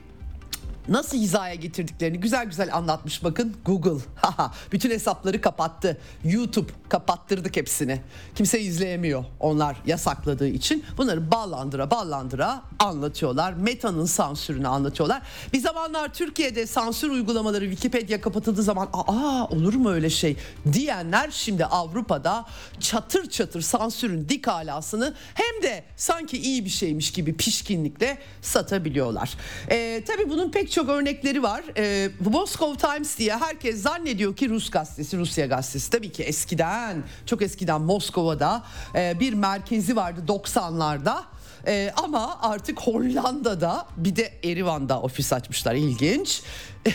nasıl 0.88 1.18
hizaya 1.18 1.54
getirdiklerini 1.54 2.20
güzel 2.20 2.46
güzel 2.46 2.74
anlatmış 2.74 3.24
bakın 3.24 3.56
Google. 3.64 4.04
Haha, 4.16 4.52
Bütün 4.72 4.90
hesapları 4.90 5.40
kapattı. 5.40 5.98
YouTube 6.24 6.72
kapattırdık 6.88 7.56
hepsini. 7.56 8.00
Kimse 8.34 8.60
izleyemiyor 8.60 9.24
onlar 9.40 9.76
yasakladığı 9.86 10.48
için. 10.48 10.84
Bunları 10.96 11.30
bağlandıra 11.30 11.90
bağlandıra 11.90 12.62
anlatıyorlar. 12.78 13.52
Meta'nın 13.52 14.04
sansürünü 14.04 14.68
anlatıyorlar. 14.68 15.22
Bir 15.52 15.60
zamanlar 15.60 16.14
Türkiye'de 16.14 16.66
sansür 16.66 17.10
uygulamaları 17.10 17.64
Wikipedia 17.64 18.20
kapatıldığı 18.20 18.62
zaman 18.62 18.88
aa 18.92 19.44
olur 19.50 19.74
mu 19.74 19.90
öyle 19.90 20.10
şey 20.10 20.36
diyenler 20.72 21.30
şimdi 21.30 21.64
Avrupa'da 21.64 22.44
çatır 22.80 23.30
çatır 23.30 23.60
sansürün 23.60 24.28
dik 24.28 24.48
alasını 24.48 25.14
hem 25.34 25.62
de 25.62 25.84
sanki 25.96 26.38
iyi 26.38 26.64
bir 26.64 26.70
şeymiş 26.70 27.12
gibi 27.12 27.36
pişkinlikle 27.36 28.18
satabiliyorlar. 28.42 29.34
Ee, 29.70 30.04
tabii 30.06 30.30
bunun 30.30 30.50
pek 30.50 30.70
çok 30.76 30.88
örnekleri 30.88 31.42
var. 31.42 31.62
Ee, 31.76 32.08
Moscow 32.30 32.88
Times 32.88 33.18
diye 33.18 33.36
herkes 33.36 33.82
zannediyor 33.82 34.36
ki 34.36 34.48
Rus 34.48 34.70
gazetesi, 34.70 35.18
Rusya 35.18 35.46
gazetesi. 35.46 35.90
Tabii 35.90 36.12
ki 36.12 36.22
eskiden, 36.22 37.04
çok 37.26 37.42
eskiden 37.42 37.80
Moskova'da 37.80 38.62
e, 38.94 39.20
bir 39.20 39.32
merkezi 39.32 39.96
vardı 39.96 40.20
90'larda. 40.28 41.22
Ee, 41.66 41.92
ama 41.96 42.38
artık 42.42 42.80
Hollanda'da 42.80 43.86
bir 43.96 44.16
de 44.16 44.32
Erivan'da 44.44 45.00
ofis 45.00 45.32
açmışlar 45.32 45.74
ilginç. 45.74 46.42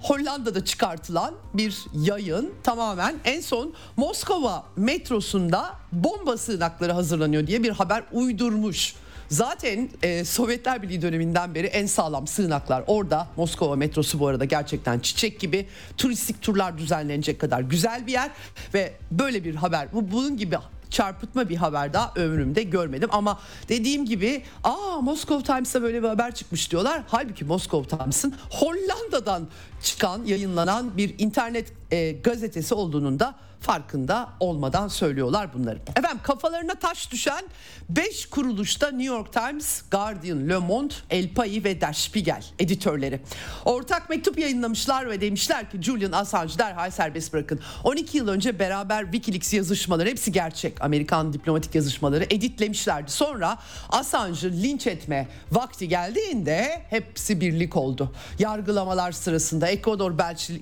Hollanda'da 0.00 0.64
çıkartılan 0.64 1.34
bir 1.54 1.84
yayın 1.94 2.54
tamamen 2.62 3.16
en 3.24 3.40
son 3.40 3.74
Moskova 3.96 4.64
metrosunda 4.76 5.74
bomba 5.92 6.36
sığınakları 6.36 6.92
hazırlanıyor 6.92 7.46
diye 7.46 7.62
bir 7.62 7.70
haber 7.70 8.04
uydurmuş. 8.12 8.94
Zaten 9.28 9.88
e, 10.02 10.24
Sovyetler 10.24 10.82
Birliği 10.82 11.02
döneminden 11.02 11.54
beri 11.54 11.66
en 11.66 11.86
sağlam 11.86 12.26
sığınaklar 12.26 12.84
orada. 12.86 13.28
Moskova 13.36 13.76
metrosu 13.76 14.20
bu 14.20 14.26
arada 14.26 14.44
gerçekten 14.44 14.98
çiçek 14.98 15.40
gibi 15.40 15.66
turistik 15.96 16.42
turlar 16.42 16.78
düzenlenecek 16.78 17.40
kadar 17.40 17.60
güzel 17.60 18.06
bir 18.06 18.12
yer 18.12 18.30
ve 18.74 18.92
böyle 19.10 19.44
bir 19.44 19.54
haber 19.54 19.88
bu 19.92 20.10
bunun 20.10 20.36
gibi 20.36 20.56
çarpıtma 20.90 21.48
bir 21.48 21.56
haber 21.56 21.92
daha 21.92 22.12
ömrümde 22.16 22.62
görmedim 22.62 23.08
ama 23.12 23.40
dediğim 23.68 24.04
gibi 24.04 24.42
aa 24.64 25.00
Moscow 25.00 25.54
Times'ta 25.54 25.82
böyle 25.82 26.02
bir 26.02 26.08
haber 26.08 26.34
çıkmış 26.34 26.70
diyorlar. 26.70 27.02
Halbuki 27.08 27.44
Moscow 27.44 27.96
Times'ın 27.96 28.34
Hollanda'dan 28.50 29.48
çıkan 29.82 30.24
yayınlanan 30.24 30.96
bir 30.96 31.14
internet 31.18 31.72
e, 31.90 32.12
gazetesi 32.12 32.74
olduğunun 32.74 33.20
da 33.20 33.34
farkında 33.60 34.28
olmadan 34.40 34.88
söylüyorlar 34.88 35.54
bunları. 35.54 35.78
Efendim 35.96 36.20
kafalarına 36.22 36.74
taş 36.74 37.12
düşen 37.12 37.44
5 37.88 38.26
kuruluşta 38.26 38.90
New 38.90 39.04
York 39.04 39.32
Times, 39.32 39.82
Guardian, 39.90 40.48
Le 40.48 40.58
Monde, 40.58 40.94
El 41.10 41.34
País 41.34 41.64
ve 41.64 41.80
Der 41.80 41.92
Spiegel 41.92 42.44
editörleri. 42.58 43.20
Ortak 43.64 44.10
mektup 44.10 44.38
yayınlamışlar 44.38 45.10
ve 45.10 45.20
demişler 45.20 45.70
ki 45.70 45.82
Julian 45.82 46.12
Assange 46.12 46.58
derhal 46.58 46.90
serbest 46.90 47.32
bırakın. 47.32 47.60
12 47.84 48.18
yıl 48.18 48.28
önce 48.28 48.58
beraber 48.58 49.02
Wikileaks 49.02 49.54
yazışmaları 49.54 50.08
hepsi 50.08 50.32
gerçek. 50.32 50.84
Amerikan 50.84 51.32
diplomatik 51.32 51.74
yazışmaları 51.74 52.24
editlemişlerdi. 52.24 53.10
Sonra 53.10 53.58
Assange'ı 53.88 54.52
linç 54.52 54.86
etme 54.86 55.28
vakti 55.52 55.88
geldiğinde 55.88 56.82
hepsi 56.90 57.40
birlik 57.40 57.76
oldu. 57.76 58.12
Yargılamalar 58.38 59.12
sırasında 59.12 59.68
Ekvador 59.68 60.12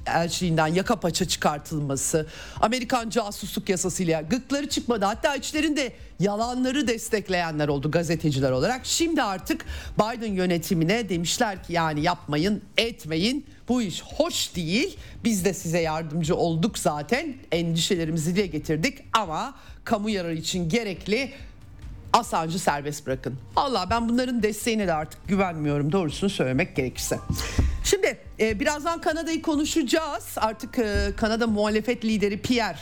elçiliğinden 0.07 0.67
yaka 0.67 0.97
paça 0.97 1.25
çıkartılması, 1.25 2.27
Amerikan 2.85 3.11
casusluk 3.11 3.69
yasasıyla 3.69 4.23
gıkları 4.23 4.69
çıkmadı. 4.69 5.05
Hatta 5.05 5.37
içlerinde 5.37 5.93
yalanları 6.21 6.89
destekleyenler 6.89 7.69
oldu 7.69 7.91
gazeteciler 7.91 8.51
olarak. 8.51 8.87
Şimdi 8.87 9.23
artık 9.23 9.67
Biden 9.99 10.33
yönetimine 10.33 11.09
demişler 11.09 11.63
ki 11.65 11.73
yani 11.73 12.03
yapmayın, 12.03 12.63
etmeyin. 12.77 13.47
Bu 13.69 13.83
iş 13.83 14.03
hoş 14.03 14.57
değil. 14.57 14.99
Biz 15.25 15.45
de 15.45 15.55
size 15.55 15.81
yardımcı 15.81 16.37
olduk 16.37 16.79
zaten. 16.79 17.35
Endişelerimizi 17.53 18.37
dile 18.37 18.47
getirdik 18.47 18.99
ama 19.13 19.55
kamu 19.85 20.11
yararı 20.11 20.35
için 20.35 20.69
gerekli 20.69 21.33
Assange'ı 22.13 22.59
serbest 22.59 23.07
bırakın. 23.07 23.35
Allah 23.57 23.87
ben 23.91 24.09
bunların 24.09 24.43
desteğine 24.43 24.87
de 24.87 24.93
artık 24.93 25.29
güvenmiyorum 25.29 25.93
doğrusunu 25.93 26.31
söylemek 26.31 26.77
gerekirse. 26.77 27.19
Şimdi 27.95 28.19
e, 28.41 28.61
birazdan 28.61 29.01
Kanada'yı 29.01 29.43
konuşacağız. 29.43 30.25
Artık 30.37 30.79
e, 30.79 31.13
Kanada 31.17 31.47
muhalefet 31.47 32.05
lideri 32.05 32.43
Pierre 32.43 32.79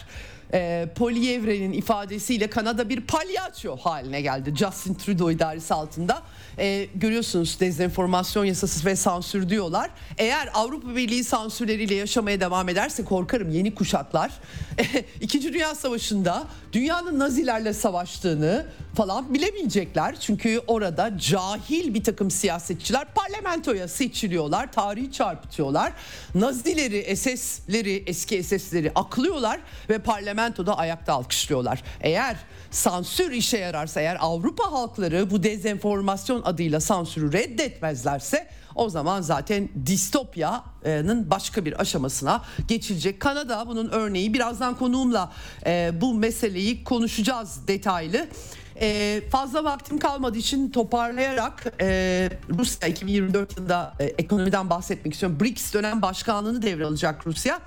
e, 0.54 0.88
Poilievre'nin 0.96 1.72
ifadesiyle 1.72 2.50
Kanada 2.50 2.88
bir 2.88 3.00
palyaço 3.00 3.76
haline 3.76 4.20
geldi. 4.20 4.54
Justin 4.56 4.94
Trudeau 4.94 5.30
idaresi 5.30 5.74
altında. 5.74 6.22
E, 6.58 6.86
görüyorsunuz 6.94 7.60
dezenformasyon 7.60 8.44
yasası 8.44 8.86
ve 8.86 8.96
sansür 8.96 9.48
diyorlar. 9.48 9.90
Eğer 10.18 10.48
Avrupa 10.54 10.96
Birliği 10.96 11.24
sansürleriyle 11.24 11.94
yaşamaya 11.94 12.40
devam 12.40 12.68
ederse 12.68 13.04
korkarım 13.04 13.50
yeni 13.50 13.74
kuşaklar 13.74 14.30
İkinci 15.20 15.52
Dünya 15.52 15.74
Savaşı'nda 15.74 16.44
dünyanın 16.72 17.18
Nazilerle 17.18 17.72
savaştığını 17.72 18.66
falan 18.94 19.34
bilemeyecekler. 19.34 20.20
Çünkü 20.20 20.60
orada 20.66 21.18
cahil 21.18 21.94
bir 21.94 22.04
takım 22.04 22.30
siyasetçiler 22.30 23.06
parlamentoya 23.14 23.88
seçiliyorlar, 23.88 24.72
tarihi 24.72 25.12
çarpıtıyorlar. 25.12 25.92
Nazileri, 26.34 27.16
SS'leri, 27.16 28.02
eski 28.06 28.42
SS'leri 28.42 28.92
aklıyorlar 28.94 29.60
ve 29.88 29.98
parlamentoda 29.98 30.78
ayakta 30.78 31.12
alkışlıyorlar. 31.12 31.82
Eğer 32.00 32.36
sansür 32.70 33.32
işe 33.32 33.58
yararsa, 33.58 34.00
eğer 34.00 34.16
Avrupa 34.20 34.72
halkları 34.72 35.30
bu 35.30 35.42
dezenformasyon 35.42 36.42
adıyla 36.42 36.80
sansürü 36.80 37.32
reddetmezlerse 37.32 38.48
o 38.74 38.88
zaman 38.88 39.20
zaten 39.20 39.68
distopyanın 39.86 41.30
başka 41.30 41.64
bir 41.64 41.80
aşamasına 41.80 42.42
geçilecek. 42.68 43.20
Kanada 43.20 43.64
bunun 43.66 43.88
örneği. 43.88 44.34
Birazdan 44.34 44.78
konuğumla 44.78 45.32
e, 45.66 45.90
bu 46.00 46.14
meseleyi 46.14 46.84
konuşacağız 46.84 47.68
detaylı. 47.68 48.28
E, 48.80 49.20
fazla 49.30 49.64
vaktim 49.64 49.98
kalmadığı 49.98 50.38
için 50.38 50.70
toparlayarak 50.70 51.72
e, 51.80 52.30
Rusya 52.58 52.88
2024 52.88 53.56
yılında 53.56 53.94
e, 54.00 54.04
ekonomiden 54.04 54.70
bahsetmek 54.70 55.14
istiyorum. 55.14 55.38
BRICS 55.40 55.74
dönem 55.74 56.02
başkanlığını 56.02 56.62
devralacak 56.62 57.26
Rusya. 57.26 57.60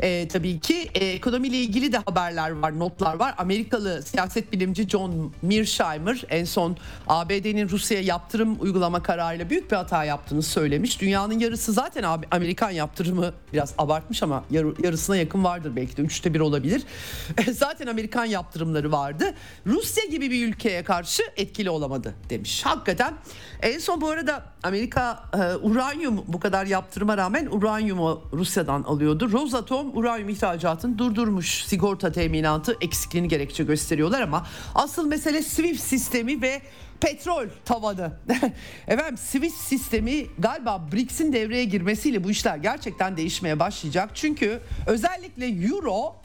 E, 0.00 0.28
tabii 0.28 0.60
ki 0.60 0.90
e, 0.94 1.04
ekonomiyle 1.06 1.56
ilgili 1.56 1.92
de 1.92 1.98
haberler 1.98 2.50
var, 2.50 2.78
notlar 2.78 3.14
var. 3.14 3.34
Amerikalı 3.38 4.02
siyaset 4.02 4.52
bilimci 4.52 4.88
John 4.88 5.32
Mearsheimer 5.42 6.24
en 6.28 6.44
son 6.44 6.76
ABD'nin 7.06 7.68
Rusya'ya 7.68 8.04
yaptırım 8.04 8.56
uygulama 8.60 9.02
kararıyla 9.02 9.50
büyük 9.50 9.70
bir 9.70 9.76
hata 9.76 10.04
yaptığını 10.04 10.42
söylemiş. 10.42 11.00
Dünyanın 11.00 11.38
yarısı 11.38 11.72
zaten 11.72 12.04
Amerikan 12.30 12.70
yaptırımı 12.70 13.32
biraz 13.52 13.74
abartmış 13.78 14.22
ama 14.22 14.44
yarı- 14.50 14.82
yarısına 14.82 15.16
yakın 15.16 15.44
vardır 15.44 15.76
belki 15.76 15.96
de 15.96 16.02
üçte 16.02 16.34
bir 16.34 16.40
olabilir. 16.40 16.82
zaten 17.52 17.86
Amerikan 17.86 18.24
yaptırımları 18.24 18.92
vardı. 18.92 19.34
Rusya 19.66 20.04
gibi 20.04 20.30
bir 20.30 20.37
ülkeye 20.44 20.84
karşı 20.84 21.22
etkili 21.36 21.70
olamadı 21.70 22.14
demiş. 22.30 22.66
Hakikaten 22.66 23.14
en 23.62 23.78
son 23.78 24.00
bu 24.00 24.08
arada 24.08 24.44
Amerika 24.62 25.24
e, 25.34 25.54
uranyum 25.54 26.24
bu 26.26 26.40
kadar 26.40 26.66
yaptırıma 26.66 27.16
rağmen 27.16 27.48
uranyumu 27.50 28.22
Rusya'dan 28.32 28.82
alıyordu. 28.82 29.32
Rosatom 29.32 29.96
uranyum 29.96 30.28
ihracatını 30.28 30.98
durdurmuş. 30.98 31.64
Sigorta 31.64 32.12
teminatı 32.12 32.76
eksikliğini 32.80 33.28
gerekçe 33.28 33.64
gösteriyorlar 33.64 34.20
ama 34.20 34.46
asıl 34.74 35.06
mesele 35.06 35.42
SWIFT 35.42 35.82
sistemi 35.82 36.42
ve 36.42 36.62
petrol 37.00 37.46
tavanı. 37.64 38.12
Efendim 38.88 39.16
SWIFT 39.16 39.56
sistemi 39.56 40.26
galiba 40.38 40.88
BRICS'in 40.92 41.32
devreye 41.32 41.64
girmesiyle 41.64 42.24
bu 42.24 42.30
işler 42.30 42.56
gerçekten 42.56 43.16
değişmeye 43.16 43.58
başlayacak. 43.60 44.10
Çünkü 44.14 44.60
özellikle 44.86 45.46
euro 45.46 46.16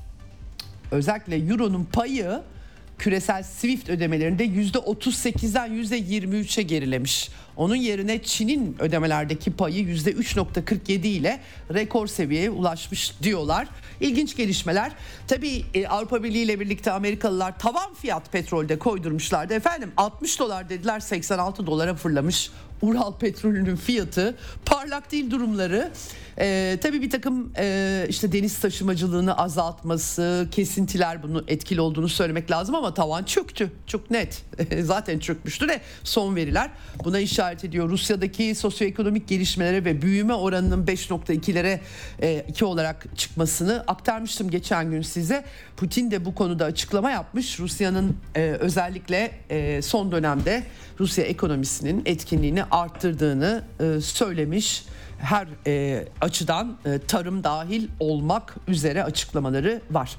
özellikle 0.92 1.36
euronun 1.36 1.86
payı 1.86 2.42
küresel 3.04 3.44
Swift 3.44 3.90
ödemelerinde 3.90 4.46
%38'den 4.46 5.70
%23'e 5.70 6.64
gerilemiş. 6.64 7.30
Onun 7.58 7.76
yerine 7.76 8.24
Çin'in 8.24 8.76
ödemelerdeki 8.80 9.52
payı 9.52 9.84
%3.47 9.84 11.08
ile 11.08 11.40
rekor 11.74 12.08
seviyeye 12.08 12.50
ulaşmış 12.50 13.14
diyorlar. 13.24 13.68
İlginç 14.02 14.36
gelişmeler. 14.36 14.92
Tabii 15.28 15.66
e, 15.74 15.88
Avrupa 15.88 16.24
Birliği 16.24 16.44
ile 16.44 16.60
birlikte 16.60 16.92
Amerikalılar 16.92 17.60
tavan 17.60 17.94
fiyat 17.94 18.32
petrolde 18.32 18.80
koydurmuşlardı. 18.80 19.54
Efendim 19.54 19.92
60 19.98 20.40
dolar 20.40 20.70
dediler 20.70 21.00
86 21.00 21.68
dolara 21.68 21.96
fırlamış. 21.96 22.52
Ural 22.82 23.14
petrolünün 23.14 23.76
fiyatı 23.76 24.38
parlak 24.66 25.12
değil 25.12 25.32
durumları. 25.32 25.92
Ee, 26.40 26.78
tabii 26.82 27.02
bir 27.02 27.10
takım 27.10 27.52
e, 27.58 28.06
işte 28.10 28.32
deniz 28.32 28.60
taşımacılığını 28.60 29.38
azaltması, 29.38 30.48
kesintiler 30.52 31.24
bunu 31.24 31.44
etkili 31.48 31.82
olduğunu 31.82 32.10
söylemek 32.10 32.52
lazım 32.52 32.76
ama 32.76 32.94
tavan 32.94 33.24
çöktü. 33.24 33.72
Çok 33.88 34.12
net. 34.12 34.44
Zaten 34.82 35.20
çökmüştü 35.20 35.68
de 35.68 35.82
son 36.04 36.36
veriler 36.36 36.70
buna 37.04 37.20
işaret 37.20 37.64
ediyor. 37.64 37.90
Rusya'daki 37.90 38.56
sosyoekonomik 38.56 39.28
gelişmelere 39.28 39.86
ve 39.86 40.02
büyüme 40.02 40.34
oranının 40.34 40.86
5.2'lere 40.86 41.80
e, 42.22 42.46
2 42.50 42.66
olarak 42.66 43.18
çıkmasını 43.18 43.84
aktarmıştım 43.88 44.50
geçen 44.50 44.92
gün 44.92 45.02
size. 45.02 45.46
Putin 45.78 46.12
de 46.12 46.26
bu 46.26 46.36
konuda 46.36 46.66
açıklama 46.66 47.12
yapmış. 47.12 47.60
Rusya'nın 47.60 48.18
e, 48.36 48.42
özellikle 48.42 49.32
e, 49.50 49.82
son 49.82 50.12
dönemde 50.12 50.64
Rusya 51.00 51.26
ekonomisinin 51.26 52.02
etkinliğini 52.06 52.64
arttırdığını 52.64 53.64
e, 53.80 54.02
söylemiş 54.02 54.84
her 55.24 55.48
e, 55.68 56.06
açıdan 56.22 56.78
e, 56.86 57.00
tarım 57.00 57.44
dahil 57.44 57.88
olmak 58.00 58.56
üzere 58.68 59.04
açıklamaları 59.04 59.82
var. 59.92 60.18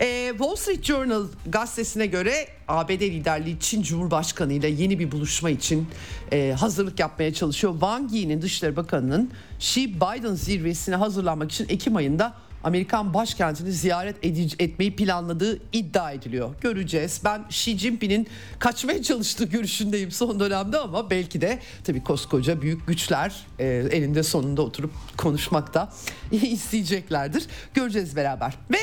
E, 0.00 0.28
Wall 0.30 0.56
Street 0.56 0.84
Journal 0.84 1.26
gazetesine 1.46 2.06
göre 2.06 2.48
ABD 2.68 2.90
liderliği 2.90 3.60
Çin 3.60 3.82
Cumhurbaşkanı 3.82 4.52
ile 4.52 4.68
yeni 4.68 4.98
bir 4.98 5.12
buluşma 5.12 5.50
için 5.50 5.88
e, 6.32 6.54
hazırlık 6.60 7.00
yapmaya 7.00 7.34
çalışıyor. 7.34 7.72
Wang 7.72 8.12
Yi'nin 8.12 8.42
Dışişleri 8.42 8.76
Bakanı'nın 8.76 9.30
Xi-Biden 9.60 10.34
zirvesine 10.34 10.96
hazırlanmak 10.96 11.52
için 11.52 11.66
Ekim 11.68 11.96
ayında 11.96 12.34
Amerikan 12.66 13.14
başkentini 13.14 13.72
ziyaret 13.72 14.16
etmeyi 14.58 14.96
planladığı 14.96 15.58
iddia 15.72 16.12
ediliyor. 16.12 16.50
Göreceğiz. 16.60 17.20
Ben 17.24 17.44
Xi 17.48 17.78
Jinping'in 17.78 18.28
kaçmaya 18.58 19.02
çalıştığı 19.02 19.44
görüşündeyim 19.44 20.10
son 20.10 20.40
dönemde 20.40 20.78
ama 20.78 21.10
belki 21.10 21.40
de 21.40 21.58
tabii 21.84 22.04
koskoca 22.04 22.62
büyük 22.62 22.86
güçler 22.86 23.46
e, 23.58 23.66
elinde 23.66 24.22
sonunda 24.22 24.62
oturup 24.62 24.92
konuşmakta 25.16 25.92
isteyeceklerdir. 26.32 27.46
Göreceğiz 27.74 28.16
beraber. 28.16 28.54
Ve 28.70 28.78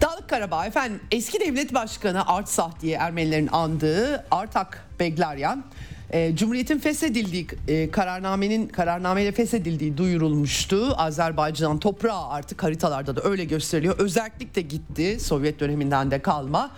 Dağlık 0.00 0.28
Karabağ 0.28 0.66
efendim 0.66 1.00
eski 1.10 1.40
devlet 1.40 1.74
başkanı 1.74 2.26
Artsah 2.26 2.80
diye 2.80 2.96
Ermenilerin 2.96 3.48
andığı 3.52 4.26
Artak 4.30 4.88
Beglaryan 5.00 5.64
e, 6.10 6.36
Cumhuriyetin 6.36 6.78
feshedildiği 6.78 7.46
e, 7.68 7.90
kararnamenin 7.90 8.68
kararnameyle 8.68 9.32
feshedildiği 9.32 9.96
duyurulmuştu. 9.96 10.94
Azerbaycan 10.96 11.78
toprağı 11.78 12.28
artık 12.28 12.62
haritalarda 12.62 13.16
da 13.16 13.22
öyle 13.22 13.44
gösteriliyor. 13.44 13.98
Özellikle 13.98 14.62
gitti 14.62 15.20
Sovyet 15.20 15.60
döneminden 15.60 16.10
de 16.10 16.18
kalma. 16.18 16.70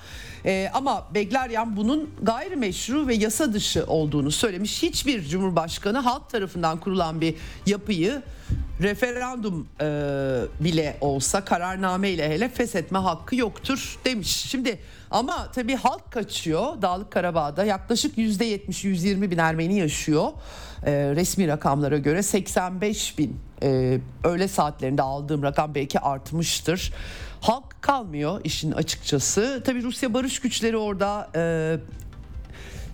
E, 0.45 0.70
ama 0.74 1.07
Beglaryan 1.14 1.77
bunun 1.77 2.11
gayrimeşru 2.22 3.09
ve 3.09 3.14
yasa 3.14 3.53
dışı 3.53 3.85
olduğunu 3.87 4.31
söylemiş. 4.31 4.83
Hiçbir 4.83 5.22
cumhurbaşkanı 5.22 5.99
halk 5.99 6.31
tarafından 6.31 6.81
kurulan 6.81 7.20
bir 7.20 7.35
yapıyı 7.66 8.22
referandum 8.83 9.68
e, 9.81 9.85
bile 10.61 10.97
olsa 11.01 11.45
kararname 11.45 12.11
ile 12.11 12.29
hele 12.29 12.49
feshetme 12.49 12.99
hakkı 12.99 13.37
yoktur 13.37 13.99
demiş. 14.05 14.29
Şimdi 14.29 14.79
ama 15.11 15.51
tabii 15.53 15.77
halk 15.77 16.11
kaçıyor. 16.13 16.83
Dağlık 16.83 17.11
Karabağ'da 17.11 17.65
yaklaşık 17.65 18.19
%70-120 18.19 19.31
bin 19.31 19.39
Ermeni 19.39 19.79
yaşıyor. 19.79 20.33
E, 20.87 20.93
resmi 20.93 21.49
rakamlara 21.49 21.99
göre 21.99 22.23
85 22.23 23.19
bin 23.19 23.41
e, 23.63 24.01
öğle 24.25 24.49
saatlerinde 24.49 25.03
aldığım 25.03 25.43
rakam 25.43 25.75
belki 25.75 26.01
artmıştır. 26.01 26.93
Halk 27.41 27.83
kalmıyor 27.83 28.41
işin 28.45 28.73
açıkçası. 28.73 29.63
Tabii 29.67 29.83
Rusya 29.83 30.15
barış 30.15 30.41
güçleri 30.41 30.77
orada 30.77 31.31
e, 31.37 31.77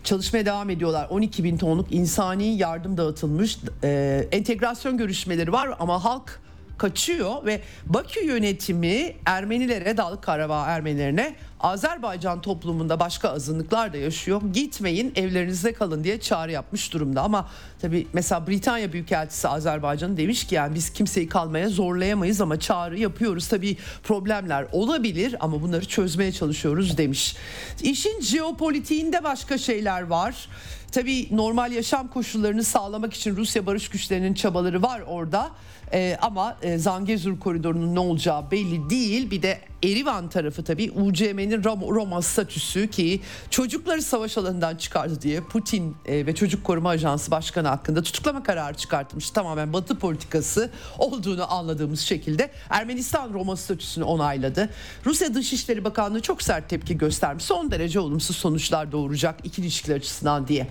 çalışmaya 0.04 0.46
devam 0.46 0.70
ediyorlar. 0.70 1.06
12 1.10 1.44
bin 1.44 1.56
tonluk 1.56 1.92
insani 1.92 2.56
yardım 2.56 2.96
dağıtılmış. 2.96 3.58
Ee, 3.84 4.28
entegrasyon 4.32 4.96
görüşmeleri 4.96 5.52
var 5.52 5.70
ama 5.78 6.04
halk 6.04 6.40
kaçıyor 6.78 7.46
ve 7.46 7.60
Bakü 7.86 8.24
yönetimi 8.24 9.14
Ermenilere, 9.26 9.96
Dağlık 9.96 10.22
Karabağ 10.22 10.66
Ermenilerine 10.66 11.34
Azerbaycan 11.60 12.40
toplumunda 12.40 13.00
başka 13.00 13.30
azınlıklar 13.30 13.92
da 13.92 13.96
yaşıyor. 13.96 14.42
Gitmeyin 14.52 15.12
evlerinizde 15.16 15.72
kalın 15.72 16.04
diye 16.04 16.20
çağrı 16.20 16.52
yapmış 16.52 16.92
durumda. 16.92 17.22
Ama 17.22 17.48
tabii 17.80 18.06
mesela 18.12 18.46
Britanya 18.46 18.92
Büyükelçisi 18.92 19.48
Azerbaycan 19.48 20.16
demiş 20.16 20.46
ki 20.46 20.54
yani 20.54 20.74
biz 20.74 20.90
kimseyi 20.90 21.28
kalmaya 21.28 21.68
zorlayamayız 21.68 22.40
ama 22.40 22.60
çağrı 22.60 22.98
yapıyoruz. 22.98 23.48
Tabii 23.48 23.76
problemler 24.02 24.66
olabilir 24.72 25.36
ama 25.40 25.62
bunları 25.62 25.84
çözmeye 25.84 26.32
çalışıyoruz 26.32 26.98
demiş. 26.98 27.36
İşin 27.82 28.20
jeopolitiğinde 28.20 29.24
başka 29.24 29.58
şeyler 29.58 30.02
var. 30.02 30.48
Tabii 30.92 31.28
normal 31.30 31.72
yaşam 31.72 32.08
koşullarını 32.08 32.64
sağlamak 32.64 33.14
için 33.14 33.36
Rusya 33.36 33.66
barış 33.66 33.88
güçlerinin 33.88 34.34
çabaları 34.34 34.82
var 34.82 35.02
orada. 35.06 35.50
Ee, 35.94 36.18
ama 36.22 36.56
e, 36.62 36.78
Zangezur 36.78 37.40
koridorunun 37.40 37.94
ne 37.94 38.00
olacağı 38.00 38.50
belli 38.50 38.90
değil. 38.90 39.30
Bir 39.30 39.42
de 39.42 39.60
Erivan 39.84 40.28
tarafı 40.28 40.64
tabii 40.64 40.90
UCM'nin 40.90 41.64
Roma, 41.64 42.22
statüsü 42.22 42.90
ki 42.90 43.20
çocukları 43.50 44.02
savaş 44.02 44.38
alanından 44.38 44.76
çıkardı 44.76 45.22
diye 45.22 45.40
Putin 45.40 45.96
e, 46.06 46.26
ve 46.26 46.34
Çocuk 46.34 46.64
Koruma 46.64 46.90
Ajansı 46.90 47.30
Başkanı 47.30 47.68
hakkında 47.68 48.02
tutuklama 48.02 48.42
kararı 48.42 48.74
çıkartmış. 48.74 49.30
Tamamen 49.30 49.72
Batı 49.72 49.98
politikası 49.98 50.70
olduğunu 50.98 51.52
anladığımız 51.52 52.00
şekilde 52.00 52.50
Ermenistan 52.70 53.32
Roma 53.32 53.56
statüsünü 53.56 54.04
onayladı. 54.04 54.68
Rusya 55.06 55.34
Dışişleri 55.34 55.84
Bakanlığı 55.84 56.22
çok 56.22 56.42
sert 56.42 56.68
tepki 56.68 56.98
göstermiş. 56.98 57.44
Son 57.44 57.70
derece 57.70 58.00
olumsuz 58.00 58.36
sonuçlar 58.36 58.92
doğuracak 58.92 59.36
ikili 59.44 59.66
ilişkiler 59.66 59.96
açısından 59.96 60.48
diye. 60.48 60.66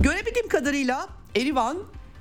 Görebildiğim 0.00 0.48
kadarıyla 0.48 1.08
Erivan 1.36 1.76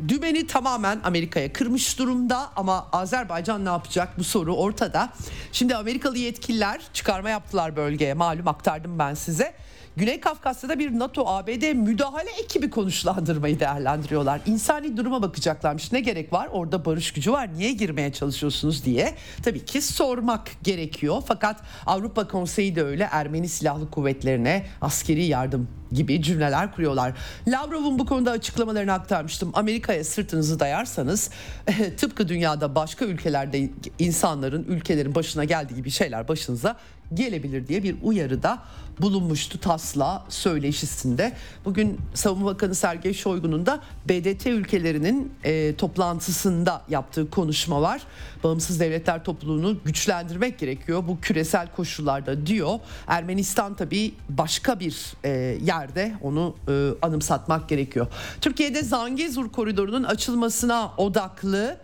Dümeni 0.07 0.47
tamamen 0.47 0.99
Amerika'ya 1.03 1.53
kırmış 1.53 1.99
durumda 1.99 2.49
ama 2.55 2.87
Azerbaycan 2.91 3.65
ne 3.65 3.69
yapacak 3.69 4.19
bu 4.19 4.23
soru 4.23 4.55
ortada. 4.55 5.09
Şimdi 5.51 5.75
Amerikalı 5.75 6.17
yetkililer 6.17 6.81
çıkarma 6.93 7.29
yaptılar 7.29 7.75
bölgeye 7.75 8.13
malum 8.13 8.47
aktardım 8.47 8.99
ben 8.99 9.13
size. 9.13 9.55
Güney 9.99 10.19
Kafkasya'da 10.19 10.79
bir 10.79 10.99
NATO-ABD 10.99 11.73
müdahale 11.73 12.29
ekibi 12.43 12.69
konuşlandırmayı 12.69 13.59
değerlendiriyorlar. 13.59 14.41
İnsani 14.45 14.97
duruma 14.97 15.21
bakacaklarmış. 15.21 15.91
Ne 15.91 15.99
gerek 15.99 16.33
var? 16.33 16.49
Orada 16.51 16.85
barış 16.85 17.13
gücü 17.13 17.31
var. 17.31 17.49
Niye 17.57 17.71
girmeye 17.71 18.13
çalışıyorsunuz 18.13 18.85
diye. 18.85 19.15
Tabii 19.43 19.65
ki 19.65 19.81
sormak 19.81 20.47
gerekiyor. 20.63 21.23
Fakat 21.27 21.61
Avrupa 21.85 22.27
Konseyi 22.27 22.75
de 22.75 22.83
öyle 22.83 23.09
Ermeni 23.11 23.49
Silahlı 23.49 23.91
Kuvvetlerine 23.91 24.65
askeri 24.81 25.25
yardım 25.25 25.67
gibi 25.91 26.21
cümleler 26.21 26.71
kuruyorlar. 26.71 27.13
Lavrov'un 27.47 27.99
bu 27.99 28.05
konuda 28.05 28.31
açıklamalarını 28.31 28.93
aktarmıştım. 28.93 29.51
Amerika'ya 29.53 30.03
sırtınızı 30.03 30.59
dayarsanız 30.59 31.29
tıpkı 31.97 32.27
dünyada 32.27 32.75
başka 32.75 33.05
ülkelerde 33.05 33.69
insanların 33.99 34.63
ülkelerin 34.63 35.15
başına 35.15 35.43
geldiği 35.43 35.75
gibi 35.75 35.91
şeyler 35.91 36.27
başınıza 36.27 36.75
gelebilir 37.13 37.67
diye 37.67 37.83
bir 37.83 37.95
uyarıda 38.03 38.63
bulunmuştu 39.01 39.59
TAS'la 39.59 40.25
söyleşisinde. 40.29 41.33
Bugün 41.65 41.99
Savunma 42.13 42.45
Bakanı 42.45 42.75
Sergey 42.75 43.13
Shoigu'nun 43.13 43.65
da 43.65 43.81
BDT 44.09 44.47
ülkelerinin 44.47 45.33
e, 45.43 45.75
toplantısında 45.75 46.81
yaptığı 46.89 47.29
konuşma 47.29 47.81
var. 47.81 48.01
Bağımsız 48.43 48.79
devletler 48.79 49.23
topluluğunu 49.23 49.77
güçlendirmek 49.85 50.59
gerekiyor 50.59 51.03
bu 51.07 51.19
küresel 51.21 51.67
koşullarda 51.75 52.45
diyor. 52.45 52.79
Ermenistan 53.07 53.75
tabii 53.75 54.13
başka 54.29 54.79
bir 54.79 55.13
e, 55.23 55.29
yerde 55.61 56.13
onu 56.21 56.55
e, 56.67 56.89
anımsatmak 57.01 57.69
gerekiyor. 57.69 58.07
Türkiye'de 58.41 58.83
Zangezur 58.83 59.51
koridorunun 59.51 60.03
açılmasına 60.03 60.91
odaklı 60.97 61.77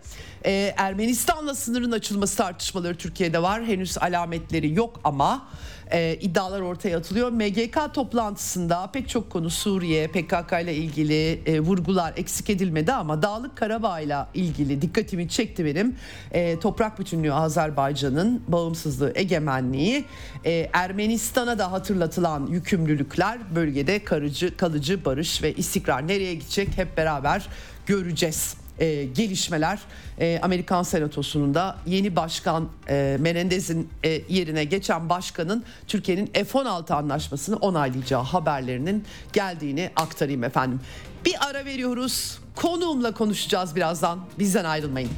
e, 0.44 0.74
Ermenistan'la 0.76 1.54
sınırın 1.54 1.92
açılması 1.92 2.36
tartışmaları 2.36 2.96
Türkiye'de 2.96 3.42
var. 3.42 3.64
Henüz 3.64 3.98
alametleri 3.98 4.74
yok 4.74 5.00
ama 5.04 5.48
e, 5.92 6.18
iddialar 6.20 6.60
ortaya 6.60 6.98
atılıyor. 6.98 7.30
MGK 7.30 7.94
toplantısında 7.94 8.90
pek 8.92 9.08
çok 9.08 9.30
konu 9.30 9.50
Suriye, 9.50 10.08
PKK 10.08 10.52
ile 10.62 10.74
ilgili 10.74 11.40
e, 11.46 11.60
vurgular 11.60 12.12
eksik 12.16 12.50
edilmedi 12.50 12.92
ama 12.92 13.22
Dağlık 13.22 13.56
Karabağ 13.56 14.00
ile 14.00 14.16
ilgili 14.34 14.82
dikkatimi 14.82 15.28
çekti 15.28 15.64
benim. 15.64 15.96
E, 16.32 16.58
toprak 16.60 16.98
bütünlüğü 16.98 17.32
Azerbaycan'ın 17.32 18.42
bağımsızlığı, 18.48 19.12
egemenliği, 19.14 20.04
e, 20.44 20.70
Ermenistan'a 20.72 21.58
da 21.58 21.72
hatırlatılan 21.72 22.46
yükümlülükler 22.46 23.38
bölgede 23.54 24.04
karıcı, 24.04 24.56
kalıcı 24.56 25.04
barış 25.04 25.42
ve 25.42 25.52
istikrar 25.52 26.08
nereye 26.08 26.34
gidecek 26.34 26.68
hep 26.78 26.96
beraber 26.96 27.48
göreceğiz 27.86 28.65
e, 28.80 29.04
gelişmeler 29.04 29.78
e, 30.20 30.40
Amerikan 30.42 30.82
Senatosu'nun 30.82 31.54
da 31.54 31.76
yeni 31.86 32.16
başkan 32.16 32.68
e, 32.88 33.16
Menendez'in 33.20 33.88
e, 34.04 34.22
yerine 34.28 34.64
geçen 34.64 35.08
başkanın 35.08 35.64
Türkiye'nin 35.86 36.26
F-16 36.26 36.94
anlaşmasını 36.94 37.56
onaylayacağı 37.56 38.22
haberlerinin 38.22 39.04
geldiğini 39.32 39.90
aktarayım 39.96 40.44
efendim. 40.44 40.80
Bir 41.24 41.48
ara 41.50 41.64
veriyoruz. 41.64 42.38
Konuğumla 42.54 43.14
konuşacağız 43.14 43.76
birazdan. 43.76 44.20
Bizden 44.38 44.64
ayrılmayın. 44.64 45.10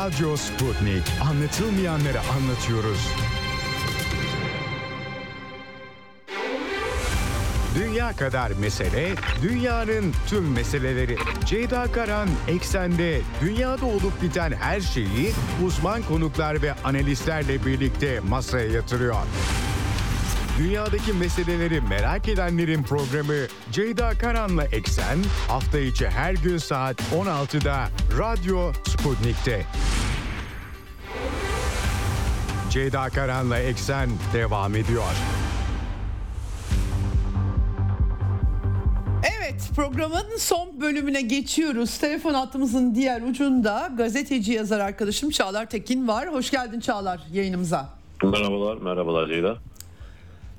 Radyo 0.00 0.36
Sputnik. 0.36 1.02
Anlatılmayanları 1.30 2.20
anlatıyoruz. 2.20 3.08
Dünya 7.74 8.12
kadar 8.12 8.50
mesele, 8.50 9.14
dünyanın 9.42 10.14
tüm 10.26 10.52
meseleleri. 10.52 11.16
Ceyda 11.44 11.92
Karan 11.92 12.28
Eksen'de 12.48 13.20
dünyada 13.40 13.86
olup 13.86 14.22
biten 14.22 14.52
her 14.52 14.80
şeyi 14.80 15.32
uzman 15.66 16.02
konuklar 16.02 16.62
ve 16.62 16.72
analistlerle 16.84 17.66
birlikte 17.66 18.20
masaya 18.20 18.66
yatırıyor. 18.66 19.16
Dünyadaki 20.60 21.12
meseleleri 21.12 21.80
merak 21.80 22.28
edenlerin 22.28 22.82
programı 22.82 23.46
Ceyda 23.72 24.10
Karan'la 24.10 24.64
Eksen 24.64 25.18
hafta 25.48 25.78
içi 25.78 26.08
her 26.08 26.34
gün 26.34 26.58
saat 26.58 27.00
16'da 27.00 27.88
Radyo 28.18 28.72
Sputnik'te. 28.88 29.66
Ceyda 32.70 33.08
Karan'la 33.08 33.58
Eksen 33.58 34.10
devam 34.34 34.76
ediyor. 34.76 35.02
Evet 39.22 39.70
programın 39.76 40.36
son 40.38 40.80
bölümüne 40.80 41.22
geçiyoruz. 41.22 41.98
Telefon 41.98 42.34
hattımızın 42.34 42.94
diğer 42.94 43.22
ucunda 43.22 43.90
gazeteci 43.96 44.52
yazar 44.52 44.80
arkadaşım 44.80 45.30
Çağlar 45.30 45.70
Tekin 45.70 46.08
var. 46.08 46.32
Hoş 46.32 46.50
geldin 46.50 46.80
Çağlar 46.80 47.20
yayınımıza. 47.32 47.88
Merhabalar, 48.22 48.76
merhabalar 48.76 49.28
Ceyda. 49.28 49.69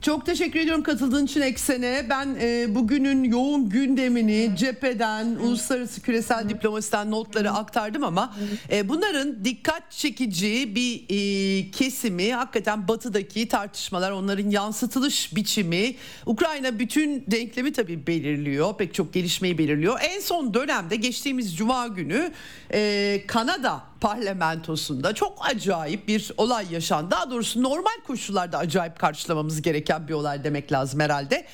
Çok 0.02 0.26
teşekkür 0.26 0.60
ediyorum 0.60 0.84
katıldığın 0.84 1.26
için 1.26 1.42
Eksen'e. 1.42 2.06
Ben 2.10 2.38
e, 2.42 2.76
bugünün 2.76 3.24
yoğun 3.24 3.70
gündemini 3.70 4.52
cepheden, 4.58 5.26
uluslararası 5.26 6.02
küresel 6.02 6.50
diplomasiden 6.50 7.12
notları 7.12 7.52
aktardım 7.52 8.04
ama 8.04 8.36
e, 8.72 8.90
bunların 8.90 9.46
dikkat 9.46 9.92
çekici 9.92 10.76
bir 10.76 11.04
e, 11.10 11.72
kesimi 11.72 12.34
hakikaten 12.34 12.88
batıdaki 12.88 13.48
tartışmalar, 13.48 14.12
onların 14.12 14.50
yansıtılış 14.50 15.36
biçimi, 15.36 15.96
Ukrayna 16.26 16.80
bütün 16.80 17.24
denklemi 17.28 17.74
tabii 17.74 18.08
belirliyor, 18.08 18.78
pek 18.78 18.94
çok 18.94 19.14
gelişmeyi 19.14 19.58
belirliyor. 19.58 20.00
En 20.02 20.20
son 20.20 20.54
dönemde 20.54 20.96
geçtiğimiz 20.96 21.58
Cuma 21.58 21.88
günü 21.88 22.32
e, 22.74 23.24
Kanada 23.28 23.91
parlamentosunda 24.02 25.14
çok 25.14 25.38
acayip 25.46 26.08
bir 26.08 26.32
olay 26.38 26.74
yaşandı. 26.74 27.12
Daha 27.12 27.32
doğrusu 27.32 27.64
normal 27.64 28.02
koşullarda 28.08 28.58
acayip 28.58 29.00
karşılamamız 29.00 29.62
gereken 29.62 30.08
bir 30.08 30.14
olay 30.14 30.44
demek 30.44 30.72
lazım 30.72 31.00
herhalde. 31.00 31.46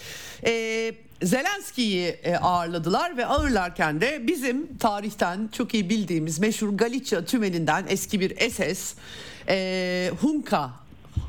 Ee, 0.45 0.93
Zelenski'yi 1.23 2.07
e, 2.07 2.37
ağırladılar 2.37 3.17
ve 3.17 3.25
ağırlarken 3.25 4.01
de 4.01 4.27
bizim 4.27 4.77
tarihten 4.77 5.49
çok 5.51 5.73
iyi 5.73 5.89
bildiğimiz 5.89 6.39
meşhur 6.39 6.69
Galicia 6.69 7.25
tümeninden 7.25 7.85
eski 7.89 8.19
bir 8.19 8.49
SS 8.49 8.95
e, 9.49 10.11
Hunka 10.21 10.71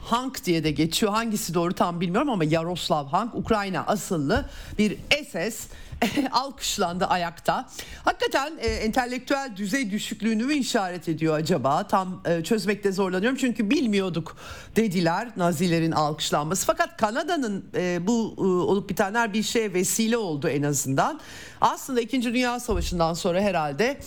Hank 0.05 0.45
diye 0.45 0.65
de 0.65 0.71
geçiyor. 0.71 1.13
Hangisi 1.13 1.55
doğru 1.55 1.73
tam 1.75 2.01
bilmiyorum 2.01 2.31
ama 2.31 2.45
Yaroslav 2.45 3.07
Hank 3.07 3.35
Ukrayna 3.35 3.85
asıllı 3.87 4.45
bir 4.79 4.97
SS 5.31 5.67
alkışlandı 6.33 7.07
ayakta. 7.07 7.69
Hakikaten 8.05 8.53
e, 8.61 8.69
entelektüel 8.69 9.53
düzey 9.57 9.91
düşüklüğünü 9.91 10.45
mü 10.45 10.55
işaret 10.55 11.09
ediyor 11.09 11.35
acaba? 11.35 11.89
Tam 11.89 12.23
e, 12.25 12.45
çözmekte 12.45 12.93
zorlanıyorum 12.93 13.39
çünkü 13.41 13.71
bilmiyorduk 13.71 14.37
dediler 14.77 15.29
Nazilerin 15.37 15.93
alkışlanması. 15.93 16.67
Fakat 16.67 16.97
Kanada'nın 16.97 17.65
e, 17.75 18.07
bu 18.07 18.35
e, 18.39 18.43
olup 18.43 18.91
bitenler 18.91 19.33
bir 19.33 19.43
şeye 19.43 19.75
vesile 19.75 20.17
oldu 20.17 20.49
en 20.49 20.63
azından. 20.63 21.21
Aslında 21.61 22.01
2. 22.01 22.23
Dünya 22.23 22.61
Savaşı'ndan 22.61 23.15
sonra 23.15 23.41
herhalde 23.41 23.99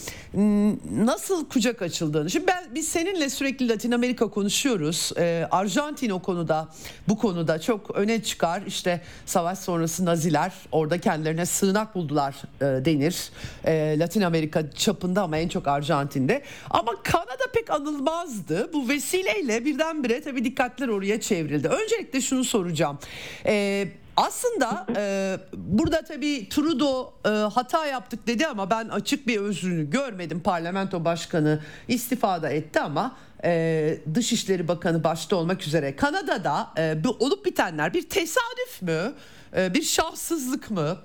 nasıl 0.91 1.49
kucak 1.49 1.81
açıldığını. 1.81 2.29
Şimdi 2.29 2.47
ben 2.47 2.63
biz 2.75 2.87
seninle 2.87 3.29
sürekli 3.29 3.69
Latin 3.69 3.91
Amerika 3.91 4.29
konuşuyoruz. 4.29 5.11
E, 5.17 5.47
Arjantin 5.51 6.09
o 6.09 6.19
konuda 6.19 6.69
bu 7.07 7.17
konuda 7.17 7.61
çok 7.61 7.91
öne 7.95 8.23
çıkar. 8.23 8.61
İşte 8.67 9.01
savaş 9.25 9.59
sonrası 9.59 10.05
Naziler 10.05 10.53
orada 10.71 10.97
kendilerine 10.97 11.45
sığınak 11.45 11.95
buldular 11.95 12.35
e, 12.61 12.85
denir. 12.85 13.29
E, 13.65 13.99
Latin 13.99 14.21
Amerika 14.21 14.71
çapında 14.71 15.21
ama 15.21 15.37
en 15.37 15.47
çok 15.47 15.67
Arjantin'de. 15.67 16.43
Ama 16.69 16.91
Kanada 17.03 17.43
pek 17.53 17.69
anılmazdı. 17.69 18.73
Bu 18.73 18.89
vesileyle 18.89 19.65
birdenbire 19.65 20.21
tabii 20.21 20.43
dikkatler 20.43 20.87
oraya 20.87 21.21
çevrildi. 21.21 21.67
Öncelikle 21.67 22.21
şunu 22.21 22.43
soracağım. 22.43 22.99
E, 23.45 23.87
aslında 24.17 24.85
e, 24.97 25.37
burada 25.53 26.01
tabii 26.01 26.49
Trudeau 26.49 27.13
e, 27.25 27.29
hata 27.29 27.85
yaptık 27.85 28.27
dedi 28.27 28.47
ama 28.47 28.69
ben 28.69 28.89
açık 28.89 29.27
bir 29.27 29.37
özrünü 29.37 29.89
görmedim. 29.89 30.39
Parlamento 30.43 31.05
başkanı 31.05 31.59
istifada 31.87 32.49
etti 32.49 32.79
ama 32.79 33.15
e, 33.43 33.97
Dışişleri 34.15 34.67
Bakanı 34.67 35.03
başta 35.03 35.35
olmak 35.35 35.67
üzere 35.67 35.95
Kanada'da 35.95 36.69
e, 36.77 37.03
bu 37.03 37.09
olup 37.09 37.45
bitenler 37.45 37.93
bir 37.93 38.09
tesadüf 38.09 38.81
mü, 38.81 39.13
e, 39.57 39.73
bir 39.73 39.83
şahsızlık 39.83 40.71
mı, 40.71 40.97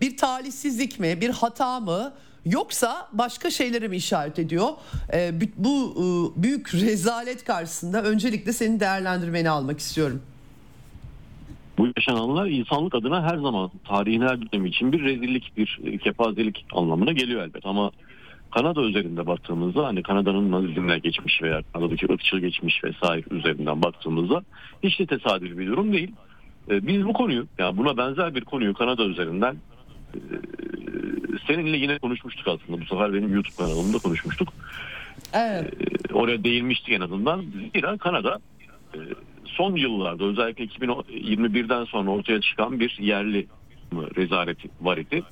bir 0.00 0.16
talihsizlik 0.16 1.00
mi, 1.00 1.20
bir 1.20 1.30
hata 1.30 1.80
mı? 1.80 2.12
Yoksa 2.44 3.08
başka 3.12 3.50
şeylere 3.50 3.88
mi 3.88 3.96
işaret 3.96 4.38
ediyor? 4.38 4.68
E, 5.12 5.32
bu- 5.56 6.32
e, 6.38 6.42
büyük 6.42 6.74
rezalet 6.74 7.44
karşısında 7.44 8.02
öncelikle 8.02 8.52
senin 8.52 8.80
değerlendirmeni 8.80 9.50
almak 9.50 9.78
istiyorum. 9.80 10.22
Bu 11.78 11.88
yaşananlar 11.96 12.46
insanlık 12.46 12.94
adına 12.94 13.22
her 13.22 13.36
zaman 13.38 13.70
tarihin 13.88 14.20
her 14.20 14.40
dönemi 14.42 14.68
için 14.68 14.92
bir 14.92 15.02
rezillik, 15.04 15.56
bir 15.56 15.80
e, 15.84 15.98
kepazelik 15.98 16.66
anlamına 16.72 17.12
geliyor 17.12 17.42
elbet. 17.42 17.66
Ama 17.66 17.90
Kanada 18.50 18.82
üzerinde 18.82 19.26
baktığımızda 19.26 19.86
hani 19.86 20.02
Kanada'nın 20.02 20.52
nazizmle 20.52 20.98
geçmiş 20.98 21.42
veya 21.42 21.62
Kanada'daki 21.72 22.12
ırkçı 22.12 22.38
geçmiş 22.38 22.84
vesaire 22.84 23.24
üzerinden 23.30 23.82
baktığımızda 23.82 24.42
hiç 24.82 24.98
de 24.98 25.06
tesadüf 25.06 25.58
bir 25.58 25.66
durum 25.66 25.92
değil. 25.92 26.12
E, 26.70 26.86
Biz 26.86 27.04
bu 27.04 27.12
konuyu, 27.12 27.46
yani 27.58 27.76
buna 27.76 27.96
benzer 27.96 28.34
bir 28.34 28.44
konuyu 28.44 28.74
Kanada 28.74 29.04
üzerinden 29.04 29.56
e, 30.14 30.20
seninle 31.46 31.76
yine 31.76 31.98
konuşmuştuk 31.98 32.48
aslında. 32.48 32.80
Bu 32.80 32.84
sefer 32.84 33.14
benim 33.14 33.34
YouTube 33.34 33.56
kanalımda 33.56 33.98
konuşmuştuk. 33.98 34.48
Evet. 35.32 35.74
Oraya 36.12 36.44
değinmiştik 36.44 36.92
en 36.94 37.00
azından. 37.00 37.44
Zira 37.74 37.96
Kanada 37.96 38.38
son 39.56 39.76
yıllarda 39.76 40.24
özellikle 40.24 40.64
2021'den 40.64 41.84
sonra 41.84 42.10
ortaya 42.10 42.40
çıkan 42.40 42.80
bir 42.80 42.96
yerli 43.00 43.46
rezalet 43.92 44.58
var 44.80 44.96
idi. 44.98 45.22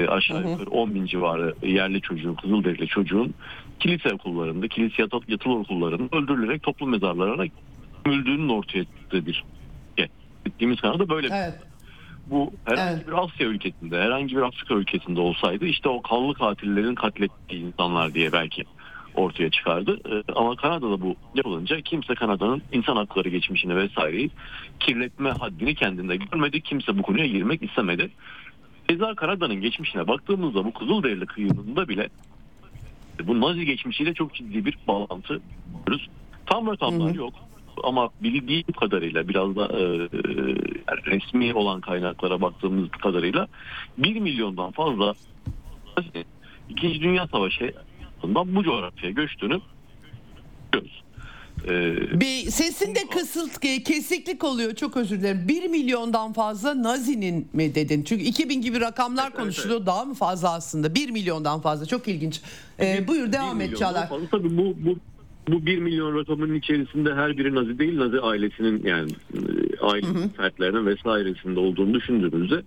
e, 0.00 0.06
aşağı 0.06 0.50
yukarı 0.50 0.70
10 0.70 0.94
bin 0.94 1.06
civarı 1.06 1.54
yerli 1.62 2.00
çocuğun, 2.00 2.34
Kızılderili 2.34 2.86
çocuğun 2.86 3.34
kilise 3.80 4.14
okullarında, 4.14 4.68
kilise 4.68 5.02
yat- 5.02 5.28
yatılı 5.28 5.54
okullarında 5.58 6.16
öldürülerek 6.16 6.62
toplum 6.62 6.90
mezarlarına 6.90 7.44
gömüldüğünün 8.04 8.48
ortaya 8.48 8.84
çıktığı 8.84 9.26
bir 9.26 9.32
şey. 9.96 10.06
Gittiğimiz 10.44 10.80
kanalda 10.80 11.08
böyle 11.08 11.26
Evet. 11.26 11.54
bu 12.26 12.52
herhangi 12.64 12.94
Evet. 12.96 13.06
bir 13.06 13.24
Asya 13.24 13.46
ülkesinde, 13.46 14.00
herhangi 14.00 14.36
bir 14.36 14.42
Afrika 14.42 14.74
ülkesinde 14.74 15.20
olsaydı 15.20 15.64
işte 15.64 15.88
o 15.88 16.02
kanlı 16.02 16.34
katillerin 16.34 16.94
katlettiği 16.94 17.62
insanlar 17.62 18.14
diye 18.14 18.32
belki 18.32 18.64
ortaya 19.14 19.50
çıkardı. 19.50 19.98
Ee, 20.10 20.32
ama 20.32 20.56
Kanada'da 20.56 21.00
bu 21.00 21.16
yapılınca 21.34 21.80
kimse 21.80 22.14
Kanada'nın 22.14 22.62
insan 22.72 22.96
hakları 22.96 23.28
geçmişini 23.28 23.76
vesaireyi 23.76 24.30
kirletme 24.80 25.30
haddini 25.30 25.74
kendinde 25.74 26.16
görmedi. 26.16 26.60
Kimse 26.60 26.98
bu 26.98 27.02
konuya 27.02 27.26
girmek 27.26 27.62
istemedi. 27.62 28.10
Keza 28.88 29.14
Kanada'nın 29.14 29.60
geçmişine 29.60 30.08
baktığımızda 30.08 30.64
bu 30.64 30.72
Kızılderili 30.72 31.26
kıyımında 31.26 31.88
bile 31.88 32.08
bu 33.22 33.40
Nazi 33.40 33.66
geçmişiyle 33.66 34.14
çok 34.14 34.34
ciddi 34.34 34.64
bir 34.64 34.78
bağlantı 34.88 35.40
görüyoruz. 35.86 36.08
Tam 36.46 36.66
rakamlar 36.66 37.14
yok 37.14 37.34
ama 37.84 38.08
bildiğim 38.20 38.72
kadarıyla 38.80 39.28
biraz 39.28 39.56
da 39.56 39.68
e, 39.78 39.82
yani 40.88 41.06
resmi 41.06 41.54
olan 41.54 41.80
kaynaklara 41.80 42.40
baktığımız 42.40 42.90
kadarıyla 42.90 43.48
1 43.98 44.20
milyondan 44.20 44.70
fazla 44.70 45.14
İkinci 46.68 47.00
Dünya 47.00 47.26
Savaşı'ndan 48.24 48.56
bu 48.56 48.64
coğrafyaya 48.64 49.12
göçtüğünü 49.12 49.60
görüyoruz. 50.72 51.02
E, 51.68 52.20
Bir 52.20 52.50
sesinde 52.50 52.98
kısılt 53.12 53.60
kesiklik 53.84 54.44
oluyor. 54.44 54.74
Çok 54.74 54.96
özür 54.96 55.20
dilerim. 55.20 55.48
1 55.48 55.68
milyondan 55.68 56.32
fazla 56.32 56.82
Nazi'nin 56.82 57.48
mi 57.52 57.74
dedin? 57.74 58.02
Çünkü 58.02 58.24
2000 58.24 58.60
gibi 58.62 58.80
rakamlar 58.80 59.26
Evet, 59.28 59.36
konuşuluyor. 59.36 59.86
Daha 59.86 60.04
mı 60.04 60.14
fazla 60.14 60.52
aslında? 60.54 60.94
1 60.94 61.10
milyondan 61.10 61.60
fazla. 61.60 61.86
Çok 61.86 62.08
ilginç. 62.08 62.40
Ee, 62.80 63.08
buyur 63.08 63.32
devam 63.32 63.60
et 63.60 63.76
Çağlar. 63.78 64.08
Fazla. 64.08 64.26
Tabii 64.30 64.56
bu, 64.56 64.74
bu 64.78 64.96
bu 65.48 65.66
1 65.66 65.78
milyon 65.78 66.18
rakamının 66.18 66.54
içerisinde 66.54 67.14
her 67.14 67.38
biri 67.38 67.54
Nazi 67.54 67.78
değil 67.78 67.98
Nazi 67.98 68.20
ailesinin 68.20 68.82
yani 68.86 69.10
e, 69.34 69.38
aile 69.86 70.06
fertlerinin 70.36 70.86
vesairesinde 70.86 71.60
olduğunu 71.60 71.94
düşündüğümüzde 71.94 72.62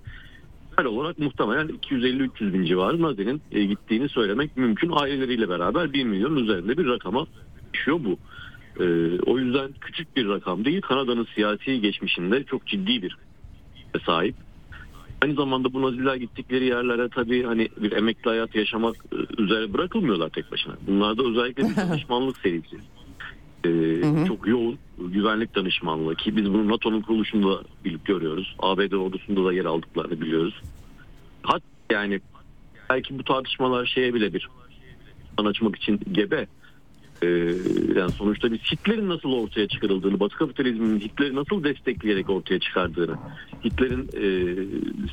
her 0.77 0.85
olarak 0.85 1.19
muhtemelen 1.19 1.67
250-300 1.67 2.53
bin 2.53 2.65
civarı 2.65 3.01
Nazi'nin 3.01 3.41
e, 3.51 3.63
gittiğini 3.63 4.09
söylemek 4.09 4.57
mümkün. 4.57 4.91
Aileleriyle 4.91 5.49
beraber 5.49 5.93
1 5.93 6.03
milyon 6.03 6.35
üzerinde 6.35 6.77
bir 6.77 6.85
rakama 6.87 7.27
düşüyor 7.73 7.99
bu. 8.03 8.17
E, 8.83 8.85
o 9.25 9.39
yüzden 9.39 9.71
küçük 9.81 10.15
bir 10.15 10.27
rakam 10.27 10.65
değil. 10.65 10.81
Kanada'nın 10.81 11.27
siyasi 11.35 11.81
geçmişinde 11.81 12.43
çok 12.43 12.67
ciddi 12.67 13.01
bir 13.01 13.17
sahip. 14.05 14.35
Aynı 15.21 15.33
zamanda 15.33 15.73
bu 15.73 15.81
Naziler 15.81 16.15
gittikleri 16.15 16.65
yerlere 16.65 17.09
tabii 17.09 17.43
hani 17.43 17.69
bir 17.77 17.91
emekli 17.91 18.29
hayat 18.29 18.55
yaşamak 18.55 18.95
e, 18.95 19.41
üzere 19.41 19.73
bırakılmıyorlar 19.73 20.29
tek 20.29 20.51
başına. 20.51 20.73
Bunlarda 20.87 21.23
özellikle 21.23 21.63
bir 21.63 21.75
danışmanlık 21.89 22.37
serisi. 22.37 22.77
E, 23.65 23.69
çok 24.27 24.47
yoğun 24.47 24.77
güvenlik 24.97 25.55
danışmanlığı 25.55 26.15
ki 26.15 26.35
biz 26.37 26.53
bunu 26.53 26.67
NATO'nun 26.67 27.01
kuruluşunda 27.01 27.61
bilip 27.85 28.05
görüyoruz. 28.05 28.55
ABD 28.59 28.91
ordusunda 28.91 29.45
da 29.45 29.53
yer 29.53 29.65
aldıklarını 29.65 30.21
biliyoruz. 30.21 30.61
Hat 31.43 31.61
yani 31.91 32.19
belki 32.89 33.19
bu 33.19 33.23
tartışmalar 33.23 33.85
şeye 33.85 34.13
bile 34.13 34.33
bir 34.33 34.49
açmak 35.37 35.75
için 35.75 35.99
gebe. 36.11 36.47
Ee, 37.23 37.27
yani 37.95 38.11
sonuçta 38.11 38.51
biz 38.51 38.59
Hitler'in 38.59 39.09
nasıl 39.09 39.31
ortaya 39.31 39.67
çıkarıldığını, 39.67 40.19
Batı 40.19 40.37
kapitalizminin 40.37 40.99
Hitler'i 40.99 41.35
nasıl 41.35 41.63
destekleyerek 41.63 42.29
ortaya 42.29 42.59
çıkardığını, 42.59 43.15
Hitler'in 43.65 44.03
e, 44.03 44.29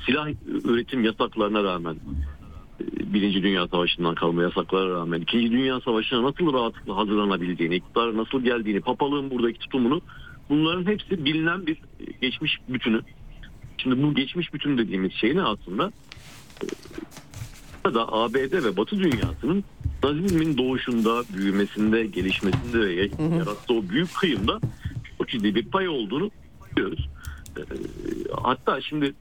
silah 0.07 0.29
üretim 0.65 1.05
yasaklarına 1.05 1.65
rağmen, 1.65 1.97
Birinci 2.81 3.43
Dünya 3.43 3.69
Savaşı'ndan 3.69 4.15
kalma 4.15 4.43
yasaklara 4.43 4.91
rağmen, 4.91 5.21
İkinci 5.21 5.51
Dünya 5.51 5.81
Savaşı'na 5.81 6.23
nasıl 6.23 6.53
rahatlıkla 6.53 6.97
hazırlanabildiğini, 6.97 7.77
iktidara 7.77 8.17
nasıl 8.17 8.43
geldiğini, 8.43 8.81
papalığın 8.81 9.31
buradaki 9.31 9.59
tutumunu, 9.59 10.01
bunların 10.49 10.87
hepsi 10.87 11.25
bilinen 11.25 11.67
bir 11.67 11.77
e, 11.77 12.05
geçmiş 12.21 12.59
bütünü. 12.69 13.01
Şimdi 13.79 14.03
bu 14.03 14.15
geçmiş 14.15 14.55
bütün 14.55 14.79
dediğimiz 14.79 15.13
şey 15.13 15.37
ne 15.37 15.43
aslında? 15.43 15.93
da 17.95 18.13
ABD 18.13 18.65
ve 18.65 18.77
Batı 18.77 18.99
dünyasının 18.99 19.65
Nazizmin 20.05 20.59
doğuşunda, 20.59 21.23
büyümesinde, 21.37 22.07
gelişmesinde 22.07 22.81
ve 22.81 22.93
yarattığı 23.37 23.75
o 23.75 23.83
büyük 23.89 24.15
kıyımda 24.15 24.61
çok 25.19 25.29
ciddi 25.29 25.55
bir 25.55 25.65
pay 25.65 25.89
olduğunu 25.89 26.31
biliyoruz. 26.77 27.09
Ee, 27.59 27.63
hatta 28.43 28.81
şimdi 28.81 29.15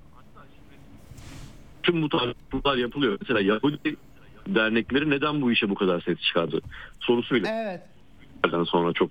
tüm 1.84 2.02
bu 2.02 2.10
tartışmalar 2.10 2.78
yapılıyor. 2.78 3.18
Mesela 3.22 3.40
Yahudi 3.40 3.96
dernekleri 4.48 5.10
neden 5.10 5.42
bu 5.42 5.52
işe 5.52 5.70
bu 5.70 5.76
kadar 5.76 6.02
ses 6.02 6.20
çıkardı 6.20 6.62
sorusu 7.00 7.36
bile 7.36 7.48
Evet. 7.48 7.82
Sonra 8.68 8.94
çok 8.94 9.10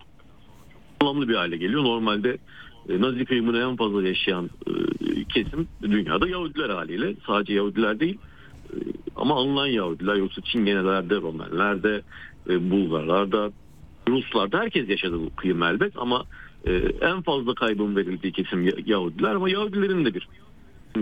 anlamlı 1.00 1.28
bir 1.28 1.34
hale 1.34 1.56
geliyor. 1.56 1.84
Normalde 1.84 2.38
e, 2.88 3.00
Nazi 3.00 3.24
kıyımını 3.24 3.58
en 3.58 3.76
fazla 3.76 4.02
yaşayan 4.08 4.50
e, 4.66 5.24
kesim 5.24 5.68
dünyada 5.82 6.28
Yahudiler 6.28 6.70
haliyle. 6.70 7.14
Sadece 7.26 7.54
Yahudiler 7.54 8.00
değil 8.00 8.18
e, 8.72 8.76
ama 9.16 9.34
alınan 9.34 9.66
Yahudiler 9.66 10.14
yoksa 10.14 10.42
Çingenelerde, 10.42 11.14
Romenlerde, 11.16 12.02
Bulgarlarda, 12.48 13.50
Ruslarda 14.08 14.58
herkes 14.60 14.88
yaşadı 14.88 15.18
bu 15.20 15.30
kıyım 15.36 15.62
elbet 15.62 15.92
ama 15.96 16.24
en 17.00 17.22
fazla 17.22 17.54
kaybın 17.54 17.96
verildiği 17.96 18.32
kesim 18.32 18.62
Ya- 18.64 18.72
Yahudiler 18.86 19.34
ama 19.34 19.50
Yahudilerin 19.50 20.04
de 20.04 20.14
bir 20.14 20.28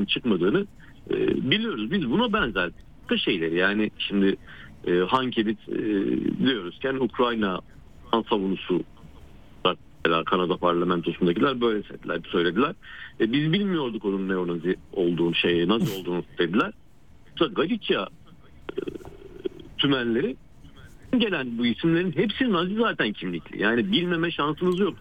çıkmadığını 0.06 0.66
e, 1.11 1.51
biliyoruz. 1.51 1.90
Biz 1.90 2.11
buna 2.11 2.32
benzer 2.32 2.70
başka 3.11 3.24
şeyleri 3.24 3.57
yani 3.57 3.90
şimdi 3.98 4.36
e, 4.86 4.92
Hankebit 4.98 5.59
e, 5.68 5.78
diyoruzken 6.46 6.94
Ukrayna 6.94 7.61
savunusu 8.28 8.82
Kanada 10.26 10.57
parlamentosundakiler 10.57 11.61
böyle 11.61 11.82
söylediler. 11.82 12.20
söylediler. 12.32 12.74
E, 13.20 13.32
biz 13.32 13.53
bilmiyorduk 13.53 14.05
onun 14.05 14.28
neonazi 14.28 14.76
olduğunu, 14.92 15.34
şey, 15.34 15.68
nazi 15.68 16.01
olduğunu 16.01 16.24
dediler. 16.38 16.72
Yoksa 17.28 17.55
Galicia 17.55 18.03
e, 18.03 18.80
tümenleri 19.78 20.36
gelen 21.18 21.59
bu 21.59 21.66
isimlerin 21.66 22.12
hepsi 22.12 22.53
nazi 22.53 22.74
zaten 22.74 23.12
kimlikli. 23.12 23.62
Yani 23.62 23.92
bilmeme 23.92 24.30
şansınız 24.30 24.80
yok. 24.80 24.94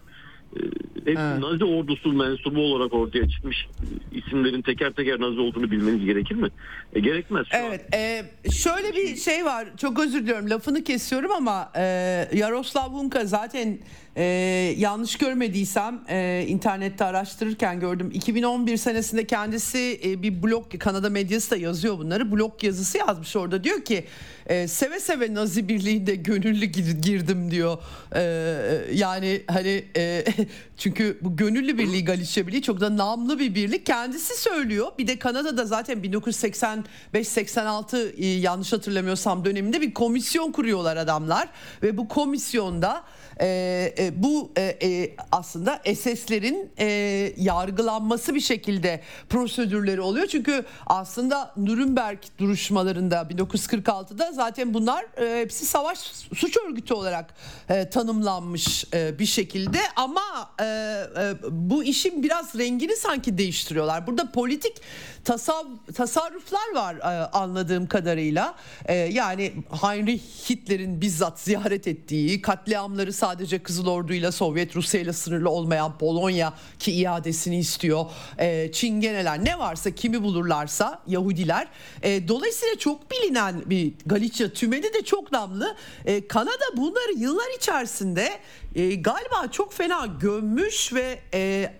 Evet. 1.06 1.18
nazi 1.40 1.64
ordusu 1.64 2.12
mensubu 2.12 2.60
olarak 2.60 2.94
ortaya 2.94 3.28
çıkmış 3.28 3.66
isimlerin 4.12 4.62
teker 4.62 4.92
teker 4.92 5.20
nazi 5.20 5.40
olduğunu 5.40 5.70
bilmeniz 5.70 6.04
gerekir 6.04 6.34
mi? 6.34 6.48
E, 6.94 7.00
gerekmez. 7.00 7.46
Şu 7.50 7.56
an. 7.56 7.62
Evet, 7.62 7.94
e, 7.94 8.24
şöyle 8.50 8.96
bir 8.96 9.16
şey 9.16 9.44
var. 9.44 9.68
Çok 9.76 10.00
özür 10.00 10.22
diliyorum, 10.22 10.50
lafını 10.50 10.84
kesiyorum 10.84 11.32
ama 11.32 11.72
e, 11.76 11.82
Yaroslav 12.32 12.90
Hunka 12.90 13.24
zaten 13.24 13.78
e, 14.16 14.24
yanlış 14.78 15.18
görmediysem 15.18 16.00
e, 16.08 16.44
internette 16.48 17.04
araştırırken 17.04 17.80
gördüm. 17.80 18.10
2011 18.14 18.76
senesinde 18.76 19.26
kendisi 19.26 20.00
e, 20.04 20.22
bir 20.22 20.42
blog, 20.42 20.78
Kanada 20.78 21.10
medyası 21.10 21.50
da 21.50 21.56
yazıyor 21.56 21.98
bunları. 21.98 22.32
Blog 22.32 22.64
yazısı 22.64 22.98
yazmış 22.98 23.36
orada 23.36 23.64
diyor 23.64 23.84
ki 23.84 24.04
e, 24.50 24.68
seve 24.68 25.00
seve 25.00 25.34
Nazi 25.34 25.68
Birliği'nde 25.68 26.14
gönüllü 26.14 26.64
gir- 26.64 27.02
girdim 27.02 27.50
diyor. 27.50 27.78
E, 28.14 28.22
yani 28.92 29.42
hani 29.46 29.84
e, 29.96 30.24
çünkü 30.76 31.18
bu 31.20 31.36
gönüllü 31.36 31.78
birliği 31.78 32.04
Galicia 32.04 32.46
Birliği 32.46 32.62
çok 32.62 32.80
da 32.80 32.96
namlı 32.96 33.38
bir 33.38 33.54
birlik. 33.54 33.86
Kendisi 33.86 34.42
söylüyor. 34.42 34.86
Bir 34.98 35.06
de 35.06 35.18
Kanada'da 35.18 35.64
zaten 35.64 35.98
1985-86 35.98 38.16
e, 38.16 38.26
yanlış 38.26 38.72
hatırlamıyorsam 38.72 39.44
döneminde 39.44 39.80
bir 39.80 39.94
komisyon 39.94 40.52
kuruyorlar 40.52 40.96
adamlar 40.96 41.48
ve 41.82 41.96
bu 41.96 42.08
komisyonda 42.08 43.02
e, 43.40 43.94
e, 43.98 44.22
bu 44.22 44.50
e, 44.56 44.62
e, 44.82 45.16
aslında 45.32 45.82
SS'lerin 45.94 46.70
e, 46.78 46.86
yargılanması 47.36 48.34
bir 48.34 48.40
şekilde 48.40 49.00
prosedürleri 49.28 50.00
oluyor. 50.00 50.26
Çünkü 50.26 50.64
aslında 50.86 51.54
Nürnberg 51.56 52.18
duruşmalarında 52.38 53.22
1946'da 53.22 54.32
zaten 54.32 54.74
bunlar 54.74 55.04
e, 55.22 55.40
hepsi 55.40 55.66
savaş 55.66 55.98
suç 56.34 56.56
örgütü 56.56 56.94
olarak 56.94 57.34
e, 57.68 57.90
tanımlanmış 57.90 58.84
e, 58.94 59.18
bir 59.18 59.26
şekilde 59.26 59.78
ama 59.96 60.50
e, 60.60 60.64
e, 60.64 61.34
bu 61.50 61.84
işin 61.84 62.22
biraz 62.22 62.58
rengini 62.58 62.96
sanki 62.96 63.38
değiştiriyorlar. 63.38 64.06
Burada 64.06 64.32
politik 64.32 64.76
tasav, 65.24 65.64
tasarruflar 65.94 66.74
var 66.74 66.94
e, 66.94 67.30
anladığım 67.30 67.86
kadarıyla. 67.86 68.54
E, 68.84 68.94
yani 68.94 69.52
Heinrich 69.82 70.50
Hitler'in 70.50 71.00
bizzat 71.00 71.40
ziyaret 71.40 71.88
ettiği, 71.88 72.42
katliamları 72.42 73.12
sadece 73.12 73.58
Kızıl 73.62 73.86
Ordu'yla 73.86 74.32
Sovyet 74.32 74.76
Rusya 74.76 75.00
ile 75.00 75.12
sınırlı 75.12 75.50
olmayan 75.50 75.98
Polonya 75.98 76.52
ki 76.78 76.92
iadesini 76.92 77.58
istiyor. 77.58 78.06
E, 78.38 78.72
Çingeneler 78.72 79.44
ne 79.44 79.58
varsa 79.58 79.90
kimi 79.90 80.22
bulurlarsa 80.22 81.02
Yahudiler. 81.06 81.68
E, 82.02 82.28
dolayısıyla 82.28 82.78
çok 82.78 83.10
bilinen 83.10 83.62
bir 83.66 83.92
Galicia 84.06 84.48
tümeni 84.48 84.94
de 84.94 85.02
çok 85.04 85.32
namlı. 85.32 85.76
E, 86.04 86.28
Kanada 86.28 86.64
bunları 86.76 87.12
yıllar 87.16 87.56
içerisinde 87.58 88.30
galiba 88.98 89.48
çok 89.52 89.72
fena 89.72 90.06
gömmüş 90.06 90.92
ve 90.94 91.18
e, 91.34 91.72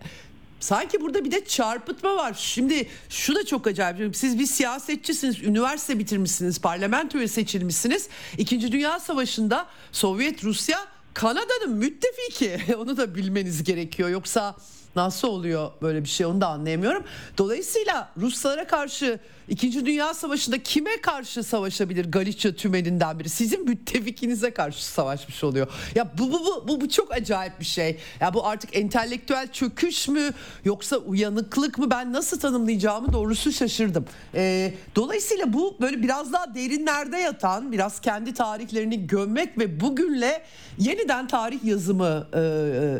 Sanki 0.60 1.00
burada 1.00 1.24
bir 1.24 1.30
de 1.30 1.44
çarpıtma 1.44 2.16
var. 2.16 2.34
Şimdi 2.38 2.88
şu 3.08 3.34
da 3.34 3.46
çok 3.46 3.66
acayip. 3.66 4.16
Siz 4.16 4.38
bir 4.38 4.46
siyasetçisiniz, 4.46 5.42
üniversite 5.42 5.98
bitirmişsiniz, 5.98 6.60
parlamentoya 6.60 7.28
seçilmişsiniz. 7.28 8.08
İkinci 8.38 8.72
Dünya 8.72 9.00
Savaşı'nda 9.00 9.66
Sovyet 9.92 10.44
Rusya 10.44 10.78
Kanada'nın 11.14 11.76
müttefiki. 11.76 12.74
Onu 12.76 12.96
da 12.96 13.14
bilmeniz 13.14 13.64
gerekiyor. 13.64 14.08
Yoksa 14.08 14.56
nasıl 14.96 15.28
oluyor 15.28 15.70
böyle 15.82 16.04
bir 16.04 16.08
şey 16.08 16.26
onu 16.26 16.40
da 16.40 16.48
anlayamıyorum. 16.48 17.04
Dolayısıyla 17.38 18.08
Ruslara 18.20 18.66
karşı 18.66 19.20
İkinci 19.50 19.86
Dünya 19.86 20.14
Savaşı'nda 20.14 20.62
kime 20.62 21.00
karşı 21.00 21.42
savaşabilir 21.42 22.12
Galicia 22.12 22.52
tümeninden 22.52 23.18
biri? 23.18 23.28
Sizin 23.28 23.64
müttefikinize 23.64 24.50
karşı 24.50 24.84
savaşmış 24.86 25.44
oluyor. 25.44 25.66
Ya 25.94 26.12
bu 26.18 26.32
bu 26.32 26.44
bu 26.44 26.68
bu, 26.68 26.80
bu 26.80 26.88
çok 26.88 27.12
acayip 27.12 27.60
bir 27.60 27.64
şey. 27.64 27.98
Ya 28.20 28.34
bu 28.34 28.46
artık 28.46 28.76
entelektüel 28.76 29.52
çöküş 29.52 30.08
mü 30.08 30.30
yoksa 30.64 30.96
uyanıklık 30.96 31.78
mı? 31.78 31.90
Ben 31.90 32.12
nasıl 32.12 32.40
tanımlayacağımı 32.40 33.12
doğrusu 33.12 33.52
şaşırdım. 33.52 34.04
Ee, 34.34 34.74
dolayısıyla 34.96 35.52
bu 35.52 35.76
böyle 35.80 36.02
biraz 36.02 36.32
daha 36.32 36.54
derinlerde 36.54 37.16
yatan, 37.16 37.72
biraz 37.72 38.00
kendi 38.00 38.34
tarihlerini 38.34 39.06
gömmek 39.06 39.58
ve 39.58 39.80
bugünle 39.80 40.42
yeniden 40.78 41.28
tarih 41.28 41.64
yazımı 41.64 42.26
e, 42.32 42.40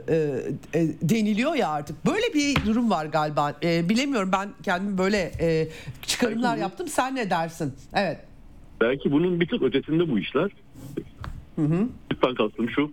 e, 0.09 0.81
e, 0.81 0.89
deniliyor 1.03 1.55
ya 1.55 1.80
artık. 1.81 2.07
Böyle 2.07 2.35
bir 2.35 2.67
durum 2.67 2.91
var 2.91 3.07
galiba. 3.07 3.55
E, 3.63 3.89
bilemiyorum 3.89 4.31
ben 4.33 4.49
kendim 4.63 4.99
böyle 4.99 5.33
e, 5.41 5.69
çıkarımlar 6.03 6.51
Belki 6.51 6.63
yaptım. 6.63 6.89
Sen 6.89 7.17
ne 7.17 7.31
dersin? 7.31 7.73
Evet. 7.95 8.19
Belki 8.81 9.13
bunun 9.13 9.41
bir 9.41 9.47
tık 9.47 9.63
ötesinde 9.63 10.11
bu 10.11 10.19
işler. 10.19 10.51
Lütfen 12.13 12.35
kastım 12.35 12.71
şu. 12.71 12.93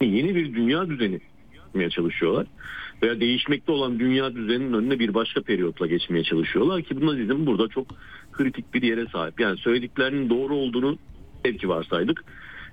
Yeni 0.00 0.34
bir 0.34 0.54
dünya 0.54 0.88
düzeni 0.88 1.20
yapmaya 1.56 1.90
çalışıyorlar. 1.90 2.46
Veya 3.02 3.20
değişmekte 3.20 3.72
olan 3.72 3.98
dünya 3.98 4.34
düzeninin 4.34 4.72
önüne 4.72 4.98
bir 4.98 5.14
başka 5.14 5.42
periyotla 5.42 5.86
geçmeye 5.86 6.24
çalışıyorlar 6.24 6.82
ki 6.82 7.00
bu 7.00 7.06
nazizm 7.06 7.46
burada 7.46 7.68
çok 7.68 7.86
kritik 8.32 8.74
bir 8.74 8.82
yere 8.82 9.06
sahip. 9.06 9.40
Yani 9.40 9.58
söylediklerinin 9.58 10.30
doğru 10.30 10.54
olduğunu 10.54 10.98
belki 11.44 11.68
varsaydık. 11.68 12.24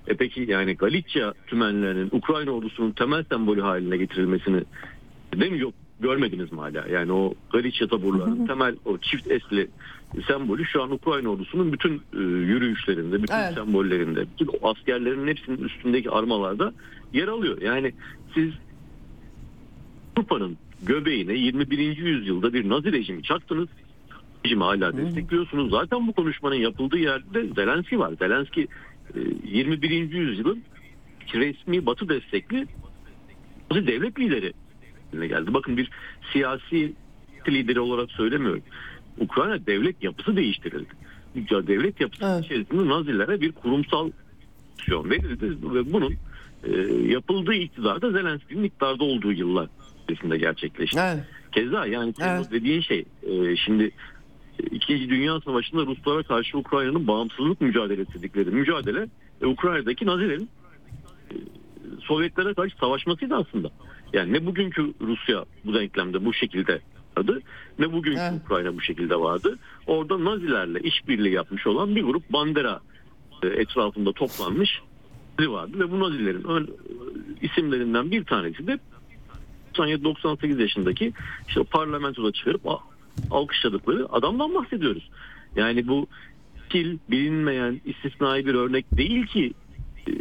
E 0.06 0.16
peki 0.16 0.46
yani 0.48 0.74
Galicia 0.76 1.32
tümenlerinin 1.46 2.08
Ukrayna 2.12 2.50
ordusunun 2.50 2.90
temel 2.90 3.24
sembolü 3.24 3.60
haline 3.60 3.96
getirilmesini 3.96 4.62
değil 5.40 5.52
mi 5.52 5.58
yok 5.58 5.74
görmediniz 6.00 6.52
mi 6.52 6.58
hala? 6.58 6.86
Yani 6.88 7.12
o 7.12 7.34
Galicia 7.52 7.88
taburlarının 7.88 8.46
temel 8.46 8.76
o 8.84 8.98
çift 8.98 9.30
esli 9.30 9.68
sembolü 10.26 10.64
şu 10.64 10.82
an 10.82 10.90
Ukrayna 10.90 11.28
ordusunun 11.28 11.72
bütün 11.72 11.94
e, 11.94 12.18
yürüyüşlerinde, 12.20 13.22
bütün 13.22 13.34
Evet. 13.34 13.54
sembollerinde, 13.54 14.26
bütün 14.32 14.46
o 14.60 14.70
askerlerin 14.70 15.26
hepsinin 15.26 15.58
üstündeki 15.58 16.10
armalarda 16.10 16.72
yer 17.12 17.28
alıyor. 17.28 17.62
Yani 17.62 17.92
siz 18.34 18.52
Avrupa'nın 20.16 20.56
göbeğine 20.82 21.32
21. 21.32 21.96
yüzyılda 21.96 22.52
bir 22.52 22.68
Nazi 22.68 22.92
rejimi 22.92 23.22
çaktınız. 23.22 23.68
Rejimi 24.46 24.62
hala 24.62 24.96
destekliyorsunuz. 24.96 25.70
Zaten 25.70 26.06
bu 26.06 26.12
konuşmanın 26.12 26.54
yapıldığı 26.54 26.98
yerde 26.98 27.46
Zelenski 27.54 27.98
var. 27.98 28.14
Zelenski 28.18 28.68
e, 29.14 29.20
21. 29.44 29.90
yüzyılın 30.12 30.62
resmi 31.34 31.86
Batı 31.86 32.08
destekli 32.08 32.66
Nazi 33.70 33.86
devlet 33.86 34.20
lideri 34.20 34.52
haline 35.14 35.26
geldi. 35.26 35.54
Bakın 35.54 35.76
bir 35.76 35.90
siyasi 36.32 36.92
lideri 37.48 37.80
olarak 37.80 38.10
söylemiyorum. 38.10 38.62
Ukrayna 39.18 39.66
devlet 39.66 40.02
yapısı 40.02 40.36
değiştirildi. 40.36 40.90
Ya 41.50 41.66
devlet 41.66 42.00
yapısı 42.00 42.24
Evet. 42.24 42.44
içerisinde 42.44 42.88
Nazilere 42.88 43.40
bir 43.40 43.52
kurumsal 43.52 44.10
pozisyon 44.76 45.10
verildi 45.10 45.74
ve 45.74 45.92
bunun 45.92 46.14
e, 46.64 46.70
yapıldığı 47.12 47.54
iktidarda 47.54 48.10
Zelenski'nin 48.10 48.64
iktidarda 48.64 49.04
olduğu 49.04 49.32
yıllar 49.32 49.68
içerisinde 50.04 50.38
gerçekleşti. 50.38 50.98
Evet. 51.00 51.24
Keza 51.52 51.86
yani 51.86 52.14
Evet. 52.20 52.50
dediğin 52.50 52.80
şey 52.80 53.04
e, 53.22 53.56
şimdi 53.56 53.84
e, 54.58 54.62
İkinci 54.70 55.08
Dünya 55.10 55.40
Savaşı'nda 55.40 55.86
Ruslara 55.86 56.22
karşı 56.22 56.58
Ukrayna'nın 56.58 57.06
bağımsızlık 57.06 57.60
mücadelesi 57.60 58.14
dedikleri 58.14 58.50
mücadele 58.50 59.06
e, 59.42 59.46
Ukrayna'daki 59.46 60.06
Nazilerin 60.06 60.48
e, 61.30 61.34
Sovyetlere 62.00 62.54
karşı 62.54 62.76
savaşmasıydı 62.76 63.34
aslında. 63.34 63.70
Yani 64.14 64.32
ne 64.32 64.46
bugünkü 64.46 64.94
Rusya 65.00 65.44
bu 65.64 65.74
denklemde 65.74 66.24
bu 66.24 66.34
şekilde 66.34 66.80
vardı 67.16 67.40
ne 67.78 67.92
bugünkü 67.92 68.20
Evet. 68.20 68.40
Ukrayna 68.44 68.76
bu 68.76 68.80
şekilde 68.80 69.16
vardı. 69.16 69.58
Orada 69.86 70.24
Nazilerle 70.24 70.80
işbirliği 70.80 71.32
yapmış 71.32 71.66
olan 71.66 71.96
bir 71.96 72.02
grup 72.02 72.32
Bandera 72.32 72.80
e, 73.42 73.46
etrafında 73.46 74.12
toplanmış 74.12 74.80
vardı 75.40 75.78
ve 75.78 75.90
bu 75.90 76.00
Nazilerin 76.00 76.44
ön, 76.44 76.64
e, 76.64 76.68
isimlerinden 77.46 78.10
bir 78.10 78.24
tanesi 78.24 78.66
de 78.66 78.78
97-98 79.74 80.60
yaşındaki 80.60 81.12
işte 81.48 81.64
parlamentoda 81.64 82.32
çıkarıp 82.32 82.62
alkışladıkları 83.30 84.12
adamdan 84.12 84.54
bahsediyoruz. 84.54 85.10
Yani 85.56 85.88
bu 85.88 86.06
kil 86.70 86.98
bilinmeyen 87.10 87.80
istisnai 87.84 88.46
bir 88.46 88.54
örnek 88.54 88.86
değil 88.96 89.26
ki 89.26 89.52
e, 90.06 90.12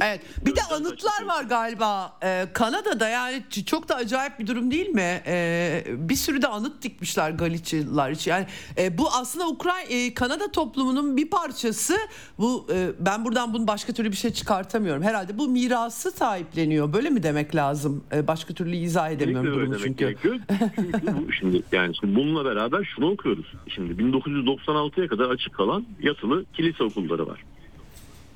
Evet. 0.00 0.20
Bir 0.46 0.56
de 0.56 0.62
anıtlar 0.62 1.26
var 1.26 1.44
galiba 1.44 2.12
Ee, 2.22 2.46
Kanada'da 2.52 3.08
yani 3.08 3.42
çok 3.66 3.88
da 3.88 3.94
acayip 3.96 4.38
bir 4.38 4.46
durum 4.46 4.70
değil 4.70 4.88
mi? 4.88 5.22
Ee, 5.26 5.84
bir 5.88 6.14
sürü 6.14 6.42
de 6.42 6.46
anıt 6.46 6.82
dikmişler 6.82 7.30
Galiciler 7.30 8.10
için. 8.10 8.30
Yani 8.30 8.46
e, 8.78 8.98
bu 8.98 9.08
aslında 9.12 9.48
Ukrayna 9.48 10.14
Kanada 10.14 10.52
toplumunun 10.52 11.16
bir 11.16 11.30
parçası. 11.30 11.96
Bu 12.38 12.66
e, 12.74 12.90
ben 13.00 13.24
buradan 13.24 13.54
bunu 13.54 13.66
başka 13.66 13.92
türlü 13.92 14.10
bir 14.12 14.16
şey 14.16 14.32
çıkartamıyorum. 14.32 15.02
Herhalde 15.02 15.38
bu 15.38 15.48
mirası 15.48 16.10
sahipleniyor. 16.10 16.92
Böyle 16.92 17.10
mi 17.10 17.22
demek 17.22 17.54
lazım? 17.54 18.04
E, 18.12 18.26
başka 18.26 18.54
türlü 18.54 18.76
izah 18.76 19.10
edemiyorum 19.10 19.46
Kesinlikle 19.46 19.66
durumu 19.66 19.78
çünkü. 19.84 20.04
gerekiyor. 20.04 20.40
Çünkü 20.76 21.26
bu 21.28 21.32
şimdi 21.32 21.62
yani 21.72 21.96
şimdi 22.00 22.14
bununla 22.16 22.44
beraber 22.44 22.84
şunu 22.96 23.10
okuyoruz. 23.10 23.54
Şimdi 23.68 24.02
1996'ya 24.02 25.08
kadar 25.08 25.30
açık 25.30 25.54
kalan 25.54 25.86
yatılı 26.02 26.44
kilise 26.52 26.84
okulları 26.84 27.26
var. 27.26 27.44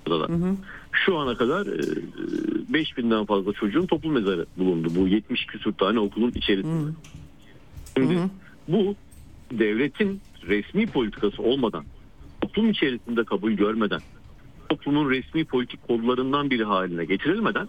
Burada 0.07 0.29
da. 0.29 0.33
Şu 1.05 1.17
ana 1.17 1.35
kadar 1.35 1.67
e, 1.67 1.81
5000'den 2.73 3.25
fazla 3.25 3.53
çocuğun 3.53 3.87
toplu 3.87 4.11
mezarı 4.11 4.47
bulundu. 4.57 4.89
Bu 4.97 5.09
70 5.09 5.47
küsur 5.47 5.73
tane 5.73 6.01
okulun 6.01 6.33
içerisinde. 6.35 6.91
Şimdi 7.97 8.19
bu 8.69 8.95
devletin 9.53 10.21
resmi 10.47 10.87
politikası 10.87 11.43
olmadan, 11.43 11.85
toplum 12.41 12.71
içerisinde 12.71 13.25
kabul 13.25 13.53
görmeden, 13.53 14.01
toplumun 14.69 15.11
resmi 15.11 15.45
politik 15.45 15.89
kodlarından 15.89 16.51
biri 16.51 16.65
haline 16.65 17.05
getirilmeden 17.05 17.69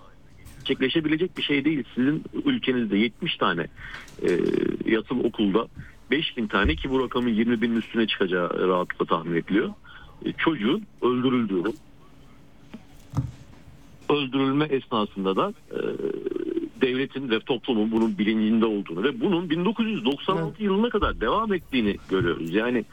gerçekleşebilecek 0.68 1.38
bir 1.38 1.44
şey 1.44 1.66
değil. 1.66 1.84
Sizin 1.96 2.24
ülkenizde 2.46 2.98
70 2.98 3.38
tane 3.38 3.68
e, 4.22 4.30
yatılı 4.86 5.24
okulda 5.24 5.68
5000 6.12 6.48
tane 6.48 6.76
ki 6.76 6.90
bu 6.90 7.04
rakamın 7.04 7.30
20 7.30 7.62
binin 7.62 7.76
üstüne 7.76 8.08
çıkacağı 8.08 8.68
rahatlıkla 8.68 9.06
tahmin 9.06 9.36
ediliyor. 9.36 9.70
E, 10.26 10.34
çocuğun 10.34 10.84
öldürüldüğünü 11.02 11.74
öldürülme 14.10 14.66
esnasında 14.66 15.36
da 15.36 15.54
e, 15.72 15.80
devletin 16.82 17.30
ve 17.30 17.40
toplumun 17.40 17.92
bunun 17.92 18.18
bilincinde 18.18 18.66
olduğunu 18.66 19.04
ve 19.04 19.22
bunun 19.22 19.50
1996 19.50 20.64
yılına 20.64 20.90
kadar 20.90 21.22
devam 21.22 21.54
ettiğini 21.54 21.98
görüyoruz. 22.10 22.54
Yani 22.54 22.86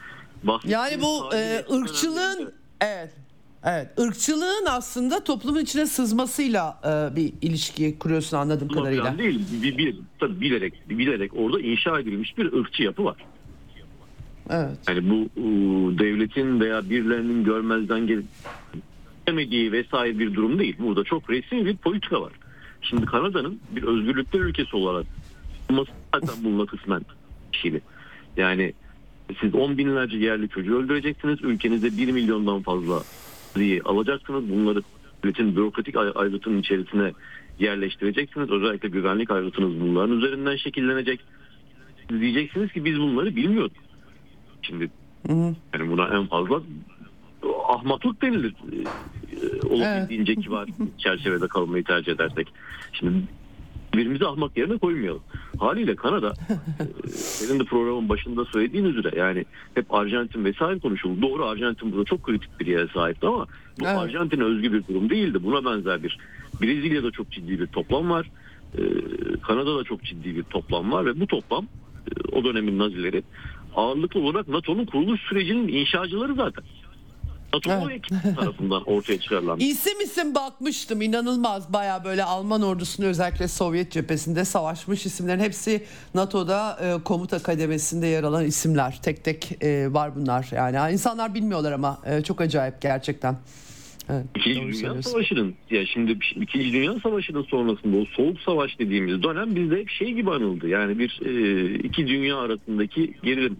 Yani 0.65 1.01
bu 1.01 1.35
e, 1.35 1.65
ırkçılığın 1.73 2.37
dönemde- 2.39 2.51
evet 2.81 3.13
Evet, 3.67 3.99
ırkçılığın 3.99 4.65
aslında 4.69 5.23
toplumun 5.23 5.59
içine 5.59 5.85
sızmasıyla 5.85 6.79
e, 6.83 7.15
bir 7.15 7.33
ilişki 7.41 7.99
kuruyorsun 7.99 8.37
anladığım 8.37 8.69
Buna 8.69 8.77
kadarıyla. 8.79 9.17
değil. 9.17 9.39
Bir, 9.63 9.77
bir, 9.77 9.95
tabii 10.19 10.41
bilerek 10.41 10.89
bilerek 10.89 11.31
orada 11.35 11.59
inşa 11.61 11.99
edilmiş 11.99 12.37
bir 12.37 12.53
ırkçı 12.53 12.83
yapı 12.83 13.05
var. 13.05 13.15
Evet. 14.49 14.77
Yani 14.87 15.09
bu 15.09 15.15
e, 15.39 15.43
devletin 15.99 16.59
veya 16.59 16.89
birilerinin 16.89 17.43
görmezden 17.43 18.07
gel- 18.07 18.23
gelemediği 19.25 19.71
vesaire 19.71 20.19
bir 20.19 20.33
durum 20.33 20.59
değil. 20.59 20.75
Burada 20.79 21.03
çok 21.03 21.29
resmi 21.29 21.65
bir 21.65 21.77
politika 21.77 22.21
var. 22.21 22.33
Şimdi 22.81 23.05
Kanada'nın 23.05 23.59
bir 23.71 23.83
özgürlükler 23.83 24.39
ülkesi 24.39 24.75
olarak 24.75 25.05
olması 25.69 25.91
zaten 26.13 26.35
bununla 26.43 26.65
kısmen 26.65 27.01
ilişkili. 27.51 27.81
Yani 28.37 28.73
siz 29.41 29.55
on 29.55 29.77
binlerce 29.77 30.17
yerli 30.17 30.49
çocuğu 30.49 30.77
öldüreceksiniz. 30.77 31.39
Ülkenizde 31.41 31.97
bir 31.97 32.11
milyondan 32.11 32.61
fazla 32.61 33.03
diye 33.55 33.81
alacaksınız. 33.81 34.49
Bunları 34.49 34.81
devletin 35.23 35.55
bürokratik 35.55 35.95
ay- 35.95 36.11
ayrıtının 36.15 36.59
içerisine 36.59 37.11
yerleştireceksiniz. 37.59 38.49
Özellikle 38.49 38.89
güvenlik 38.89 39.31
ayrıtınız 39.31 39.81
bunların 39.81 40.17
üzerinden 40.17 40.55
şekillenecek. 40.55 41.19
Siz 42.09 42.21
diyeceksiniz 42.21 42.71
ki 42.71 42.85
biz 42.85 42.99
bunları 42.99 43.35
bilmiyorduk. 43.35 43.77
Şimdi 44.61 44.89
yani 45.73 45.91
buna 45.91 46.07
en 46.07 46.27
fazla 46.27 46.61
ahmaklık 47.67 48.21
denilir. 48.21 48.53
Ee, 48.73 49.67
olabildiğince 49.67 50.35
kibar 50.35 50.69
çerçevede 50.97 51.47
kalmayı 51.47 51.83
tercih 51.83 52.11
edersek. 52.11 52.47
Şimdi 52.93 53.11
birbirimizi 53.93 54.25
ahmak 54.25 54.57
yerine 54.57 54.77
koymayalım. 54.77 55.21
Haliyle 55.59 55.95
Kanada 55.95 56.33
e, 57.03 57.07
senin 57.07 57.59
de 57.59 57.63
programın 57.63 58.09
başında 58.09 58.45
söylediğin 58.45 58.85
üzere 58.85 59.19
yani 59.19 59.45
hep 59.73 59.93
Arjantin 59.93 60.45
vesaire 60.45 60.79
konuşuldu. 60.79 61.21
Doğru 61.21 61.45
Arjantin 61.45 61.91
burada 61.91 62.05
çok 62.05 62.23
kritik 62.23 62.59
bir 62.59 62.65
yere 62.65 62.87
sahipti 62.87 63.27
ama 63.27 63.45
bu 63.79 63.85
Evet. 63.85 63.97
Arjantin'e 63.97 64.43
özgü 64.43 64.73
bir 64.73 64.87
durum 64.87 65.09
değildi. 65.09 65.43
Buna 65.43 65.65
benzer 65.65 66.03
bir 66.03 66.17
Brezilya'da 66.61 67.11
çok 67.11 67.31
ciddi 67.31 67.59
bir 67.59 67.67
toplam 67.67 68.09
var. 68.09 68.29
e, 68.77 68.81
Kanada'da 69.41 69.83
çok 69.83 70.03
ciddi 70.03 70.35
bir 70.35 70.43
toplam 70.43 70.91
var 70.91 71.05
ve 71.05 71.19
bu 71.19 71.27
toplam 71.27 71.65
e, 72.07 72.35
o 72.35 72.43
dönemin 72.43 72.79
Nazileri 72.79 73.23
ağırlıklı 73.75 74.19
olarak 74.19 74.47
NATO'nun 74.47 74.85
kuruluş 74.85 75.21
sürecinin 75.21 75.67
inşacıları 75.67 76.35
zaten. 76.35 76.63
O 77.67 77.71
Evet. 77.89 77.91
ekip 77.91 78.35
tarafından 78.37 78.83
ortaya 78.83 79.19
çıkarılan. 79.19 79.59
İsim 79.59 80.01
isim 80.01 80.35
bakmıştım 80.35 81.01
inanılmaz 81.01 81.73
baya 81.73 82.03
böyle 82.03 82.23
Alman 82.23 82.61
ordusunu 82.61 83.05
özellikle 83.05 83.47
Sovyet 83.47 83.91
cephesinde 83.91 84.45
savaşmış 84.45 85.05
isimlerin 85.05 85.39
hepsi 85.39 85.83
NATO'da 86.13 86.79
e, 86.81 87.03
komuta 87.03 87.39
kademesinde 87.43 88.07
yer 88.07 88.23
alan 88.23 88.45
isimler 88.45 88.99
tek 89.03 89.23
tek 89.23 89.63
e, 89.63 89.93
var 89.93 90.15
bunlar 90.15 90.47
yani 90.55 90.93
insanlar 90.93 91.35
bilmiyorlar 91.35 91.71
ama 91.71 91.99
e, 92.05 92.21
çok 92.21 92.41
acayip 92.41 92.81
gerçekten. 92.81 93.37
Evet, 94.09 94.25
İkinci 94.35 94.83
Dünya. 94.83 95.01
Savaşı'nın 95.01 95.55
ya 95.69 95.85
şimdi 95.85 96.17
İkinci 96.35 96.73
Dünya 96.73 96.99
Savaşı'nın 97.03 97.43
sonrasında 97.43 97.97
o 97.97 98.05
soğuk 98.05 98.39
savaş 98.39 98.79
dediğimiz 98.79 99.23
dönem 99.23 99.55
bizde 99.55 99.79
hep 99.79 99.89
şey 99.89 100.13
gibi 100.13 100.31
anıldı. 100.31 100.67
Yani 100.67 100.99
bir 100.99 101.19
e, 101.25 101.73
iki 101.75 102.07
dünya 102.07 102.37
arasındaki 102.37 103.13
gerilim. 103.23 103.57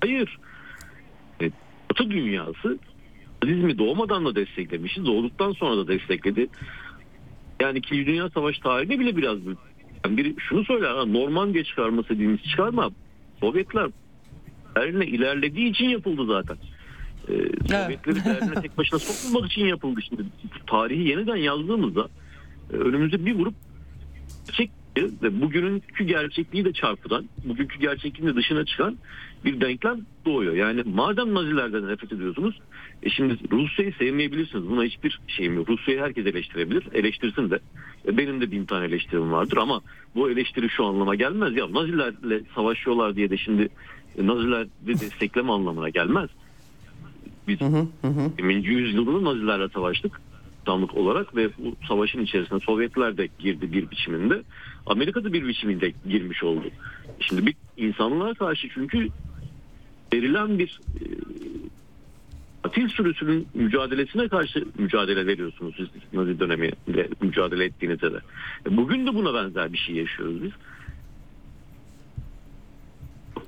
Hayır. 0.00 0.38
E, 1.40 1.50
Batı 1.90 2.10
dünyası 2.10 2.78
Nazizmi 3.44 3.78
doğmadan 3.78 4.24
da 4.24 4.34
desteklemişiz. 4.34 5.06
Doğduktan 5.06 5.52
sonra 5.52 5.76
da 5.76 5.88
destekledi. 5.88 6.48
Yani 7.60 7.78
İkinci 7.78 8.06
Dünya 8.06 8.30
Savaşı 8.30 8.60
tarihine 8.60 8.98
bile 8.98 9.16
biraz 9.16 9.46
bir, 9.46 9.56
yani 10.04 10.16
biri 10.16 10.34
şunu 10.38 10.64
söyler. 10.64 10.94
Ha, 10.94 11.04
Normandiya 11.04 11.64
çıkarması 11.64 12.08
dediğimiz 12.08 12.42
çıkarma. 12.42 12.90
Sovyetler 13.40 13.90
Berlin'e 14.76 15.06
ilerlediği 15.06 15.70
için 15.70 15.88
yapıldı 15.88 16.26
zaten. 16.26 16.56
Ee, 17.28 17.32
Sovyetleri 17.68 18.24
Berlin'e 18.24 18.54
tek 18.62 18.78
başına 18.78 18.98
sokmamak 18.98 19.52
için 19.52 19.64
yapıldı. 19.64 20.00
Şimdi 20.08 20.22
tarihi 20.66 21.08
yeniden 21.08 21.36
yazdığımızda 21.36 22.08
e, 22.72 22.76
önümüzde 22.76 23.26
bir 23.26 23.34
grup 23.34 23.54
gerçek 24.46 24.70
ve 24.96 25.40
bugününkü 25.40 26.04
gerçekliği 26.04 26.64
de 26.64 26.72
çarpıdan, 26.72 27.24
bugünkü 27.44 27.78
gerçekliğin 27.78 28.32
de 28.32 28.36
dışına 28.36 28.64
çıkan 28.64 28.96
bir 29.44 29.60
denklem 29.60 30.00
doğuyor. 30.26 30.54
Yani 30.54 30.82
madem 30.94 31.34
Nazilerden 31.34 31.88
nefret 31.88 32.12
ediyorsunuz, 32.12 32.60
e 33.02 33.10
şimdi 33.10 33.36
Rusya'yı 33.52 33.92
sevmeyebilirsiniz. 33.92 34.68
Buna 34.68 34.84
hiçbir 34.84 35.20
şeyim 35.28 35.54
yok. 35.54 35.68
Rusya'yı 35.68 36.00
herkes 36.00 36.26
eleştirebilir. 36.26 36.88
Eleştirsin 36.92 37.50
de. 37.50 37.58
E 38.06 38.16
benim 38.16 38.40
de 38.40 38.50
bin 38.50 38.64
tane 38.64 38.86
eleştirim 38.86 39.32
vardır 39.32 39.56
ama 39.56 39.80
bu 40.14 40.30
eleştiri 40.30 40.68
şu 40.68 40.84
anlama 40.84 41.14
gelmez. 41.14 41.56
Ya 41.56 41.72
Nazilerle 41.72 42.40
savaşıyorlar 42.54 43.16
diye 43.16 43.30
de 43.30 43.36
şimdi 43.36 43.68
e, 44.18 44.26
Naziler 44.26 44.66
de 44.66 44.88
destekleme 44.88 45.52
anlamına 45.52 45.88
gelmez. 45.88 46.30
Biz 47.48 47.58
20. 48.38 48.54
yüzyılda 48.54 49.24
Nazilerle 49.24 49.68
savaştık 49.68 50.20
insanlık 50.66 50.96
olarak 50.96 51.36
ve 51.36 51.48
bu 51.58 51.76
savaşın 51.88 52.22
içerisine 52.22 52.60
Sovyetler 52.60 53.16
de 53.16 53.28
girdi 53.38 53.72
bir 53.72 53.90
biçiminde. 53.90 54.42
Amerika 54.86 55.24
da 55.24 55.32
bir 55.32 55.48
biçiminde 55.48 55.92
girmiş 56.08 56.44
oldu. 56.44 56.64
Şimdi 57.20 57.46
bir 57.46 57.54
insanlığa 57.76 58.34
karşı 58.34 58.68
çünkü 58.74 59.08
verilen 60.12 60.58
bir 60.58 60.80
e, 62.76 62.88
sürüsünün 62.88 63.48
mücadelesine 63.54 64.28
karşı 64.28 64.64
mücadele 64.78 65.26
veriyorsunuz 65.26 65.74
siz 65.76 65.88
Nazi 66.12 66.40
döneminde 66.40 67.08
mücadele 67.20 67.64
ettiğinizde 67.64 68.12
de. 68.12 68.20
Bugün 68.70 69.06
de 69.06 69.14
buna 69.14 69.34
benzer 69.34 69.72
bir 69.72 69.78
şey 69.78 69.94
yaşıyoruz 69.94 70.42
biz. 70.42 70.52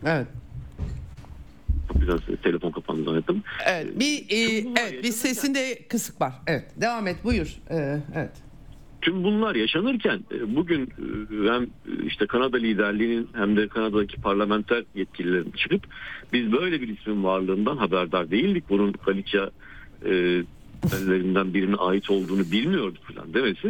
Evet. 0.04 0.26
Biraz 1.94 2.20
telefon 2.42 2.70
kapandı 2.70 3.04
zannettim. 3.04 3.42
Evet 3.66 4.00
bir 4.00 4.18
e, 4.30 4.64
evet 4.80 5.04
bir 5.04 5.12
sesinde 5.12 5.78
kısık 5.88 6.20
var. 6.20 6.32
Evet 6.46 6.64
devam 6.80 7.06
et 7.06 7.16
buyur. 7.24 7.56
Ee, 7.70 7.98
evet. 8.14 8.32
Tüm 9.02 9.24
bunlar 9.24 9.54
yaşanırken 9.54 10.20
e, 10.32 10.56
bugün 10.56 10.82
e, 10.82 11.52
hem 11.52 11.62
e, 11.62 12.06
işte 12.06 12.26
Kanada 12.26 12.56
liderliğinin 12.56 13.28
hem 13.34 13.56
de 13.56 13.68
Kanada'daki 13.68 14.20
parlamenter 14.20 14.84
yetkililerin 14.94 15.50
çıkıp 15.50 15.86
biz 16.32 16.52
böyle 16.52 16.80
bir 16.80 16.98
ismin 16.98 17.24
varlığından 17.24 17.76
haberdar 17.76 18.30
değildik. 18.30 18.64
Bunun 18.68 18.92
Galicia 19.06 19.50
e, 20.04 20.10
ellerinden 20.96 21.54
birine 21.54 21.76
ait 21.76 22.10
olduğunu 22.10 22.50
bilmiyorduk 22.52 23.04
falan 23.04 23.34
demesi. 23.34 23.68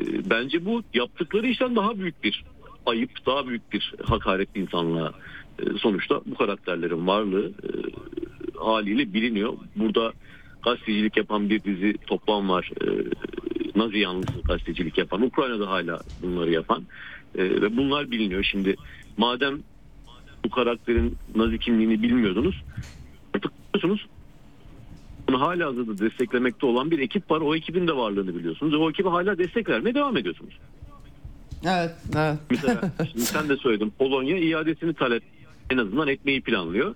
e, 0.00 0.30
bence 0.30 0.64
bu 0.64 0.82
yaptıkları 0.94 1.46
işten 1.46 1.76
daha 1.76 1.98
büyük 1.98 2.24
bir 2.24 2.44
ayıp, 2.86 3.26
daha 3.26 3.48
büyük 3.48 3.72
bir 3.72 3.94
hakaret 4.04 4.56
insanlığa. 4.56 5.12
Sonuçta 5.78 6.20
bu 6.26 6.34
karakterlerin 6.34 7.06
varlığı 7.06 7.46
e, 7.48 7.68
haliyle 8.56 9.12
biliniyor. 9.12 9.52
Burada 9.76 10.12
gazetecilik 10.62 11.16
yapan 11.16 11.50
bir 11.50 11.64
dizi 11.64 11.94
toplam 12.06 12.48
var. 12.48 12.70
E, 12.82 12.86
Nazi 13.76 13.98
yanlısı 13.98 14.32
gazetecilik 14.44 14.98
yapan, 14.98 15.22
Ukrayna'da 15.22 15.70
hala 15.70 16.00
bunları 16.22 16.50
yapan 16.50 16.84
E, 17.34 17.42
ve 17.42 17.76
bunlar 17.76 18.10
biliniyor. 18.10 18.42
Şimdi 18.42 18.76
madem 19.16 19.58
bu 20.44 20.50
karakterin 20.50 21.16
Nazi 21.36 21.58
kimliğini 21.58 22.02
bilmiyordunuz 22.02 22.62
artık 23.34 23.52
biliyorsunuz 23.74 24.06
bunu 25.28 25.40
hala 25.40 25.66
hazırda 25.66 25.98
desteklemekte 25.98 26.66
olan 26.66 26.90
bir 26.90 26.98
ekip 26.98 27.30
var. 27.30 27.40
O 27.40 27.54
ekibin 27.54 27.88
de 27.88 27.96
varlığını 27.96 28.34
biliyorsunuz 28.34 28.72
ve 28.72 28.76
o 28.76 28.90
ekibe 28.90 29.08
hala 29.08 29.38
destek 29.38 29.68
vermeye 29.68 29.94
devam 29.94 30.16
ediyorsunuz. 30.16 30.58
Evet, 31.64 31.90
evet. 32.16 32.38
Mesela 32.50 32.80
şimdi 33.12 33.24
sen 33.24 33.48
de 33.48 33.56
söyledin 33.56 33.92
Polonya 33.98 34.38
iadesini 34.38 34.94
talep 34.94 35.22
en 35.70 35.78
azından 35.78 36.08
etmeyi 36.08 36.40
planlıyor. 36.40 36.94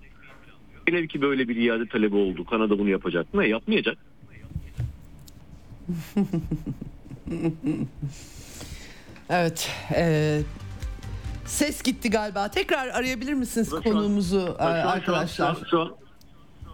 Velev 0.89 1.07
ki 1.07 1.21
böyle 1.21 1.47
bir 1.47 1.55
iade 1.55 1.87
talebi 1.87 2.15
oldu. 2.15 2.45
Kanada 2.45 2.79
bunu 2.79 2.89
yapacak 2.89 3.33
mı? 3.33 3.43
E, 3.45 3.47
Yapmayacak. 3.47 3.97
Evet. 9.29 9.69
e, 9.95 10.39
ses 11.45 11.81
gitti 11.83 12.09
galiba. 12.09 12.47
Tekrar 12.51 12.87
arayabilir 12.87 13.33
misiniz 13.33 13.69
Şu 13.69 13.77
an- 13.77 13.83
konuğumuzu 13.83 14.37
e, 14.37 14.41
Şu 14.41 14.63
an- 14.63 14.81
şu 14.81 14.87
an- 14.87 14.91
arkadaşlar? 14.97 15.55
Şu 15.55 15.61
an, 15.61 15.65
şu 15.69 15.79
an, 15.81 15.95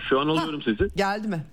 şu 0.10 0.20
an 0.20 0.28
alıyorum 0.28 0.62
sesi. 0.62 0.88
Geldi 0.96 1.28
mi? 1.28 1.44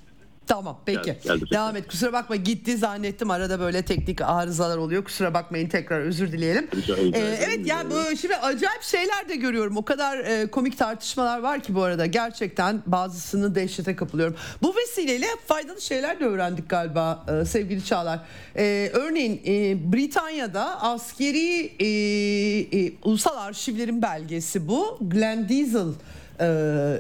Tamam 0.47 0.81
peki. 0.87 1.03
Geldi, 1.03 1.21
geldi. 1.25 1.45
Devam 1.51 1.77
et. 1.77 1.89
Kusura 1.89 2.13
bakma 2.13 2.37
gitti 2.37 2.77
zannettim. 2.77 3.31
Arada 3.31 3.61
böyle 3.61 3.83
teknik 3.83 4.21
arızalar 4.21 4.77
oluyor. 4.77 5.05
Kusura 5.05 5.35
bakmayın 5.35 5.69
tekrar 5.69 6.01
özür 6.01 6.33
dileyelim. 6.33 6.69
Rica. 6.77 6.97
Ee, 6.97 7.39
evet 7.47 7.67
yani 7.67 7.91
bu 7.91 8.17
şimdi 8.17 8.37
acayip 8.37 8.83
şeyler 8.83 9.29
de 9.29 9.37
görüyorum. 9.37 9.77
O 9.77 9.85
kadar 9.85 10.19
e, 10.19 10.51
komik 10.51 10.79
tartışmalar 10.79 11.39
var 11.39 11.61
ki 11.61 11.75
bu 11.75 11.83
arada. 11.83 12.07
Gerçekten 12.07 12.83
bazısını 12.87 13.55
dehşete 13.55 13.97
kapılıyorum. 13.97 14.37
Bu 14.63 14.75
vesileyle 14.77 15.27
faydalı 15.47 15.81
şeyler 15.81 16.21
de 16.21 16.25
öğrendik 16.25 16.69
galiba 16.69 17.25
e, 17.29 17.45
sevgili 17.45 17.85
Çağlar. 17.85 18.21
E, 18.57 18.91
örneğin 18.93 19.43
e, 19.47 19.93
Britanya'da 19.93 20.83
askeri 20.83 21.73
e, 21.79 21.87
e, 22.81 22.93
ulusal 23.05 23.37
arşivlerin 23.37 24.03
belgesi 24.03 24.69
bu. 24.69 24.99
Glenn 25.01 25.49
Diesel 25.49 25.89
e, 26.41 26.47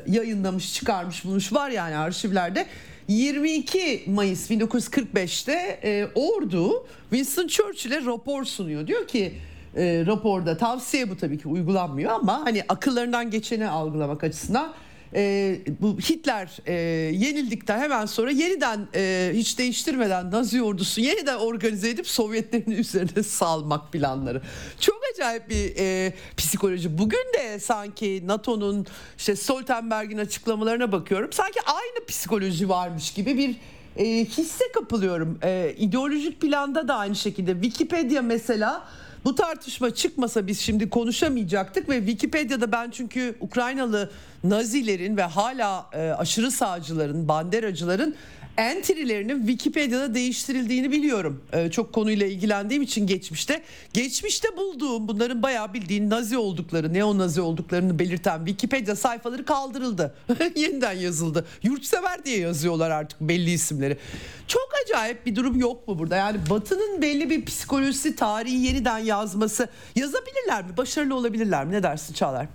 yayınlamış 0.06 0.74
çıkarmış 0.74 1.24
bulmuş 1.24 1.52
var 1.52 1.70
yani 1.70 1.96
arşivlerde 1.96 2.66
22 3.08 4.04
Mayıs 4.06 4.50
1945'te 4.50 5.80
e, 5.84 6.08
ordu 6.14 6.86
Winston 7.10 7.46
Churchill'e 7.46 8.04
rapor 8.04 8.44
sunuyor. 8.44 8.86
Diyor 8.86 9.06
ki 9.08 9.34
e, 9.76 10.04
raporda 10.06 10.56
tavsiye 10.56 11.10
bu 11.10 11.16
tabii 11.16 11.38
ki 11.38 11.48
uygulanmıyor 11.48 12.10
ama 12.10 12.40
hani 12.44 12.62
akıllarından 12.68 13.30
geçeni 13.30 13.68
algılamak 13.68 14.24
açısından 14.24 14.72
e, 15.14 15.58
bu 15.80 15.98
Hitler 15.98 16.56
e, 16.66 16.72
yenildikten 17.16 17.78
hemen 17.78 18.06
sonra 18.06 18.30
yeniden 18.30 18.88
e, 18.94 19.30
hiç 19.34 19.58
değiştirmeden 19.58 20.30
Nazi 20.30 20.62
ordusu 20.62 21.00
yeniden 21.00 21.36
organize 21.36 21.90
edip 21.90 22.08
Sovyetlerin 22.08 22.70
üzerine 22.80 23.22
salmak 23.22 23.92
planları. 23.92 24.42
Çok 24.80 25.00
acayip 25.14 25.50
bir 25.50 25.72
e, 25.78 26.12
psikoloji. 26.36 26.98
Bugün 26.98 27.32
de 27.38 27.60
sanki 27.60 28.22
NATO'nun 28.26 28.86
işte 29.18 29.36
Stoltenberg'in 29.36 30.18
açıklamalarına 30.18 30.92
bakıyorum. 30.92 31.32
Sanki 31.32 31.60
aynı 31.66 32.06
psikoloji 32.06 32.68
varmış 32.68 33.10
gibi 33.10 33.38
bir 33.38 33.56
e, 33.96 34.24
hisse 34.24 34.64
kapılıyorum. 34.74 35.38
E, 35.42 35.74
ideolojik 35.78 36.40
planda 36.40 36.88
da 36.88 36.94
aynı 36.94 37.16
şekilde. 37.16 37.52
Wikipedia 37.52 38.22
mesela 38.22 38.88
bu 39.26 39.34
tartışma 39.34 39.94
çıkmasa 39.94 40.46
biz 40.46 40.60
şimdi 40.60 40.90
konuşamayacaktık 40.90 41.88
ve 41.88 41.98
Wikipedia'da 41.98 42.72
ben 42.72 42.90
çünkü 42.90 43.36
Ukraynalı 43.40 44.10
Nazilerin 44.44 45.16
ve 45.16 45.22
hala 45.22 45.90
e, 45.92 46.10
aşırı 46.10 46.50
sağcıların, 46.50 47.28
banderacıların 47.28 48.14
entrilerinin 48.56 49.38
Wikipedia'da 49.46 50.14
değiştirildiğini 50.14 50.90
biliyorum. 50.90 51.42
E, 51.52 51.70
çok 51.70 51.92
konuyla 51.92 52.26
ilgilendiğim 52.26 52.82
için 52.82 53.06
geçmişte. 53.06 53.62
Geçmişte 53.92 54.48
bulduğum 54.56 55.08
bunların 55.08 55.42
bayağı 55.42 55.74
bildiğin 55.74 56.10
Nazi 56.10 56.38
oldukları, 56.38 56.94
neo-Nazi 56.94 57.40
olduklarını 57.40 57.98
belirten 57.98 58.38
Wikipedia 58.38 58.96
sayfaları 58.96 59.44
kaldırıldı. 59.44 60.14
Yeniden 60.56 60.92
yazıldı. 60.92 61.44
Yurtsever 61.62 62.24
diye 62.24 62.38
yazıyorlar 62.38 62.90
artık 62.90 63.20
belli 63.20 63.50
isimleri. 63.50 63.96
Çok 64.46 64.68
acayip 64.84 65.26
bir 65.26 65.36
durum 65.36 65.56
yok 65.60 65.88
mu 65.88 65.98
burada? 65.98 66.16
Yani 66.16 66.38
Batı'nın 66.50 67.02
belli 67.02 67.30
bir 67.30 67.44
psikolojisi, 67.44 68.16
tarihi 68.16 68.56
yeniden 68.56 68.98
yazması 68.98 69.68
yazabilirler 69.96 70.64
mi? 70.64 70.76
Başarılı 70.76 71.14
olabilirler 71.14 71.64
mi? 71.66 71.72
Ne 71.72 71.82
dersin 71.82 72.14
Çağlar? 72.14 72.46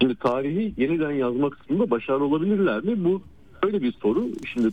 Şimdi 0.00 0.16
tarihi 0.16 0.74
yeniden 0.76 1.10
yazma 1.10 1.50
kısmında 1.50 1.90
başarılı 1.90 2.24
olabilirler 2.24 2.84
mi? 2.84 3.04
Bu 3.04 3.22
öyle 3.62 3.82
bir 3.82 3.92
soru. 3.92 4.28
Şimdi 4.52 4.68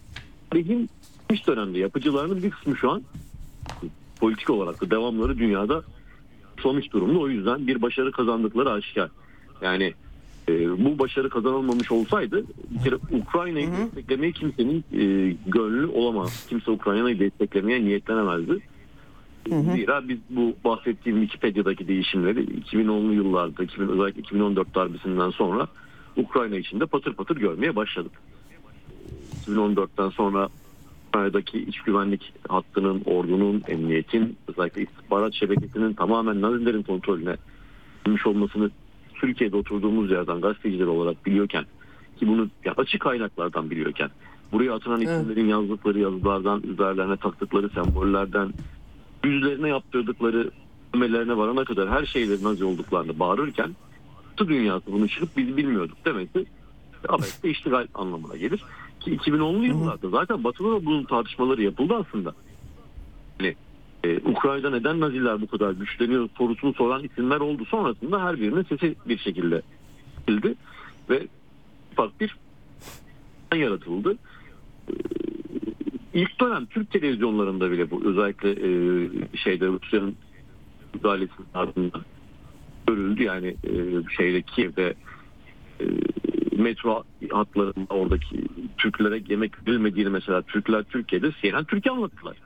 tarihin 0.49 0.89
geçmiş 1.29 1.47
dönemde 1.47 1.79
yapıcılarının 1.79 2.43
bir 2.43 2.51
kısmı 2.51 2.77
şu 2.77 2.91
an 2.91 3.03
politik 4.19 4.49
olarak 4.49 4.81
da 4.81 4.91
devamları 4.91 5.37
dünyada 5.37 5.83
sonuç 6.59 6.91
durumda. 6.91 7.19
O 7.19 7.29
yüzden 7.29 7.67
bir 7.67 7.81
başarı 7.81 8.11
kazandıkları 8.11 8.71
aşikar. 8.71 9.09
Yani 9.61 9.93
e, 10.49 10.85
bu 10.85 10.99
başarı 10.99 11.29
kazanılmamış 11.29 11.91
olsaydı 11.91 12.43
bir 12.69 12.83
kere 12.83 12.95
Ukrayna'yı 13.11 13.67
desteklemeye 13.71 14.31
kimsenin 14.31 14.83
e, 14.93 15.35
gönlü 15.47 15.85
olamaz. 15.85 16.45
Kimse 16.49 16.71
Ukrayna'yı 16.71 17.19
desteklemeye 17.19 17.85
niyetlenemezdi. 17.85 18.59
Zira 19.47 20.07
biz 20.07 20.17
bu 20.29 20.55
bahsettiğim 20.63 21.21
Wikipedia'daki 21.21 21.87
değişimleri 21.87 22.39
2010'lu 22.39 23.13
yıllarda, 23.13 23.63
2000, 23.63 23.87
özellikle 23.87 24.21
2014 24.21 24.75
darbesinden 24.75 25.29
sonra 25.29 25.67
Ukrayna 26.17 26.55
içinde 26.55 26.85
patır 26.85 27.13
patır 27.13 27.35
görmeye 27.35 27.75
başladık. 27.75 28.11
2014'ten 29.47 30.09
sonra 30.09 30.49
Ukrayna'daki 31.09 31.59
iç 31.59 31.81
güvenlik 31.81 32.33
hattının, 32.47 33.01
ordunun, 33.05 33.63
emniyetin, 33.67 34.37
özellikle 34.47 34.81
istihbarat 34.81 35.33
şebekesinin 35.33 35.93
tamamen 35.93 36.41
Nazilerin 36.41 36.83
kontrolüne 36.83 37.35
girmiş 38.05 38.25
olmasını 38.25 38.69
Türkiye'de 39.13 39.55
oturduğumuz 39.55 40.11
yerden 40.11 40.41
gazeteciler 40.41 40.85
olarak 40.85 41.25
biliyorken 41.25 41.65
ki 42.19 42.27
bunu 42.27 42.49
ya 42.65 42.73
açık 42.77 43.01
kaynaklardan 43.01 43.69
biliyorken 43.69 44.09
buraya 44.51 44.73
atılan 44.73 45.01
Evet. 45.01 45.09
isimlerin 45.09 45.47
yazdıkları 45.47 45.99
yazılardan, 45.99 46.63
üzerlerine 46.63 47.17
taktıkları 47.17 47.69
sembollerden, 47.69 48.53
yüzlerine 49.23 49.69
yaptırdıkları 49.69 50.51
ömelerine 50.93 51.37
varana 51.37 51.65
kadar 51.65 51.89
her 51.89 52.05
şeylerin 52.05 52.43
Nazi 52.43 52.65
olduklarını 52.65 53.19
bağırırken 53.19 53.75
Batı 54.39 54.49
dünyası 54.49 54.91
bunu 54.91 55.09
çıkıp 55.09 55.37
biz 55.37 55.57
bilmiyorduk 55.57 56.05
demesi 56.05 56.45
Amerika'da 57.09 57.47
iştigal 57.47 57.87
anlamına 57.93 58.37
gelir. 58.37 58.63
Ki 59.07 59.15
2010'lu 59.15 59.65
yıllarda 59.65 60.09
zaten 60.09 60.43
Batı'da 60.43 60.71
da 60.71 60.85
bunun 60.85 61.03
tartışmaları 61.03 61.63
yapıldı 61.63 61.95
aslında. 61.95 62.33
Hani, 63.37 63.55
e, 64.03 64.17
Ukrayna'da 64.17 64.69
neden 64.69 64.99
Naziler 64.99 65.41
bu 65.41 65.47
kadar 65.47 65.71
güçleniyor 65.71 66.29
sorusunu 66.37 66.73
soran 66.73 67.03
isimler 67.03 67.39
oldu. 67.39 67.65
Sonrasında 67.65 68.23
her 68.23 68.39
birinin 68.39 68.63
sesi 68.63 68.95
bir 69.05 69.17
şekilde 69.17 69.61
bildi 70.27 70.55
ve 71.09 71.27
ufak 71.91 72.21
bir 72.21 72.35
yaratıldı. 73.55 74.17
E, 74.89 74.93
İlk 76.13 76.41
dönem 76.41 76.65
Türk 76.65 76.91
televizyonlarında 76.91 77.71
bile 77.71 77.91
bu 77.91 78.05
özellikle 78.05 78.51
e, 78.51 79.09
şeyde 79.37 79.67
Rusya'nın 79.67 80.15
müdahalesinin 80.93 81.47
ardından 81.53 82.01
görüldü. 82.87 83.23
Yani 83.23 83.47
e, 83.47 83.73
şeyde 84.17 84.41
Kiev'de 84.41 84.93
e, 85.81 85.85
metro 86.57 87.03
hatlarında 87.31 87.93
oradaki 87.93 88.41
Türklere 88.77 89.21
yemek 89.29 89.67
verilmediğini 89.67 90.09
mesela 90.09 90.41
Türkler 90.41 90.83
Türkiye'de 90.83 91.31
CNN 91.41 91.63
Türkiye 91.63 91.95
anlattılar. 91.95 92.37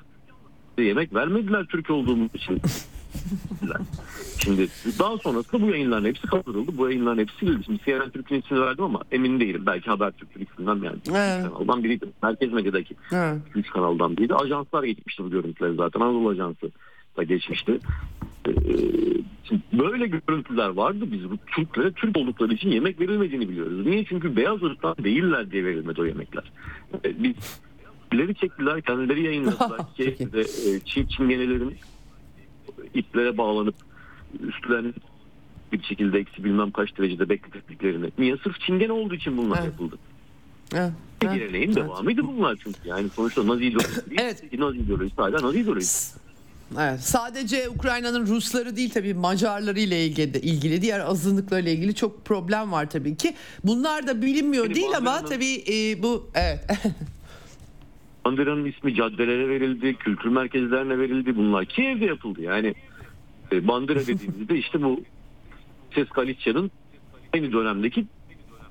Yemek 0.78 1.14
vermediler 1.14 1.66
Türk 1.66 1.90
olduğumuz 1.90 2.36
için. 2.36 2.62
Şimdi 4.44 4.68
daha 5.00 5.18
sonrasında 5.18 5.62
bu 5.62 5.70
yayınların 5.70 6.06
hepsi 6.06 6.28
kaldırıldı. 6.28 6.78
Bu 6.78 6.90
yayınların 6.90 7.18
hepsi 7.18 7.38
silindi. 7.38 7.64
Şimdi 7.64 7.80
CNN 7.86 8.10
Türk'ün 8.10 8.42
ismini 8.42 8.62
verdim 8.62 8.84
ama 8.84 9.02
emin 9.12 9.40
değilim. 9.40 9.64
Belki 9.66 9.90
Habertürk'ün 9.90 10.46
isminden 10.46 10.76
yani. 10.76 10.98
Evet. 11.10 11.54
Kanaldan 11.54 11.84
biriydi. 11.84 12.06
Merkez 12.24 12.54
medyadaki 12.54 12.96
Evet. 13.12 13.42
3 13.56 13.70
kanaldan 13.70 14.18
biriydi. 14.18 14.36
Ajanslar 14.36 14.84
geçmişti 14.84 15.24
bu 15.24 15.30
görüntüleri 15.30 15.76
zaten. 15.76 16.00
Anadolu 16.00 16.30
Ajansı 16.30 16.72
da 17.18 17.24
geçmişti. 17.24 17.80
Ee, 18.48 18.52
böyle 19.74 20.08
görüntüler 20.08 20.70
vardı. 20.70 21.06
Biz 21.12 21.32
bu 21.32 21.38
Türklere 21.56 21.92
Türk 21.92 22.18
oldukları 22.18 22.54
için 22.54 22.70
yemek 22.70 23.00
verilmediğini 23.00 23.50
biliyoruz. 23.50 23.86
Niye? 23.86 24.06
Çünkü 24.06 24.36
beyaz 24.36 24.64
ırktan 24.64 24.96
değiller 25.04 25.52
diye 25.52 25.66
verilmedi 25.66 26.02
o 26.02 26.06
yemekler. 26.06 26.52
Ee, 27.06 27.24
biz 27.24 27.36
ileri 28.14 28.36
çektiler, 28.36 28.82
kendileri 28.82 29.24
yayınladılar. 29.24 29.80
E, 30.00 30.80
Çin 30.86 31.08
çingenelerin 31.08 31.76
iplere 32.94 33.38
bağlanıp 33.38 33.76
üstlerine 34.40 34.94
bir 35.72 35.84
şekilde 35.84 36.20
eksi 36.20 36.44
bilmem 36.44 36.72
kaç 36.72 36.98
derecede 36.98 37.30
beklettiklerini. 37.30 38.10
Niye? 38.18 38.38
Sırf 38.38 38.60
çingene 38.60 38.92
olduğu 38.92 39.16
için 39.16 39.38
bunlar 39.38 39.58
Evet. 39.58 39.66
yapıldı. 39.66 39.96
Evet. 40.76 40.92
geleneğin 41.22 41.66
Evet. 41.68 41.76
devamıydı 41.76 42.24
bunlar 42.24 42.58
çünkü. 42.64 42.80
Yani 42.86 43.10
sonuçta 43.10 43.48
Nazi 43.48 43.66
ideolojisi 43.66 44.10
değil. 44.10 44.22
Evet. 44.24 44.60
Nazi 44.60 44.78
ideolojisi 44.78 45.16
hala 45.16 45.42
Nazi 45.42 45.60
ideolojisi. 45.60 46.20
Evet, 46.80 47.00
sadece 47.00 47.70
Ukrayna'nın 47.70 48.28
Rusları 48.28 48.76
değil 48.76 48.90
tabii 48.90 49.14
Macarları 49.14 49.80
ile 49.80 50.06
ilgili, 50.06 50.38
ilgili 50.40 50.82
diğer 50.82 51.00
azınlıklarla 51.00 51.70
ilgili 51.70 51.96
çok 51.96 52.26
problem 52.26 52.72
var 52.72 52.90
tabii 52.90 53.18
ki. 53.18 53.34
Bunlar 53.64 54.08
da 54.08 54.22
bilinmiyor 54.22 54.64
Yani 54.64 54.76
değil 54.76 54.98
ama 54.98 55.26
tabii 55.26 55.64
e, 55.70 56.04
bu 56.04 56.30
evet. 56.36 56.60
Bandera'nın 58.26 58.66
ismi 58.66 58.96
caddelere 58.96 59.50
verildi, 59.50 59.96
kültür 59.96 60.30
merkezlerine 60.30 61.00
verildi. 61.00 61.36
Bunlar 61.36 61.66
Kiev'de 61.66 62.06
yapıldı. 62.06 62.42
Yani 62.42 62.74
e, 63.52 63.68
Bandera 63.68 64.00
dediğimizde 64.00 64.58
işte 64.58 64.84
bu 64.84 65.04
Ses 65.96 66.10
Galicia'nın 66.10 66.72
aynı 67.34 67.52
dönemdeki 67.52 68.06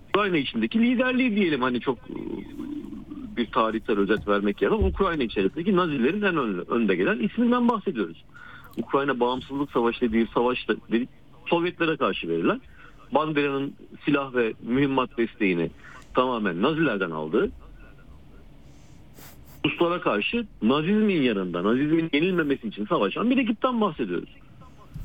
Ukrayna 0.09 0.37
içindeki 0.37 0.83
liderliği 0.83 1.37
diyelim. 1.37 1.63
Hani 1.63 1.81
çok 1.81 1.99
bir 3.37 3.47
tarihsel 3.47 3.99
özet 3.99 4.29
vermek 4.29 4.63
yerine 4.63 4.77
Ukrayna 4.77 5.23
içerisindeki 5.23 5.77
Nazilerin 5.77 6.23
en 6.23 6.37
ön- 6.37 6.65
önde 6.69 6.95
gelen 6.97 7.19
isminden 7.19 7.69
bahsediyoruz. 7.69 8.25
Ukrayna 8.77 9.21
Bağımsızlık 9.21 9.71
Savaşı 9.71 10.01
dediği 10.01 10.27
savaşta 10.35 10.75
dedik, 10.93 11.09
Sovyetlere 11.47 11.97
karşı 11.97 12.29
verilen 12.29 12.61
Bandera'nın 13.15 13.75
silah 14.05 14.35
ve 14.35 14.53
mühimmat 14.63 15.19
desteğini 15.19 15.71
tamamen 16.15 16.63
Nazilerden 16.63 17.11
aldığı 17.11 17.51
Ruslara 19.65 20.01
karşı 20.01 20.47
Nazizmin 20.63 21.23
yanında, 21.23 21.65
Nazizmin 21.65 22.11
yenilmemesi 22.13 22.69
için 22.69 22.87
savaşan 22.87 23.31
bir 23.31 23.39
ekipten 23.39 23.81
bahsediyoruz. 23.81 24.29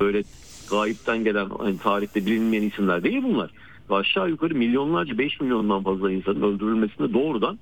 Böyle 0.00 0.22
gayipten 0.70 1.24
gelen 1.24 1.48
hani 1.58 1.78
tarihte 1.78 2.26
bilinmeyen 2.26 2.62
isimler 2.62 3.04
değil 3.04 3.22
bunlar. 3.22 3.50
Ve 3.90 3.94
aşağı 3.94 4.28
yukarı 4.30 4.54
milyonlarca 4.54 5.18
5 5.18 5.40
milyondan 5.40 5.82
fazla 5.82 6.12
insanın 6.12 6.42
öldürülmesinde 6.42 7.14
doğrudan 7.14 7.58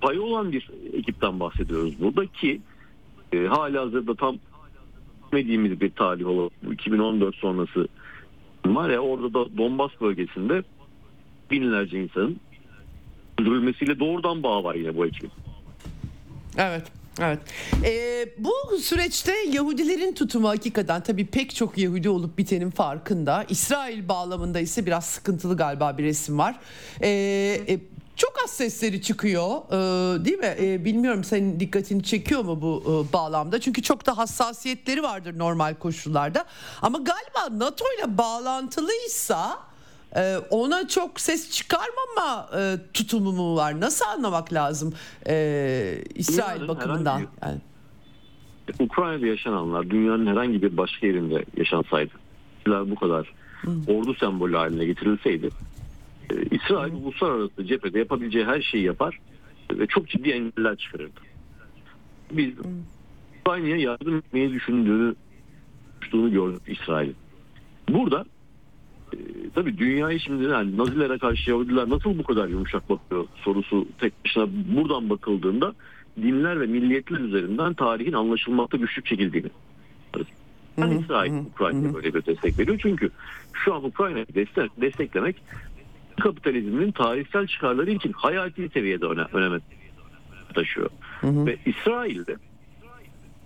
payı 0.00 0.22
olan 0.22 0.52
bir 0.52 0.70
ekipten 0.92 1.40
bahsediyoruz 1.40 2.00
burada 2.00 2.26
ki 2.26 2.60
e, 3.32 3.46
hala 3.46 3.80
hazırda 3.80 4.14
tam 4.14 4.36
bilmediğimiz 5.32 5.80
bir 5.80 5.90
tarih 5.90 6.26
olan 6.26 6.50
bu 6.62 6.72
2014 6.72 7.34
sonrası 7.34 7.88
var 8.66 8.90
ya 8.90 9.00
orada 9.00 9.34
da 9.34 9.58
Donbas 9.58 9.90
bölgesinde 10.00 10.62
binlerce 11.50 12.02
insanın 12.02 12.40
öldürülmesiyle 13.38 13.98
doğrudan 13.98 14.42
bağ 14.42 14.64
var 14.64 14.74
yine 14.74 14.96
bu 14.96 15.06
ekibin. 15.06 15.30
Evet. 16.56 16.92
Evet. 17.20 17.38
Ee, 17.84 18.28
bu 18.38 18.78
süreçte 18.78 19.32
Yahudilerin 19.52 20.14
tutumu 20.14 20.48
hakikaten 20.48 21.02
tabii 21.02 21.26
pek 21.26 21.54
çok 21.54 21.78
Yahudi 21.78 22.08
olup 22.08 22.38
bitenin 22.38 22.70
farkında. 22.70 23.44
İsrail 23.48 24.08
bağlamında 24.08 24.60
ise 24.60 24.86
biraz 24.86 25.04
sıkıntılı 25.04 25.56
galiba 25.56 25.98
bir 25.98 26.04
resim 26.04 26.38
var. 26.38 26.56
Ee, 27.02 27.08
e, 27.68 27.78
çok 28.16 28.32
az 28.44 28.50
sesleri 28.50 29.02
çıkıyor 29.02 29.60
ee, 29.70 30.24
değil 30.24 30.38
mi? 30.38 30.54
Ee, 30.60 30.84
bilmiyorum 30.84 31.24
senin 31.24 31.60
dikkatini 31.60 32.02
çekiyor 32.02 32.44
mu 32.44 32.62
bu 32.62 32.82
e, 32.82 33.12
bağlamda? 33.12 33.60
Çünkü 33.60 33.82
çok 33.82 34.06
da 34.06 34.18
hassasiyetleri 34.18 35.02
vardır 35.02 35.38
normal 35.38 35.74
koşullarda. 35.74 36.44
Ama 36.82 36.98
galiba 36.98 37.64
NATO 37.64 37.84
ile 37.98 38.18
bağlantılıysa 38.18 39.58
e, 40.16 40.36
ona 40.50 40.88
çok 40.88 41.20
ses 41.20 41.50
çıkarmama 41.50 42.48
e, 42.58 42.76
tutumu 42.94 43.32
mu 43.32 43.56
var? 43.56 43.80
Nasıl 43.80 44.04
anlamak 44.04 44.52
lazım 44.52 44.94
e, 45.28 46.04
İsrail 46.14 46.60
Dünyanın 46.60 46.68
bakımından? 46.68 47.18
herhangi 47.18 47.28
Yani, 47.42 47.58
Ukrayna'da 48.78 49.26
yaşananlar 49.26 49.90
dünyanın 49.90 50.26
herhangi 50.26 50.62
bir 50.62 50.76
başka 50.76 51.06
yerinde 51.06 51.44
yaşansaydı, 51.56 52.12
İsrail 52.60 52.90
bu 52.90 52.94
kadar 52.94 53.32
ordu 53.88 54.14
sembolü 54.14 54.56
haline 54.56 54.84
getirilseydi, 54.84 55.50
e, 56.30 56.56
İsrail 56.56 56.92
uluslararası 56.92 57.66
cephede 57.66 57.98
yapabileceği 57.98 58.44
her 58.44 58.62
şeyi 58.62 58.84
yapar 58.84 59.18
ve 59.72 59.86
çok 59.86 60.08
ciddi 60.08 60.30
engeller 60.30 60.76
çıkarırdı. 60.76 61.20
Biz 62.32 62.54
Ukrayna'ya 63.40 63.76
yardım 63.76 64.16
etmeyi 64.16 64.52
düşündüğünü 64.52 65.14
düşündüğünü 66.02 66.32
gördük 66.32 66.62
İsrail'in. 66.66 67.16
Burada 67.88 68.24
e, 69.12 69.18
tabii 69.54 69.78
dünyayı 69.78 70.20
şimdi 70.20 70.44
yani 70.44 70.76
Nazilere 70.76 71.18
karşı 71.18 71.50
Yahudiler 71.50 71.88
nasıl 71.88 72.18
bu 72.18 72.22
kadar 72.22 72.48
yumuşak 72.48 72.90
bakıyor 72.90 73.26
sorusu 73.34 73.86
tek 74.00 74.24
başına 74.24 74.46
buradan 74.76 75.10
bakıldığında 75.10 75.74
dinler 76.16 76.60
ve 76.60 76.66
milliyetler 76.66 77.18
üzerinden 77.18 77.74
tarihin 77.74 78.12
anlaşılmakta 78.12 78.76
güçlük 78.76 79.06
çekildiğini. 79.06 79.50
Yani 80.76 81.00
İsrail 81.00 81.32
Ukrayna'ya 81.32 81.94
böyle 81.94 82.14
bir 82.14 82.26
destek 82.26 82.58
veriyor. 82.58 82.78
Çünkü 82.82 83.10
şu 83.52 83.74
an 83.74 83.84
Ukrayna'yı 83.84 84.26
destek, 84.34 84.80
desteklemek 84.80 85.36
kapitalizmin 86.20 86.92
tarihsel 86.92 87.46
çıkarları 87.46 87.90
için 87.90 88.12
hayati 88.12 88.68
seviyede 88.68 89.06
öne, 89.06 89.24
öneme 89.32 89.58
taşıyor. 90.54 90.90
Ve 91.22 91.56
İsrail'de 91.66 92.36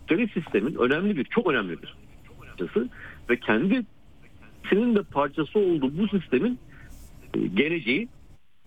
kapitalist 0.09 0.43
sistemin 0.43 0.74
önemli 0.74 1.16
bir, 1.16 1.24
çok 1.24 1.47
önemli 1.47 1.82
bir 1.82 1.95
parçası 2.39 2.89
ve 3.31 3.36
kendi 3.36 3.82
senin 4.70 4.95
de 4.95 5.03
parçası 5.03 5.59
olduğu 5.59 5.99
bu 5.99 6.09
sistemin 6.09 6.59
e, 7.35 7.47
geleceği 7.47 8.09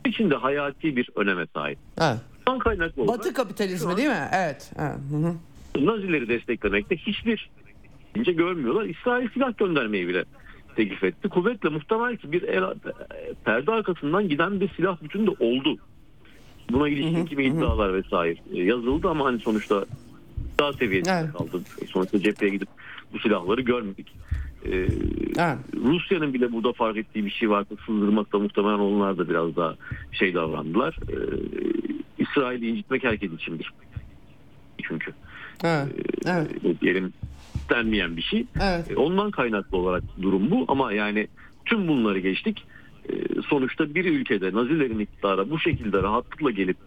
içinde 0.06 0.36
hayati 0.36 0.96
bir 0.96 1.10
öneme 1.16 1.46
sahip. 1.54 1.80
evet. 2.02 2.18
Bundan 2.48 2.60
kaynaklı 2.60 3.04
olarak 3.04 3.20
Batı 3.20 3.34
kapitalizmi 3.34 3.98
değil 3.98 4.10
mi? 4.10 4.30
Evet. 4.34 4.72
evet. 4.80 4.98
Hı 5.12 5.18
hı. 5.18 5.86
Nazileri 5.86 6.30
desteklemekte 6.30 6.98
hiçbir 6.98 7.50
ince 8.16 8.32
görmüyorlar. 8.32 8.86
İsrail 8.86 9.30
silah 9.34 9.58
göndermeyi 9.58 10.08
bile 10.08 10.26
teklif 10.76 11.04
etti. 11.04 11.30
Kuvvetle 11.30 11.70
muhtemel 11.70 12.18
ki 12.18 12.32
bir 12.32 12.42
el, 12.44 12.64
perde 13.46 13.72
arkasından 13.72 14.30
giden 14.30 14.62
bir 14.62 14.70
silah 14.70 15.04
bütünü 15.04 15.28
de 15.28 15.32
oldu. 15.40 15.78
Buna 16.72 16.90
ilişkin 16.90 17.26
kimi 17.26 17.44
iddialar 17.46 17.94
vesaire 17.94 18.36
e, 18.54 18.64
yazıldı 18.64 19.10
ama 19.10 19.26
hani 19.26 19.40
sonuçta 19.40 19.86
daha 20.60 20.74
seviyesinde 20.74 21.20
Evet. 21.24 21.34
kaldı. 21.34 21.62
Sonuçta 21.88 22.20
cepheye 22.20 22.52
gidip 22.52 22.70
bu 23.14 23.20
silahları 23.20 23.62
görmedik. 23.62 24.14
Ee, 24.66 24.70
Evet. 25.38 25.58
Rusya'nın 25.84 26.34
bile 26.34 26.52
burada 26.52 26.74
fark 26.74 26.98
ettiği 26.98 27.26
bir 27.26 27.30
şey 27.30 27.50
var. 27.50 27.66
Sızdırmakta 27.86 28.40
muhtemelen 28.40 28.80
onlar 28.80 29.18
da 29.18 29.30
biraz 29.30 29.56
daha 29.56 29.76
şey 30.12 30.34
davrandılar. 30.34 30.98
Ee, 31.10 31.16
İsrail'i 32.18 32.68
incitmek 32.68 33.04
herkes 33.04 33.32
içindir. 33.34 33.74
Çünkü 34.84 35.12
Evet. 35.64 35.88
Evet. 36.26 36.66
e, 36.66 36.80
diyelim 36.80 37.14
denmeyen 37.72 38.18
bir 38.18 38.22
şey. 38.22 38.46
Evet. 38.62 38.92
E, 38.92 38.96
Ondan 38.96 39.32
kaynaklı 39.32 39.78
olarak 39.78 40.04
durum 40.22 40.52
bu 40.52 40.66
ama 40.68 40.94
yani 40.94 41.28
tüm 41.66 41.88
bunları 41.88 42.20
geçtik. 42.20 42.64
E, 43.10 43.14
Sonuçta 43.50 43.96
bir 43.96 44.06
ülkede 44.06 44.54
Nazilerin 44.54 45.00
iktidara 45.00 45.50
bu 45.50 45.60
şekilde 45.60 46.04
rahatlıkla 46.04 46.52
gelip 46.52 46.78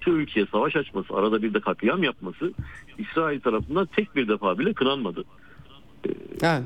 şu 0.00 0.10
ülkeye 0.10 0.46
savaş 0.52 0.76
açması, 0.76 1.14
arada 1.14 1.42
bir 1.42 1.54
de 1.54 1.60
katliam 1.60 2.02
yapması 2.02 2.52
İsrail 2.98 3.40
tarafından 3.40 3.86
tek 3.96 4.16
bir 4.16 4.28
defa 4.28 4.58
bile 4.58 4.72
kınanmadı. 4.72 5.24
Evet. 6.42 6.62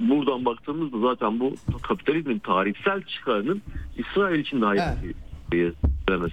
Buradan 0.00 0.44
baktığımızda 0.44 0.98
zaten 1.00 1.40
bu 1.40 1.54
kapitalizmin 1.82 2.38
tarihsel 2.38 3.02
çıkarının 3.02 3.62
İsrail 3.98 4.38
için 4.40 4.60
daha 4.60 4.74
Evet. 4.76 4.84
iyi 5.02 5.14
bir 5.52 5.72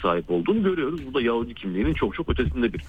sahip 0.02 0.32
olduğunu 0.32 0.64
görüyoruz. 0.64 1.02
Bu 1.08 1.14
da 1.14 1.22
Yahudi 1.22 1.54
kimliğinin 1.54 1.94
çok 1.94 2.16
çok 2.16 2.30
ötesinde 2.30 2.74
bir 2.74 2.82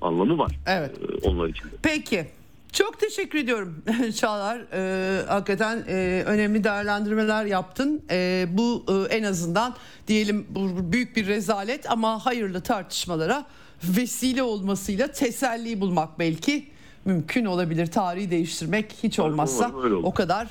anlamı 0.00 0.38
var 0.38 0.52
Evet. 0.66 0.90
e, 0.98 1.28
onlar 1.28 1.48
için. 1.48 1.64
de. 1.64 1.72
Peki. 1.82 2.26
Çok 2.74 3.00
teşekkür 3.00 3.38
ediyorum 3.38 3.82
Çağlar. 4.16 4.64
Ee, 4.72 5.26
hakikaten 5.28 5.84
e, 5.88 6.22
önemli 6.26 6.64
değerlendirmeler 6.64 7.44
yaptın. 7.44 8.02
Ee, 8.10 8.46
bu 8.50 8.84
e, 8.88 9.16
en 9.16 9.22
azından 9.22 9.74
diyelim 10.08 10.46
bu 10.50 10.92
büyük 10.92 11.16
bir 11.16 11.26
rezalet 11.26 11.90
ama 11.90 12.26
hayırlı 12.26 12.60
tartışmalara 12.60 13.46
vesile 13.84 14.42
olmasıyla 14.42 15.08
teselli 15.08 15.80
bulmak 15.80 16.18
belki 16.18 16.66
mümkün 17.04 17.44
olabilir. 17.44 17.86
Tarihi 17.86 18.30
değiştirmek 18.30 18.94
hiç 19.02 19.18
olmazsa 19.18 19.72
o 20.02 20.14
kadar 20.14 20.48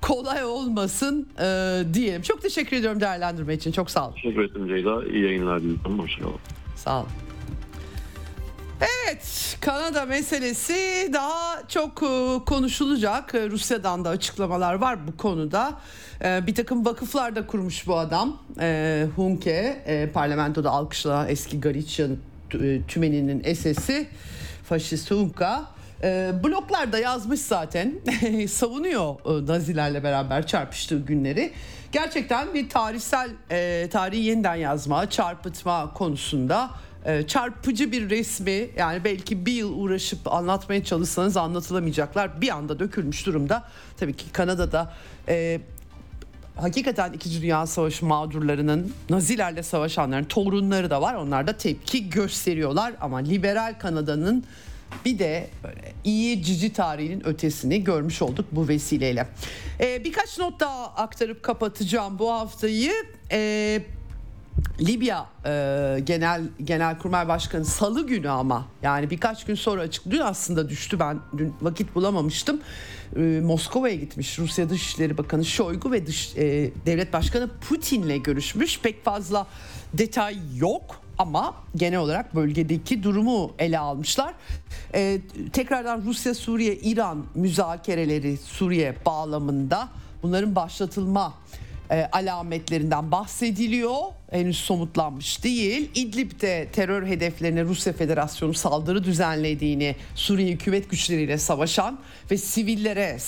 kolay 0.00 0.44
olmasın 0.44 1.28
e, 1.40 1.80
diyelim. 1.94 2.22
Çok 2.22 2.42
teşekkür 2.42 2.76
ediyorum 2.76 3.00
değerlendirme 3.00 3.54
için. 3.54 3.72
Çok 3.72 3.90
sağ 3.90 4.08
ol. 4.08 4.12
Teşekkür 4.14 4.44
ederim 4.50 4.68
Ceyda. 4.68 5.04
İyi 5.04 5.24
yayınlar 5.24 5.62
diliyorum. 5.62 5.98
Hoşçakalın. 5.98 6.34
Sağ 6.76 7.00
ol. 7.00 7.06
Evet, 8.82 9.56
Kanada 9.60 10.06
meselesi 10.06 11.10
daha 11.12 11.62
çok 11.68 12.02
e, 12.02 12.44
konuşulacak. 12.46 13.34
E, 13.34 13.50
Rusya'dan 13.50 14.04
da 14.04 14.08
açıklamalar 14.08 14.74
var 14.74 15.06
bu 15.08 15.16
konuda. 15.16 15.72
E, 16.24 16.46
Bir 16.46 16.54
takım 16.54 16.84
vakıflar 16.86 17.36
da 17.36 17.46
kurmuş 17.46 17.86
bu 17.86 17.98
adam. 17.98 18.42
Hunke, 19.16 20.10
parlamentoda 20.14 20.70
alkışlanan 20.70 21.28
eski 21.28 21.60
Galician 21.60 22.16
tümeninin 22.88 23.40
esesi, 23.44 24.06
faşist 24.68 25.10
Hunka. 25.10 25.64
E, 26.02 26.32
bloklarda 26.44 26.98
yazmış 26.98 27.40
zaten 27.40 27.94
savunuyor 28.48 29.14
Nazilerle 29.48 30.04
beraber 30.04 30.46
çarpıştığı 30.46 30.98
günleri. 30.98 31.52
Gerçekten 31.92 32.54
bir 32.54 32.68
tarihsel 32.68 33.30
e, 33.50 33.88
tarihi 33.92 34.24
yeniden 34.24 34.54
yazma, 34.54 35.10
çarpıtma 35.10 35.92
konusunda 35.94 36.70
e, 37.06 37.26
çarpıcı 37.26 37.92
bir 37.92 38.10
resmi 38.10 38.68
yani 38.76 39.04
belki 39.04 39.46
bir 39.46 39.52
yıl 39.52 39.78
uğraşıp 39.78 40.32
anlatmaya 40.32 40.84
çalışsanız 40.84 41.36
anlatılamayacaklar 41.36 42.40
bir 42.40 42.48
anda 42.48 42.78
dökülmüş 42.78 43.26
durumda. 43.26 43.64
Tabii 43.96 44.16
ki 44.16 44.32
Kanada'da 44.32 44.92
e, 45.28 45.60
hakikaten 46.56 47.12
2. 47.12 47.42
Dünya 47.42 47.66
Savaşı 47.66 48.06
mağdurlarının 48.06 48.92
Nazilerle 49.10 49.62
savaşanların 49.62 50.24
torunları 50.24 50.90
da 50.90 51.02
var. 51.02 51.14
Onlar 51.14 51.46
da 51.46 51.56
tepki 51.56 52.10
gösteriyorlar 52.10 52.92
ama 53.00 53.18
liberal 53.18 53.74
Kanada'nın 53.78 54.44
bir 55.04 55.18
de 55.18 55.50
böyle 55.64 55.92
iyi 56.04 56.42
cici 56.42 56.72
tarihinin 56.72 57.26
ötesini 57.26 57.84
görmüş 57.84 58.22
olduk 58.22 58.46
bu 58.52 58.68
vesileyle. 58.68 59.28
Ee, 59.80 60.04
birkaç 60.04 60.38
not 60.38 60.60
daha 60.60 60.86
aktarıp 60.86 61.42
kapatacağım 61.42 62.18
bu 62.18 62.32
haftayı. 62.32 62.92
Ee, 63.32 63.82
Libya 64.80 65.26
e, 65.46 66.00
Genel 66.04 66.42
Genelkurmay 66.64 67.28
Başkanı 67.28 67.64
Salı 67.64 68.06
günü 68.06 68.28
ama 68.28 68.66
yani 68.82 69.10
birkaç 69.10 69.44
gün 69.44 69.54
sonra 69.54 69.82
açık 69.82 70.10
dün 70.10 70.18
aslında 70.18 70.68
düştü 70.68 70.98
ben 71.00 71.18
dün 71.38 71.54
vakit 71.62 71.94
bulamamıştım. 71.94 72.60
E, 73.16 73.20
Moskova'ya 73.20 73.94
gitmiş 73.94 74.38
Rusya 74.38 74.70
Dışişleri 74.70 75.18
Bakanı 75.18 75.44
Şoygu 75.44 75.92
ve 75.92 76.06
Dış 76.06 76.36
e, 76.36 76.70
Devlet 76.86 77.12
Başkanı 77.12 77.50
Putin'le 77.68 78.22
görüşmüş. 78.22 78.80
Pek 78.80 79.04
fazla 79.04 79.46
detay 79.94 80.36
yok 80.56 81.00
ama 81.18 81.54
genel 81.76 81.98
olarak 81.98 82.34
bölgedeki 82.34 83.02
durumu 83.02 83.52
ele 83.58 83.78
almışlar. 83.78 84.34
E, 84.94 85.18
tekrardan 85.52 86.02
Rusya, 86.06 86.34
Suriye, 86.34 86.76
İran 86.76 87.26
müzakereleri 87.34 88.36
Suriye 88.36 88.96
bağlamında 89.06 89.88
bunların 90.22 90.54
başlatılma 90.56 91.34
e, 91.92 92.08
alametlerinden 92.12 93.12
bahsediliyor. 93.12 93.96
Henüz 94.30 94.58
somutlanmış 94.58 95.44
değil. 95.44 95.90
İdlib'de 95.94 96.68
terör 96.72 97.06
hedeflerine 97.06 97.64
Rusya 97.64 97.92
Federasyonu 97.92 98.54
saldırı 98.54 99.04
düzenlediğini 99.04 99.96
Suriye 100.14 100.52
hükümet 100.52 100.90
güçleriyle 100.90 101.38
savaşan 101.38 101.98
ve 102.30 102.38
sivillere 102.38 103.18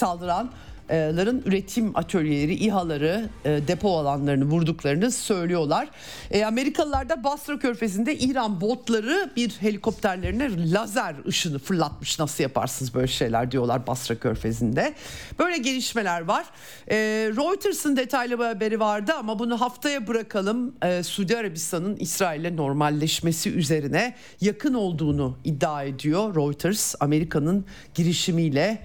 saldıranların 0.89 1.43
üretim 1.47 1.97
atölyeleri, 1.97 2.55
İHA'ları, 2.55 3.29
e, 3.45 3.69
depo 3.69 3.99
alanlarını 3.99 4.45
vurduklarını 4.45 5.11
söylüyorlar. 5.11 5.89
E, 6.31 6.45
Amerikalılar 6.45 7.09
da 7.09 7.25
Basra 7.25 7.59
Körfezi'nde 7.59 8.17
İran 8.17 8.61
botları 8.61 9.31
bir 9.37 9.51
helikopterlerine 9.51 10.73
lazer 10.73 11.15
ışını 11.27 11.59
fırlatmış. 11.59 12.19
Nasıl 12.19 12.43
yaparsınız 12.43 12.95
böyle 12.95 13.07
şeyler 13.07 13.51
diyorlar 13.51 13.87
Basra 13.87 14.15
Körfezi'nde. 14.15 14.95
Böyle 15.39 15.59
gelişmeler 15.59 16.21
var. 16.21 16.45
E, 16.91 16.97
Reuters'ın 17.37 17.97
detaylı 17.97 18.39
bir 18.39 18.45
haberi 18.45 18.81
vardı 18.81 19.13
ama 19.19 19.39
bunu 19.39 19.61
haftaya 19.61 20.07
bırakalım. 20.07 20.75
Suudi 21.03 21.37
Arabistan'ın 21.37 21.97
İsrail'le 21.97 22.57
normalleşmesi 22.57 23.51
üzerine 23.51 24.15
yakın 24.41 24.75
olduğunu 24.75 25.39
iddia 25.45 25.85
ediyor 25.85 26.37
Reuters. 26.37 26.95
Amerika'nın 27.01 27.65
girişimiyle 27.95 28.79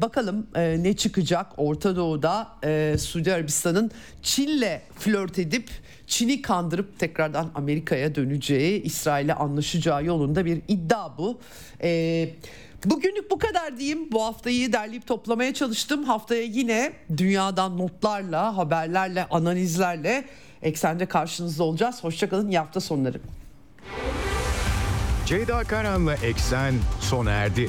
bakalım 0.00 0.46
ne 0.56 0.96
çıkacak 0.96 1.25
Orta 1.56 1.96
Doğu'da 1.96 2.48
e, 2.64 2.96
Suudi 2.98 3.32
Arabistan'ın 3.32 3.90
Çin'le 4.22 4.80
flört 4.98 5.38
edip 5.38 5.70
Çin'i 6.06 6.42
kandırıp 6.42 6.98
tekrardan 6.98 7.50
Amerika'ya 7.54 8.14
döneceği, 8.14 8.82
İsrail'le 8.82 9.34
anlaşacağı 9.36 10.04
yolunda 10.04 10.44
bir 10.44 10.62
iddia 10.68 11.18
bu. 11.18 11.40
E, 11.82 12.30
Bugünlük 12.84 13.30
bu 13.30 13.38
kadar 13.38 13.78
diyeyim. 13.78 14.12
Bu 14.12 14.24
haftayı 14.24 14.72
derleyip 14.72 15.06
toplamaya 15.06 15.54
çalıştım. 15.54 16.04
Haftaya 16.04 16.42
yine 16.42 16.92
dünyadan 17.16 17.78
notlarla, 17.78 18.56
haberlerle, 18.56 19.26
analizlerle 19.30 20.24
eksende 20.62 21.06
karşınızda 21.06 21.64
olacağız. 21.64 22.04
Hoşçakalın. 22.04 22.48
İyi 22.48 22.58
hafta 22.58 22.80
sonları. 22.80 23.20
Ceyda 25.26 25.64
Karan'la 25.64 26.14
Eksen 26.14 26.74
sona 27.00 27.30
erdi. 27.30 27.68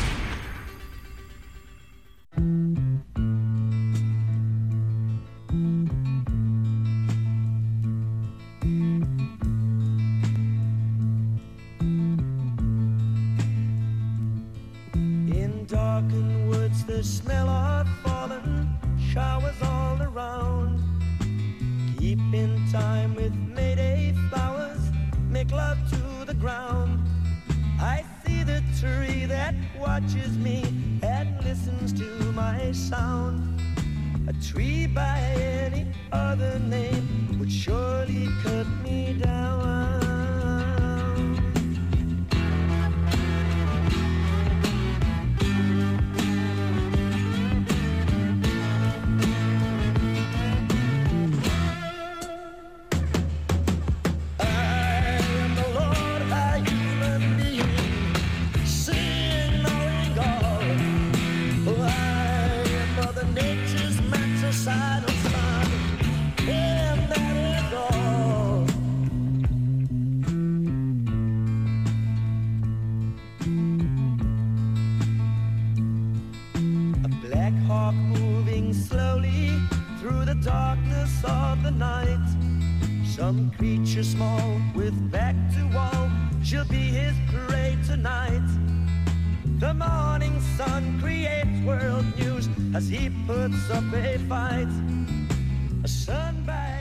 The 17.01 17.07
smell 17.07 17.49
of 17.49 17.87
fallen 18.03 18.77
showers 19.11 19.59
all 19.63 19.99
around. 20.03 20.79
Keep 21.97 22.19
in 22.31 22.63
time 22.71 23.15
with 23.15 23.33
Mayday 23.33 24.13
flowers, 24.29 24.91
make 25.27 25.51
love 25.51 25.79
to 25.89 26.25
the 26.27 26.35
ground. 26.35 26.99
I 27.79 28.05
see 28.23 28.43
the 28.43 28.61
tree 28.79 29.25
that 29.25 29.55
watches 29.79 30.37
me 30.37 30.63
and 31.01 31.43
listens 31.43 31.91
to 31.93 32.05
my 32.33 32.71
sound. 32.71 33.59
A 34.27 34.33
tree 34.33 34.85
by 34.85 35.17
any 35.17 35.87
other 36.11 36.59
name 36.59 37.35
would 37.39 37.51
surely 37.51 38.27
cut 38.43 38.67
me 38.83 39.13
down. 39.13 40.10
of 81.25 81.63
the 81.63 81.71
night. 81.71 82.27
Some 83.05 83.51
creature 83.57 84.03
small 84.03 84.59
with 84.75 85.11
back 85.11 85.35
to 85.53 85.67
wall, 85.75 86.09
she'll 86.43 86.65
be 86.65 86.89
his 86.99 87.15
prey 87.29 87.77
tonight. 87.85 88.47
The 89.59 89.73
morning 89.73 90.41
sun 90.57 90.99
creates 90.99 91.59
world 91.65 92.05
news 92.17 92.49
as 92.73 92.87
he 92.89 93.09
puts 93.27 93.69
up 93.69 93.83
a 93.93 94.17
fight. 94.29 94.71
A 95.83 95.87
sunbag. 95.87 96.80